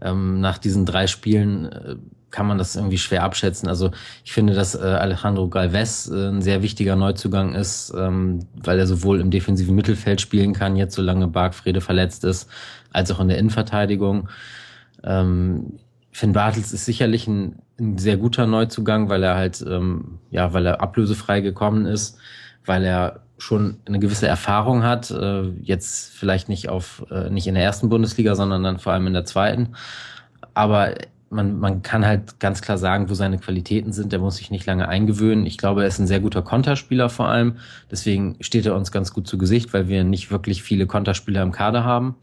[0.01, 1.97] ähm, nach diesen drei Spielen äh,
[2.31, 3.69] kann man das irgendwie schwer abschätzen.
[3.69, 3.91] Also
[4.25, 8.87] ich finde, dass äh, Alejandro Galvez äh, ein sehr wichtiger Neuzugang ist, ähm, weil er
[8.87, 12.49] sowohl im defensiven Mittelfeld spielen kann, jetzt solange Bargfrede verletzt ist,
[12.93, 14.29] als auch in der Innenverteidigung.
[15.03, 15.79] Ähm,
[16.13, 20.67] Finn Bartels ist sicherlich ein, ein, sehr guter Neuzugang, weil er halt, ähm, ja, weil
[20.67, 22.19] er ablösefrei gekommen ist,
[22.65, 27.55] weil er schon eine gewisse Erfahrung hat, äh, jetzt vielleicht nicht auf, äh, nicht in
[27.55, 29.71] der ersten Bundesliga, sondern dann vor allem in der zweiten.
[30.53, 30.95] Aber
[31.31, 34.13] man, man kann halt ganz klar sagen, wo seine Qualitäten sind.
[34.13, 35.47] Der muss sich nicht lange eingewöhnen.
[35.47, 37.57] Ich glaube, er ist ein sehr guter Konterspieler vor allem.
[37.91, 41.53] Deswegen steht er uns ganz gut zu Gesicht, weil wir nicht wirklich viele Konterspieler im
[41.53, 42.17] Kader haben.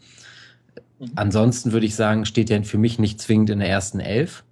[1.00, 1.12] Mhm.
[1.16, 4.44] Ansonsten würde ich sagen, steht er für mich nicht zwingend in der ersten Elf,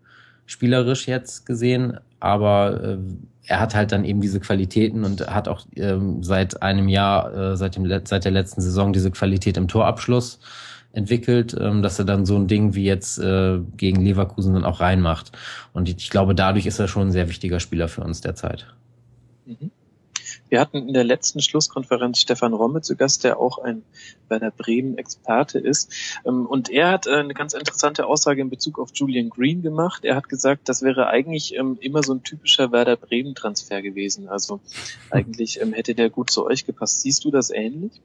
[0.46, 2.00] spielerisch jetzt gesehen.
[2.22, 2.98] Aber äh,
[3.48, 7.58] er hat halt dann eben diese Qualitäten und hat auch ähm, seit einem Jahr, äh,
[7.58, 10.40] seit, dem, seit der letzten Saison diese Qualität im Torabschluss
[10.96, 14.80] entwickelt, ähm, dass er dann so ein Ding wie jetzt äh, gegen Leverkusen dann auch
[14.80, 15.32] reinmacht.
[15.74, 18.68] Und ich, glaube, dadurch ist er schon ein sehr wichtiger Spieler für uns derzeit.
[19.46, 19.72] Mhm.
[20.48, 23.84] Wir hatten in der letzten Schlusskonferenz Stefan Romme zu Gast, der auch ein
[24.30, 25.92] Werder Bremen Experte ist.
[26.26, 30.06] Ähm, und er hat äh, eine ganz interessante Aussage in Bezug auf Julian Green gemacht.
[30.06, 34.30] Er hat gesagt, das wäre eigentlich ähm, immer so ein typischer Werder Bremen Transfer gewesen.
[34.30, 34.62] Also
[35.10, 37.02] eigentlich ähm, hätte der gut zu euch gepasst.
[37.02, 38.02] Siehst du das ähnlich?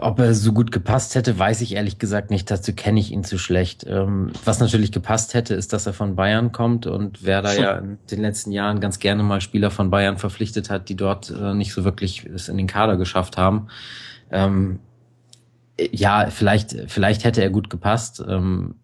[0.00, 2.50] Ob er so gut gepasst hätte, weiß ich ehrlich gesagt nicht.
[2.50, 3.84] Dazu kenne ich ihn zu schlecht.
[3.86, 7.78] Ähm, was natürlich gepasst hätte, ist, dass er von Bayern kommt und wer da ja
[7.78, 11.54] in den letzten Jahren ganz gerne mal Spieler von Bayern verpflichtet hat, die dort äh,
[11.54, 13.68] nicht so wirklich es in den Kader geschafft haben.
[14.30, 14.78] Ähm,
[15.78, 18.22] ja, vielleicht, vielleicht hätte er gut gepasst.
[18.26, 18.76] Ähm,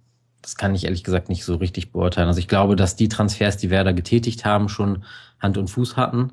[0.42, 2.28] das kann ich ehrlich gesagt nicht so richtig beurteilen.
[2.28, 5.04] Also ich glaube, dass die Transfers, die Werder getätigt haben, schon
[5.40, 6.32] Hand und Fuß hatten.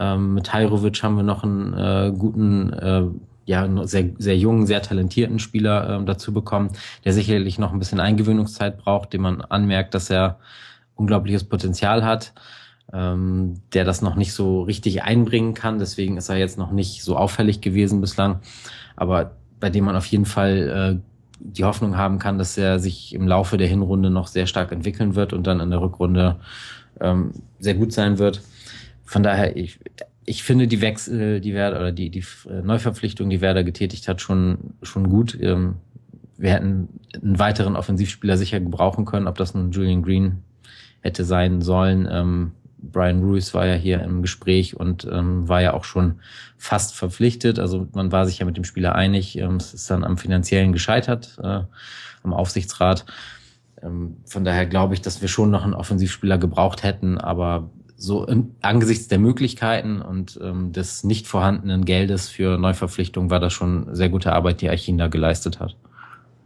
[0.00, 3.02] Mit Hajrovic haben wir noch einen äh, guten, äh,
[3.48, 6.68] ja, sehr, sehr jungen, sehr talentierten Spieler ähm, dazu bekommen,
[7.06, 10.38] der sicherlich noch ein bisschen Eingewöhnungszeit braucht, dem man anmerkt, dass er
[10.96, 12.34] unglaubliches Potenzial hat,
[12.92, 15.78] ähm, der das noch nicht so richtig einbringen kann.
[15.78, 18.40] Deswegen ist er jetzt noch nicht so auffällig gewesen bislang.
[18.96, 19.30] Aber
[19.60, 21.00] bei dem man auf jeden Fall äh,
[21.40, 25.14] die Hoffnung haben kann, dass er sich im Laufe der Hinrunde noch sehr stark entwickeln
[25.14, 26.36] wird und dann in der Rückrunde
[27.00, 28.42] ähm, sehr gut sein wird.
[29.04, 29.80] Von daher, ich,
[30.28, 32.24] ich finde die Wechsel, die Werder oder die, die
[32.62, 35.38] Neuverpflichtung, die Werder getätigt hat, schon, schon gut.
[35.40, 35.76] Ähm,
[36.36, 40.42] wir hätten einen weiteren Offensivspieler sicher gebrauchen können, ob das nun Julian Green
[41.00, 42.06] hätte sein sollen.
[42.10, 46.20] Ähm, Brian Ruiz war ja hier im Gespräch und ähm, war ja auch schon
[46.56, 47.58] fast verpflichtet.
[47.58, 49.36] Also man war sich ja mit dem Spieler einig.
[49.36, 51.62] Es ist dann am finanziellen gescheitert, äh,
[52.22, 53.04] am Aufsichtsrat.
[53.80, 58.54] Von daher glaube ich, dass wir schon noch einen Offensivspieler gebraucht hätten, aber so in,
[58.62, 64.08] angesichts der Möglichkeiten und ähm, des nicht vorhandenen Geldes für Neuverpflichtung war das schon sehr
[64.08, 65.76] gute Arbeit, die Archin da geleistet hat.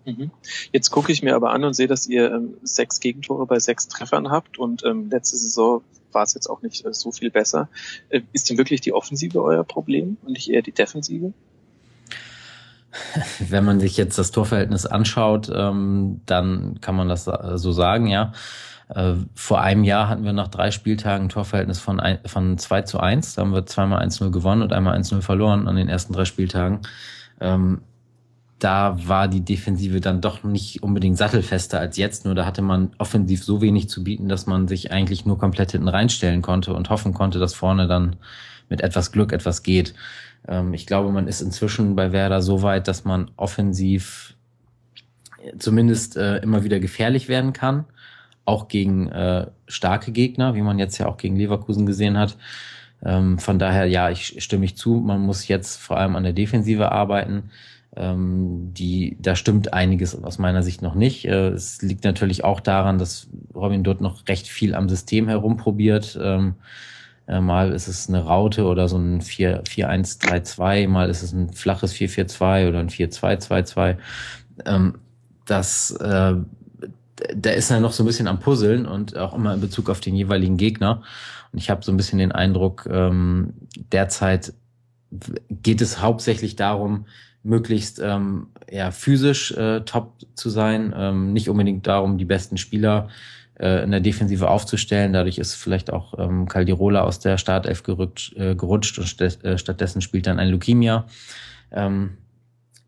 [0.07, 0.31] Mhm.
[0.73, 3.87] Jetzt gucke ich mir aber an und sehe, dass ihr ähm, sechs Gegentore bei sechs
[3.87, 7.69] Treffern habt und ähm, letzte Saison war es jetzt auch nicht äh, so viel besser.
[8.09, 11.35] Äh, ist denn wirklich die Offensive euer Problem und nicht eher die Defensive?
[13.39, 18.07] Wenn man sich jetzt das Torverhältnis anschaut, ähm, dann kann man das äh, so sagen,
[18.07, 18.33] ja.
[18.95, 22.83] Äh, vor einem Jahr hatten wir nach drei Spieltagen ein Torverhältnis von, ein, von 2
[22.83, 23.35] zu 1.
[23.35, 26.81] Da haben wir zweimal 1-0 gewonnen und einmal 1-0 verloren an den ersten drei Spieltagen.
[27.41, 27.81] Ähm,
[28.59, 32.25] da war die Defensive dann doch nicht unbedingt sattelfester als jetzt.
[32.25, 35.73] Nur da hatte man offensiv so wenig zu bieten, dass man sich eigentlich nur komplett
[35.73, 38.17] hinten reinstellen konnte und hoffen konnte, dass vorne dann
[38.69, 39.95] mit etwas Glück etwas geht.
[40.47, 44.35] Ähm, ich glaube, man ist inzwischen bei Werder so weit, dass man offensiv
[45.59, 47.87] zumindest äh, immer wieder gefährlich werden kann.
[48.45, 52.37] Auch gegen äh, starke Gegner, wie man jetzt ja auch gegen Leverkusen gesehen hat.
[53.05, 54.95] Ähm, von daher, ja, ich stimme ich zu.
[54.95, 57.51] Man muss jetzt vor allem an der Defensive arbeiten.
[57.95, 61.27] Ähm, die, da stimmt einiges aus meiner Sicht noch nicht.
[61.27, 66.19] Äh, es liegt natürlich auch daran, dass Robin dort noch recht viel am System herumprobiert.
[66.21, 66.55] Ähm,
[67.29, 71.95] äh, mal ist es eine Raute oder so ein 4-1-3-2, mal ist es ein flaches
[71.95, 73.97] 4-4-2 oder ein 4-2-2-2.
[74.65, 74.95] Ähm,
[75.45, 76.35] das, äh,
[77.35, 80.01] da ist er noch so ein bisschen am Puzzeln und auch immer in Bezug auf
[80.01, 81.03] den jeweiligen Gegner.
[81.53, 83.55] Und ich habe so ein bisschen den Eindruck, ähm,
[83.93, 84.53] derzeit
[85.51, 87.07] geht es hauptsächlich darum,
[87.43, 93.09] möglichst ähm, ja, physisch äh, top zu sein, ähm, nicht unbedingt darum, die besten Spieler
[93.59, 95.13] äh, in der Defensive aufzustellen.
[95.13, 99.59] Dadurch ist vielleicht auch ähm, Caldirola aus der Startelf gerückt, äh, gerutscht und st äh,
[99.59, 101.07] stattdessen spielt dann ein Lukimia.
[101.71, 102.17] Ähm,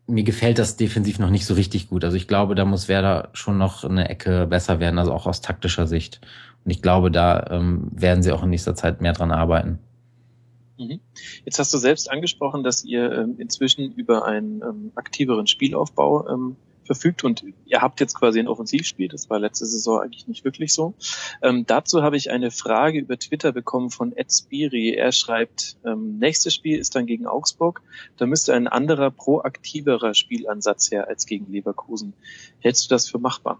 [0.07, 2.03] mir gefällt das defensiv noch nicht so richtig gut.
[2.03, 5.41] Also ich glaube, da muss Werder schon noch eine Ecke besser werden, also auch aus
[5.41, 6.21] taktischer Sicht.
[6.63, 9.79] Und ich glaube, da ähm, werden sie auch in nächster Zeit mehr dran arbeiten.
[10.77, 10.99] Mhm.
[11.45, 16.55] Jetzt hast du selbst angesprochen, dass ihr ähm, inzwischen über einen ähm, aktiveren Spielaufbau ähm,
[16.85, 19.07] verfügt und ihr habt jetzt quasi ein Offensivspiel.
[19.07, 20.93] Das war letzte Saison eigentlich nicht wirklich so.
[21.41, 24.93] Ähm, dazu habe ich eine Frage über Twitter bekommen von Ed Spiri.
[24.93, 27.81] Er schreibt, ähm, nächstes Spiel ist dann gegen Augsburg.
[28.17, 32.13] Da müsste ein anderer, proaktiverer Spielansatz her als gegen Leverkusen.
[32.59, 33.59] Hältst du das für machbar?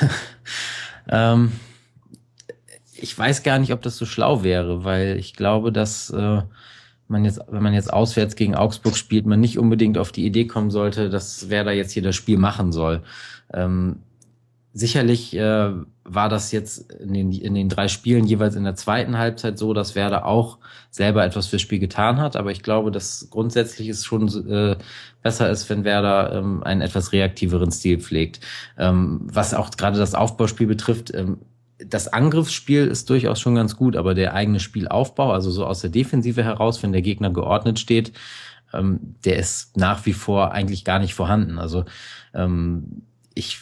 [1.08, 1.52] ähm
[2.96, 6.42] ich weiß gar nicht, ob das so schlau wäre, weil ich glaube, dass äh,
[7.08, 10.46] man jetzt, wenn man jetzt auswärts gegen Augsburg spielt, man nicht unbedingt auf die Idee
[10.46, 13.02] kommen sollte, dass wer da jetzt hier das Spiel machen soll.
[13.52, 13.96] Ähm,
[14.72, 15.70] sicherlich äh,
[16.04, 19.72] war das jetzt in den, in den drei Spielen jeweils in der zweiten Halbzeit so,
[19.72, 20.58] dass Werder auch
[20.90, 22.36] selber etwas fürs Spiel getan hat.
[22.36, 24.76] Aber ich glaube, dass grundsätzlich es schon äh,
[25.22, 28.40] besser ist, wenn Werder ähm, einen etwas reaktiveren Stil pflegt.
[28.76, 31.38] Ähm, was auch gerade das Aufbauspiel betrifft, ähm,
[31.88, 35.90] das Angriffsspiel ist durchaus schon ganz gut, aber der eigene Spielaufbau, also so aus der
[35.90, 38.12] Defensive heraus, wenn der Gegner geordnet steht,
[38.72, 41.58] ähm, der ist nach wie vor eigentlich gar nicht vorhanden.
[41.58, 41.84] Also
[42.34, 43.02] ähm,
[43.34, 43.60] ich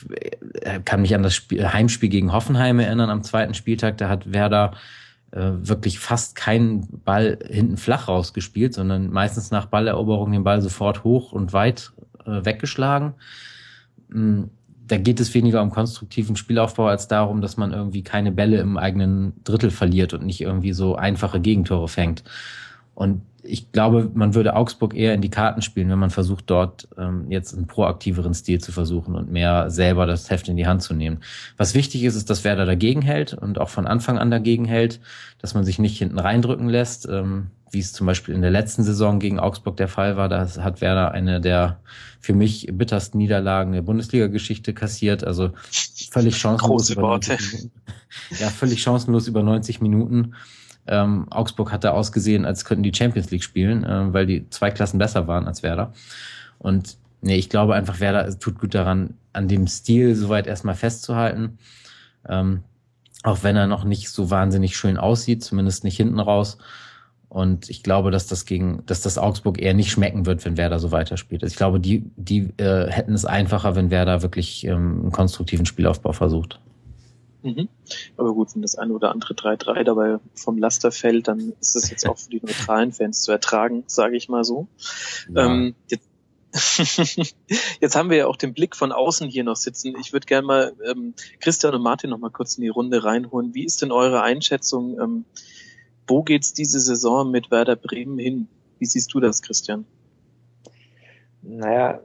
[0.60, 3.98] äh, kann mich an das Spiel, Heimspiel gegen Hoffenheim erinnern am zweiten Spieltag.
[3.98, 4.72] Da hat Werder
[5.30, 11.04] äh, wirklich fast keinen Ball hinten flach rausgespielt, sondern meistens nach Balleroberung den Ball sofort
[11.04, 11.92] hoch und weit
[12.26, 13.14] äh, weggeschlagen.
[14.88, 18.76] Da geht es weniger um konstruktiven Spielaufbau als darum, dass man irgendwie keine Bälle im
[18.76, 22.24] eigenen Drittel verliert und nicht irgendwie so einfache Gegentore fängt.
[22.94, 26.88] Und ich glaube, man würde Augsburg eher in die Karten spielen, wenn man versucht, dort
[26.96, 30.82] ähm, jetzt einen proaktiveren Stil zu versuchen und mehr selber das Heft in die Hand
[30.82, 31.18] zu nehmen.
[31.56, 35.00] Was wichtig ist, ist, dass Werder dagegen hält und auch von Anfang an dagegen hält,
[35.40, 38.84] dass man sich nicht hinten reindrücken lässt, ähm, wie es zum Beispiel in der letzten
[38.84, 40.28] Saison gegen Augsburg der Fall war.
[40.28, 41.80] Da hat Werder eine der
[42.20, 45.24] für mich bittersten Niederlagen der Bundesliga-Geschichte kassiert.
[45.24, 45.50] Also
[46.10, 46.88] völlig chancenlos.
[46.88, 47.38] Große Worte.
[48.38, 50.34] Ja, völlig chancenlos über 90 Minuten.
[50.86, 54.98] Ähm, Augsburg hatte ausgesehen, als könnten die Champions League spielen, äh, weil die zwei Klassen
[54.98, 55.92] besser waren als Werder.
[56.58, 61.58] Und nee, ich glaube einfach, Werder tut gut daran, an dem Stil soweit erstmal festzuhalten.
[62.28, 62.62] Ähm,
[63.22, 66.58] auch wenn er noch nicht so wahnsinnig schön aussieht, zumindest nicht hinten raus.
[67.32, 70.78] Und ich glaube, dass das gegen, dass das Augsburg eher nicht schmecken wird, wenn Werder
[70.78, 71.42] so weiterspielt.
[71.42, 75.64] Also ich glaube, die, die äh, hätten es einfacher, wenn Werder wirklich ähm, einen konstruktiven
[75.64, 76.60] Spielaufbau versucht.
[77.42, 77.70] Mhm.
[78.18, 81.88] Aber gut, wenn das eine oder andere 3-3 dabei vom Laster fällt, dann ist es
[81.88, 84.68] jetzt auch für die neutralen Fans zu ertragen, sage ich mal so.
[85.34, 85.46] Ja.
[85.46, 86.06] Ähm, jetzt,
[87.80, 89.94] jetzt haben wir ja auch den Blick von außen hier noch sitzen.
[89.98, 93.54] Ich würde gerne mal ähm, Christian und Martin noch mal kurz in die Runde reinholen.
[93.54, 95.00] Wie ist denn eure Einschätzung?
[95.00, 95.24] Ähm,
[96.12, 98.46] wo geht's diese Saison mit Werder Bremen hin?
[98.78, 99.86] Wie siehst du das, Christian?
[101.40, 102.00] Naja,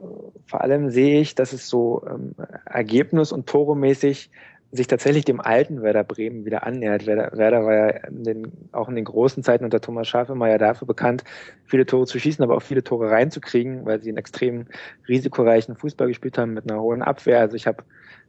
[0.46, 4.30] vor allem sehe ich, dass es so ähm, ergebnis- und Tore-mäßig
[4.70, 7.06] sich tatsächlich dem alten Werder Bremen wieder annähert.
[7.06, 10.86] Werder, Werder war ja in den, auch in den großen Zeiten unter Thomas Schafemeyer dafür
[10.86, 11.24] bekannt,
[11.64, 14.66] viele Tore zu schießen, aber auch viele Tore reinzukriegen, weil sie einen extrem
[15.08, 17.40] risikoreichen Fußball gespielt haben mit einer hohen Abwehr.
[17.40, 17.82] Also ich habe,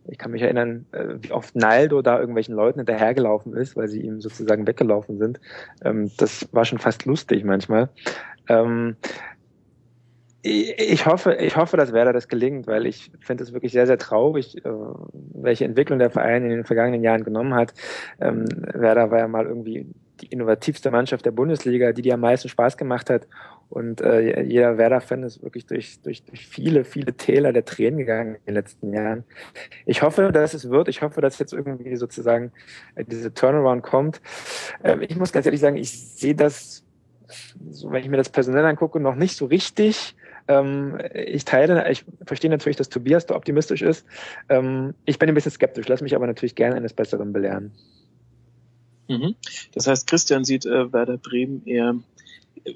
[0.07, 4.01] ich kann mich erinnern, äh, wie oft Naldo da irgendwelchen Leuten hinterhergelaufen ist, weil sie
[4.01, 5.41] ihm sozusagen weggelaufen sind.
[5.83, 7.89] Ähm, das war schon fast lustig manchmal.
[10.41, 13.97] Ich hoffe, ich hoffe, dass Werder das gelingt, weil ich finde es wirklich sehr, sehr
[13.97, 14.69] traurig, äh,
[15.33, 17.73] welche Entwicklung der Verein in den vergangenen Jahren genommen hat.
[18.21, 19.87] Ähm, Werder war ja mal irgendwie
[20.21, 23.27] die innovativste Mannschaft der Bundesliga, die die am meisten Spaß gemacht hat.
[23.69, 28.35] Und äh, jeder Werder-Fan ist wirklich durch, durch, durch viele, viele Täler der Tränen gegangen
[28.35, 29.25] in den letzten Jahren.
[29.85, 30.87] Ich hoffe, dass es wird.
[30.87, 32.51] Ich hoffe, dass jetzt irgendwie sozusagen
[32.95, 34.21] äh, diese Turnaround kommt.
[34.83, 36.83] Ähm, ich muss ganz ehrlich sagen, ich sehe das,
[37.69, 40.15] so, wenn ich mir das personell angucke, noch nicht so richtig.
[40.49, 44.05] Ähm, ich teile, ich verstehe natürlich, dass Tobias da optimistisch ist.
[44.49, 47.71] Ähm, ich bin ein bisschen skeptisch, lass mich aber natürlich gerne eines Besseren belehren.
[49.07, 49.35] Mhm.
[49.73, 51.95] Das heißt, Christian sieht äh, Werder Bremen eher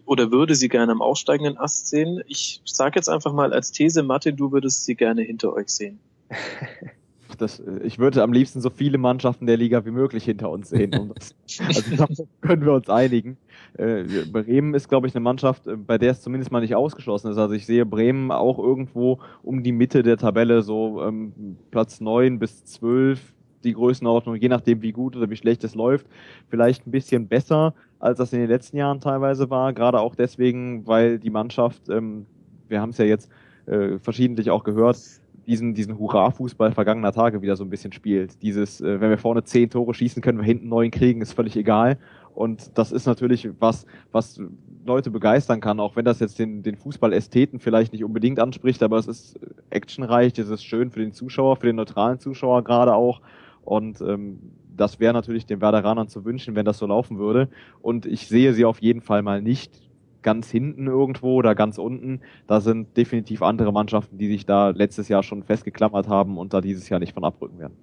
[0.06, 2.22] oder würde sie gerne am aufsteigenden Ast sehen.
[2.28, 6.00] Ich sage jetzt einfach mal als These, Martin, du würdest sie gerne hinter euch sehen.
[7.36, 10.70] das, äh, ich würde am liebsten so viele Mannschaften der Liga wie möglich hinter uns
[10.70, 11.12] sehen.
[11.14, 11.36] Das,
[11.68, 12.08] also da
[12.42, 13.38] können wir uns einigen.
[13.78, 17.32] Äh, Bremen ist, glaube ich, eine Mannschaft, äh, bei der es zumindest mal nicht ausgeschlossen
[17.32, 17.38] ist.
[17.38, 22.40] Also ich sehe Bremen auch irgendwo um die Mitte der Tabelle, so ähm, Platz neun
[22.40, 23.34] bis zwölf,
[23.64, 26.08] die Größenordnung, je nachdem wie gut oder wie schlecht es läuft,
[26.50, 29.74] vielleicht ein bisschen besser, als das in den letzten Jahren teilweise war.
[29.74, 32.26] Gerade auch deswegen, weil die Mannschaft, ähm,
[32.68, 33.30] wir haben es ja jetzt
[33.66, 34.98] äh, verschiedentlich auch gehört,
[35.46, 38.42] diesen, diesen Hurra-Fußball vergangener Tage wieder so ein bisschen spielt.
[38.42, 41.56] Dieses, äh, wenn wir vorne zehn Tore schießen, können wir hinten neun kriegen, ist völlig
[41.56, 41.98] egal.
[42.34, 44.42] Und das ist natürlich was, was
[44.86, 48.98] Leute begeistern kann, auch wenn das jetzt den, den Fußball-Ästheten vielleicht nicht unbedingt anspricht, aber
[48.98, 49.40] es ist
[49.70, 53.22] actionreich, es ist schön für den Zuschauer, für den neutralen Zuschauer gerade auch.
[53.64, 54.40] Und ähm,
[54.76, 57.50] das wäre natürlich den Werderanern zu wünschen, wenn das so laufen würde.
[57.82, 59.83] Und ich sehe sie auf jeden Fall mal nicht
[60.24, 62.22] ganz hinten irgendwo oder ganz unten.
[62.48, 66.62] Da sind definitiv andere Mannschaften, die sich da letztes Jahr schon festgeklammert haben und da
[66.62, 67.78] dieses Jahr nicht von abrücken werden.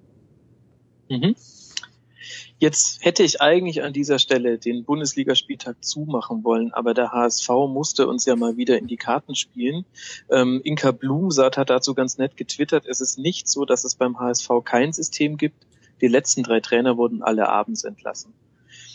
[1.09, 1.35] Mhm.
[2.59, 8.07] Jetzt hätte ich eigentlich an dieser Stelle den Bundesligaspieltag zumachen wollen, aber der HSV musste
[8.07, 9.83] uns ja mal wieder in die Karten spielen.
[10.29, 14.19] Ähm, Inka Blumsaat hat dazu ganz nett getwittert, es ist nicht so, dass es beim
[14.19, 15.65] HSV kein System gibt.
[16.01, 18.33] Die letzten drei Trainer wurden alle abends entlassen.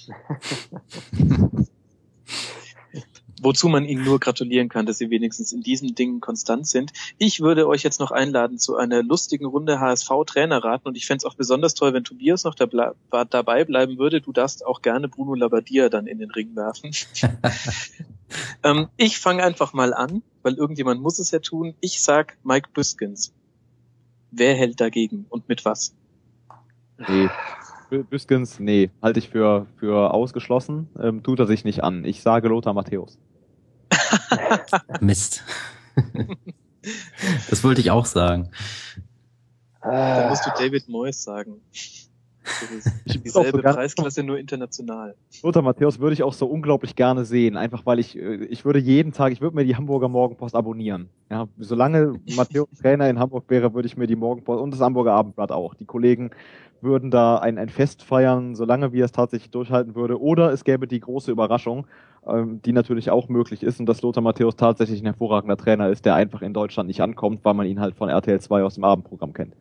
[3.42, 6.92] wozu man ihnen nur gratulieren kann, dass sie wenigstens in diesen Dingen konstant sind.
[7.18, 11.24] Ich würde euch jetzt noch einladen zu einer lustigen Runde HSV-Trainerraten und ich fände es
[11.24, 14.20] auch besonders toll, wenn Tobias noch dabei bleiben würde.
[14.20, 16.90] Du darfst auch gerne Bruno Labbadia dann in den Ring werfen.
[18.62, 21.74] ähm, ich fange einfach mal an, weil irgendjemand muss es ja tun.
[21.80, 23.34] Ich sag Mike Büskens.
[24.30, 25.94] Wer hält dagegen und mit was?
[26.98, 27.28] Nee.
[28.10, 30.88] Büskens, nee, halte ich für, für ausgeschlossen.
[31.00, 32.04] Ähm, tut er sich nicht an.
[32.04, 33.18] Ich sage Lothar Matthäus.
[35.00, 35.42] Mist.
[37.50, 38.50] das wollte ich auch sagen.
[39.82, 41.60] Da musst du David Moyes sagen.
[43.04, 45.14] Ich dieselbe so Preisklasse, nur international.
[45.42, 48.78] Lothar Matthäus würde ich auch so unglaublich gerne sehen, einfach weil ich, äh, ich würde
[48.78, 51.08] jeden Tag, ich würde mir die Hamburger Morgenpost abonnieren.
[51.30, 55.12] Ja, solange Matthäus Trainer in Hamburg wäre, würde ich mir die Morgenpost und das Hamburger
[55.12, 55.74] Abendblatt auch.
[55.74, 56.30] Die Kollegen
[56.82, 60.20] würden da ein, ein Fest feiern, solange wir es tatsächlich durchhalten würde.
[60.20, 61.86] Oder es gäbe die große Überraschung,
[62.26, 66.04] ähm, die natürlich auch möglich ist und dass Lothar Matthäus tatsächlich ein hervorragender Trainer ist,
[66.04, 68.84] der einfach in Deutschland nicht ankommt, weil man ihn halt von RTL 2 aus dem
[68.84, 69.54] Abendprogramm kennt.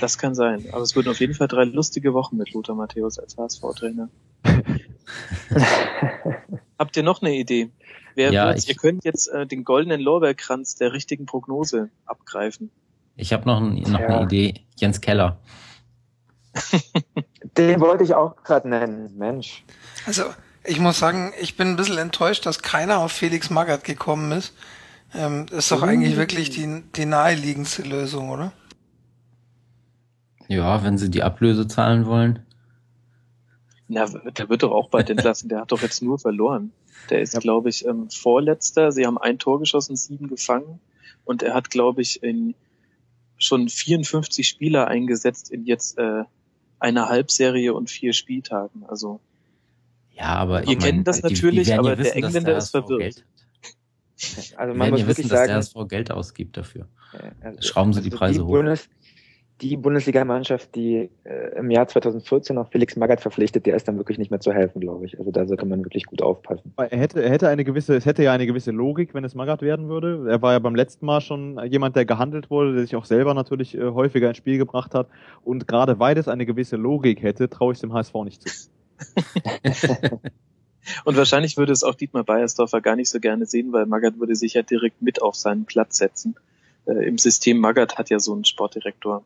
[0.00, 0.66] Das kann sein.
[0.72, 4.08] Aber es würden auf jeden Fall drei lustige Wochen mit Lothar Matthäus als HSV-Trainer.
[6.78, 7.70] Habt ihr noch eine Idee?
[8.14, 12.70] Wer ja, ihr könnt jetzt äh, den goldenen Lorbeerkranz der richtigen Prognose abgreifen.
[13.16, 14.06] Ich habe noch, noch ja.
[14.06, 14.54] eine Idee.
[14.76, 15.38] Jens Keller.
[17.56, 19.64] den wollte ich auch gerade nennen, Mensch.
[20.06, 20.24] Also,
[20.64, 24.54] ich muss sagen, ich bin ein bisschen enttäuscht, dass keiner auf Felix Magath gekommen ist.
[25.14, 28.52] Ähm, ist doch eigentlich wirklich die, die naheliegendste Lösung, oder?
[30.50, 32.40] Ja, wenn sie die Ablöse zahlen wollen.
[33.86, 35.48] Na, der wird doch auch bald entlassen.
[35.48, 36.72] Der hat doch jetzt nur verloren.
[37.08, 37.40] Der ist, ja.
[37.40, 38.90] glaube ich, ähm, Vorletzter.
[38.90, 40.80] Sie haben ein Tor geschossen, sieben gefangen.
[41.24, 42.56] Und er hat, glaube ich, in
[43.38, 46.24] schon 54 Spieler eingesetzt in jetzt äh,
[46.80, 48.84] einer Halbserie und vier Spieltagen.
[48.88, 49.20] Also
[50.10, 53.24] ja, aber ihr kennt das natürlich, die, die aber wissen, der Engländer ist verwirrt.
[54.56, 56.88] Also man muss wirklich wissen, sagen, dass der HSV Geld ausgibt dafür.
[57.40, 58.50] Also, Schrauben Sie die also Preise die hoch.
[58.50, 58.88] Bundes,
[59.60, 64.18] die Bundesligamannschaft, die äh, im Jahr 2014 noch Felix Magath verpflichtet, der ist dann wirklich
[64.18, 65.18] nicht mehr zu helfen, glaube ich.
[65.18, 66.72] Also da sollte man wirklich gut aufpassen.
[66.76, 69.62] Er hätte, er hätte eine gewisse, es hätte ja eine gewisse Logik, wenn es Magath
[69.62, 70.26] werden würde.
[70.28, 73.34] Er war ja beim letzten Mal schon jemand, der gehandelt wurde, der sich auch selber
[73.34, 75.08] natürlich äh, häufiger ins Spiel gebracht hat.
[75.44, 78.70] Und gerade weil es eine gewisse Logik hätte, traue ich dem HSV nicht zu.
[81.04, 84.34] Und wahrscheinlich würde es auch Dietmar Beiersdorfer gar nicht so gerne sehen, weil Magath würde
[84.34, 86.34] sich ja direkt mit auf seinen Platz setzen.
[86.86, 89.22] Äh, Im System Magath hat ja so ein Sportdirektor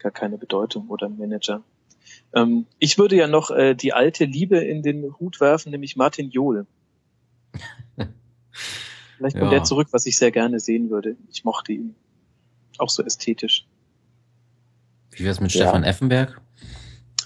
[0.00, 1.62] gar keine Bedeutung oder ein Manager.
[2.34, 6.30] Ähm, ich würde ja noch äh, die alte Liebe in den Hut werfen, nämlich Martin
[6.30, 6.66] Johl.
[9.16, 9.58] Vielleicht kommt ja.
[9.58, 11.16] er zurück, was ich sehr gerne sehen würde.
[11.30, 11.94] Ich mochte ihn.
[12.78, 13.66] Auch so ästhetisch.
[15.10, 15.62] Wie wär's mit ja.
[15.62, 16.40] Stefan Effenberg?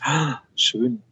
[0.00, 1.02] Ah, schön.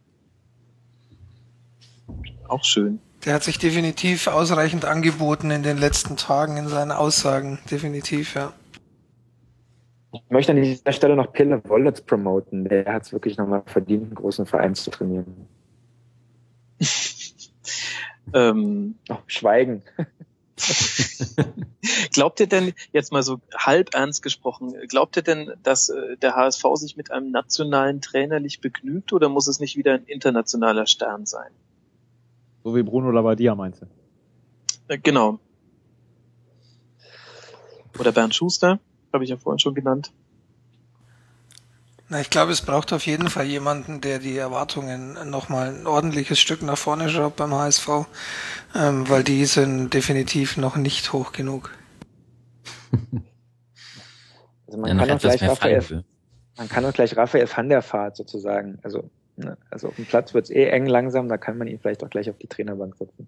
[2.47, 2.99] Auch schön.
[3.25, 7.59] Der hat sich definitiv ausreichend angeboten in den letzten Tagen in seinen Aussagen.
[7.71, 8.53] Definitiv, ja.
[10.13, 12.65] Ich möchte an dieser Stelle noch Pille Wollitz promoten.
[12.65, 15.47] Der hat es wirklich nochmal verdient, einen großen Verein zu trainieren.
[18.33, 19.81] ähm, oh, Schweigen.
[22.13, 26.35] glaubt ihr denn, jetzt mal so halb ernst gesprochen, glaubt ihr denn, dass äh, der
[26.35, 30.85] HSV sich mit einem nationalen Trainer nicht begnügt oder muss es nicht wieder ein internationaler
[30.85, 31.51] Stern sein?
[32.63, 33.87] So wie Bruno Labbadia meinst du?
[34.89, 35.39] Äh, genau.
[37.97, 38.79] Oder Bernd Schuster?
[39.13, 40.11] Habe ich ja vorhin schon genannt.
[42.09, 46.39] Na, ich glaube, es braucht auf jeden Fall jemanden, der die Erwartungen nochmal ein ordentliches
[46.39, 47.89] Stück nach vorne schraubt beim HSV,
[48.75, 51.71] ähm, weil die sind definitiv noch nicht hoch genug.
[54.65, 56.03] Also man, ja, kann auch gleich Raphael,
[56.57, 60.33] man kann auch gleich Raphael van der Vaart sozusagen, also, ne, also auf dem Platz
[60.33, 62.95] wird es eh eng langsam, da kann man ihn vielleicht auch gleich auf die Trainerbank
[62.95, 63.27] setzen.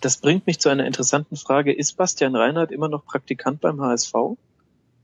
[0.00, 1.72] Das bringt mich zu einer interessanten Frage.
[1.72, 4.14] Ist Bastian Reinhardt immer noch Praktikant beim HSV?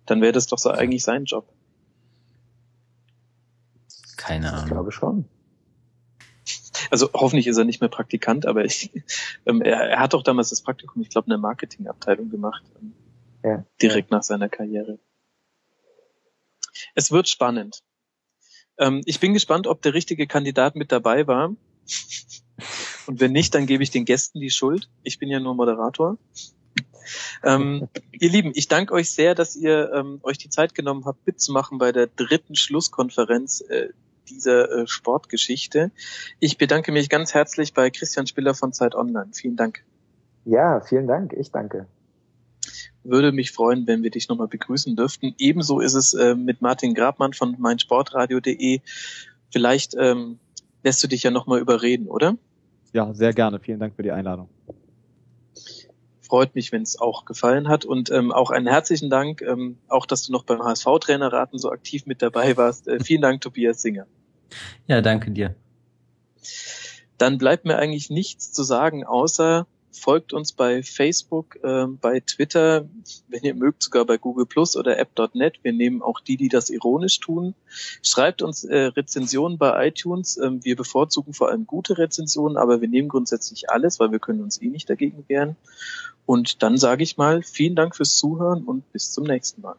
[0.07, 1.49] Dann wäre das doch so eigentlich sein Job.
[4.17, 4.65] Keine Ahnung.
[4.65, 5.25] Ich glaube schon.
[6.91, 8.91] Also hoffentlich ist er nicht mehr Praktikant, aber ich,
[9.47, 12.63] ähm, er, er, hat doch damals das Praktikum, ich glaube, in der Marketingabteilung gemacht.
[12.81, 12.93] Ähm,
[13.43, 13.65] ja.
[13.81, 14.99] Direkt nach seiner Karriere.
[16.95, 17.83] Es wird spannend.
[18.79, 21.55] Ähm, ich bin gespannt, ob der richtige Kandidat mit dabei war.
[23.07, 24.89] Und wenn nicht, dann gebe ich den Gästen die Schuld.
[25.03, 26.19] Ich bin ja nur Moderator.
[27.43, 31.27] Ähm, ihr Lieben, ich danke euch sehr, dass ihr ähm, euch die Zeit genommen habt,
[31.27, 33.89] mitzumachen bei der dritten Schlusskonferenz äh,
[34.29, 35.91] dieser äh, Sportgeschichte.
[36.41, 39.31] Ich bedanke mich ganz herzlich bei Christian Spiller von Zeit Online.
[39.35, 39.85] Vielen Dank.
[40.45, 41.33] Ja, vielen Dank.
[41.33, 41.87] Ich danke.
[43.03, 45.35] Würde mich freuen, wenn wir dich nochmal begrüßen dürften.
[45.39, 48.81] Ebenso ist es äh, mit Martin Grabmann von meinsportradio.de.
[49.51, 50.39] Vielleicht ähm,
[50.83, 52.37] lässt du dich ja nochmal überreden, oder?
[52.93, 53.61] Ja, sehr gerne.
[53.61, 54.49] Vielen Dank für die Einladung
[56.27, 57.85] freut mich, wenn es auch gefallen hat.
[57.85, 62.07] Und ähm, auch einen herzlichen Dank, ähm, auch dass du noch beim HSV-Trainerraten so aktiv
[62.07, 62.89] mit dabei warst.
[62.89, 64.07] Äh, vielen Dank, Tobias Singer.
[64.87, 65.55] Ja, danke dir.
[67.19, 72.87] Dann bleibt mir eigentlich nichts zu sagen, außer folgt uns bei Facebook, äh, bei Twitter,
[73.29, 75.61] wenn ihr mögt, sogar bei Google Plus oder App.net.
[75.63, 77.55] Wir nehmen auch die, die das ironisch tun.
[78.03, 80.37] Schreibt uns äh, Rezensionen bei iTunes.
[80.37, 84.43] Ähm, wir bevorzugen vor allem gute Rezensionen, aber wir nehmen grundsätzlich alles, weil wir können
[84.43, 85.57] uns eh nicht dagegen wehren.
[86.27, 89.77] Und dann sage ich mal, vielen Dank fürs Zuhören und bis zum nächsten Mal.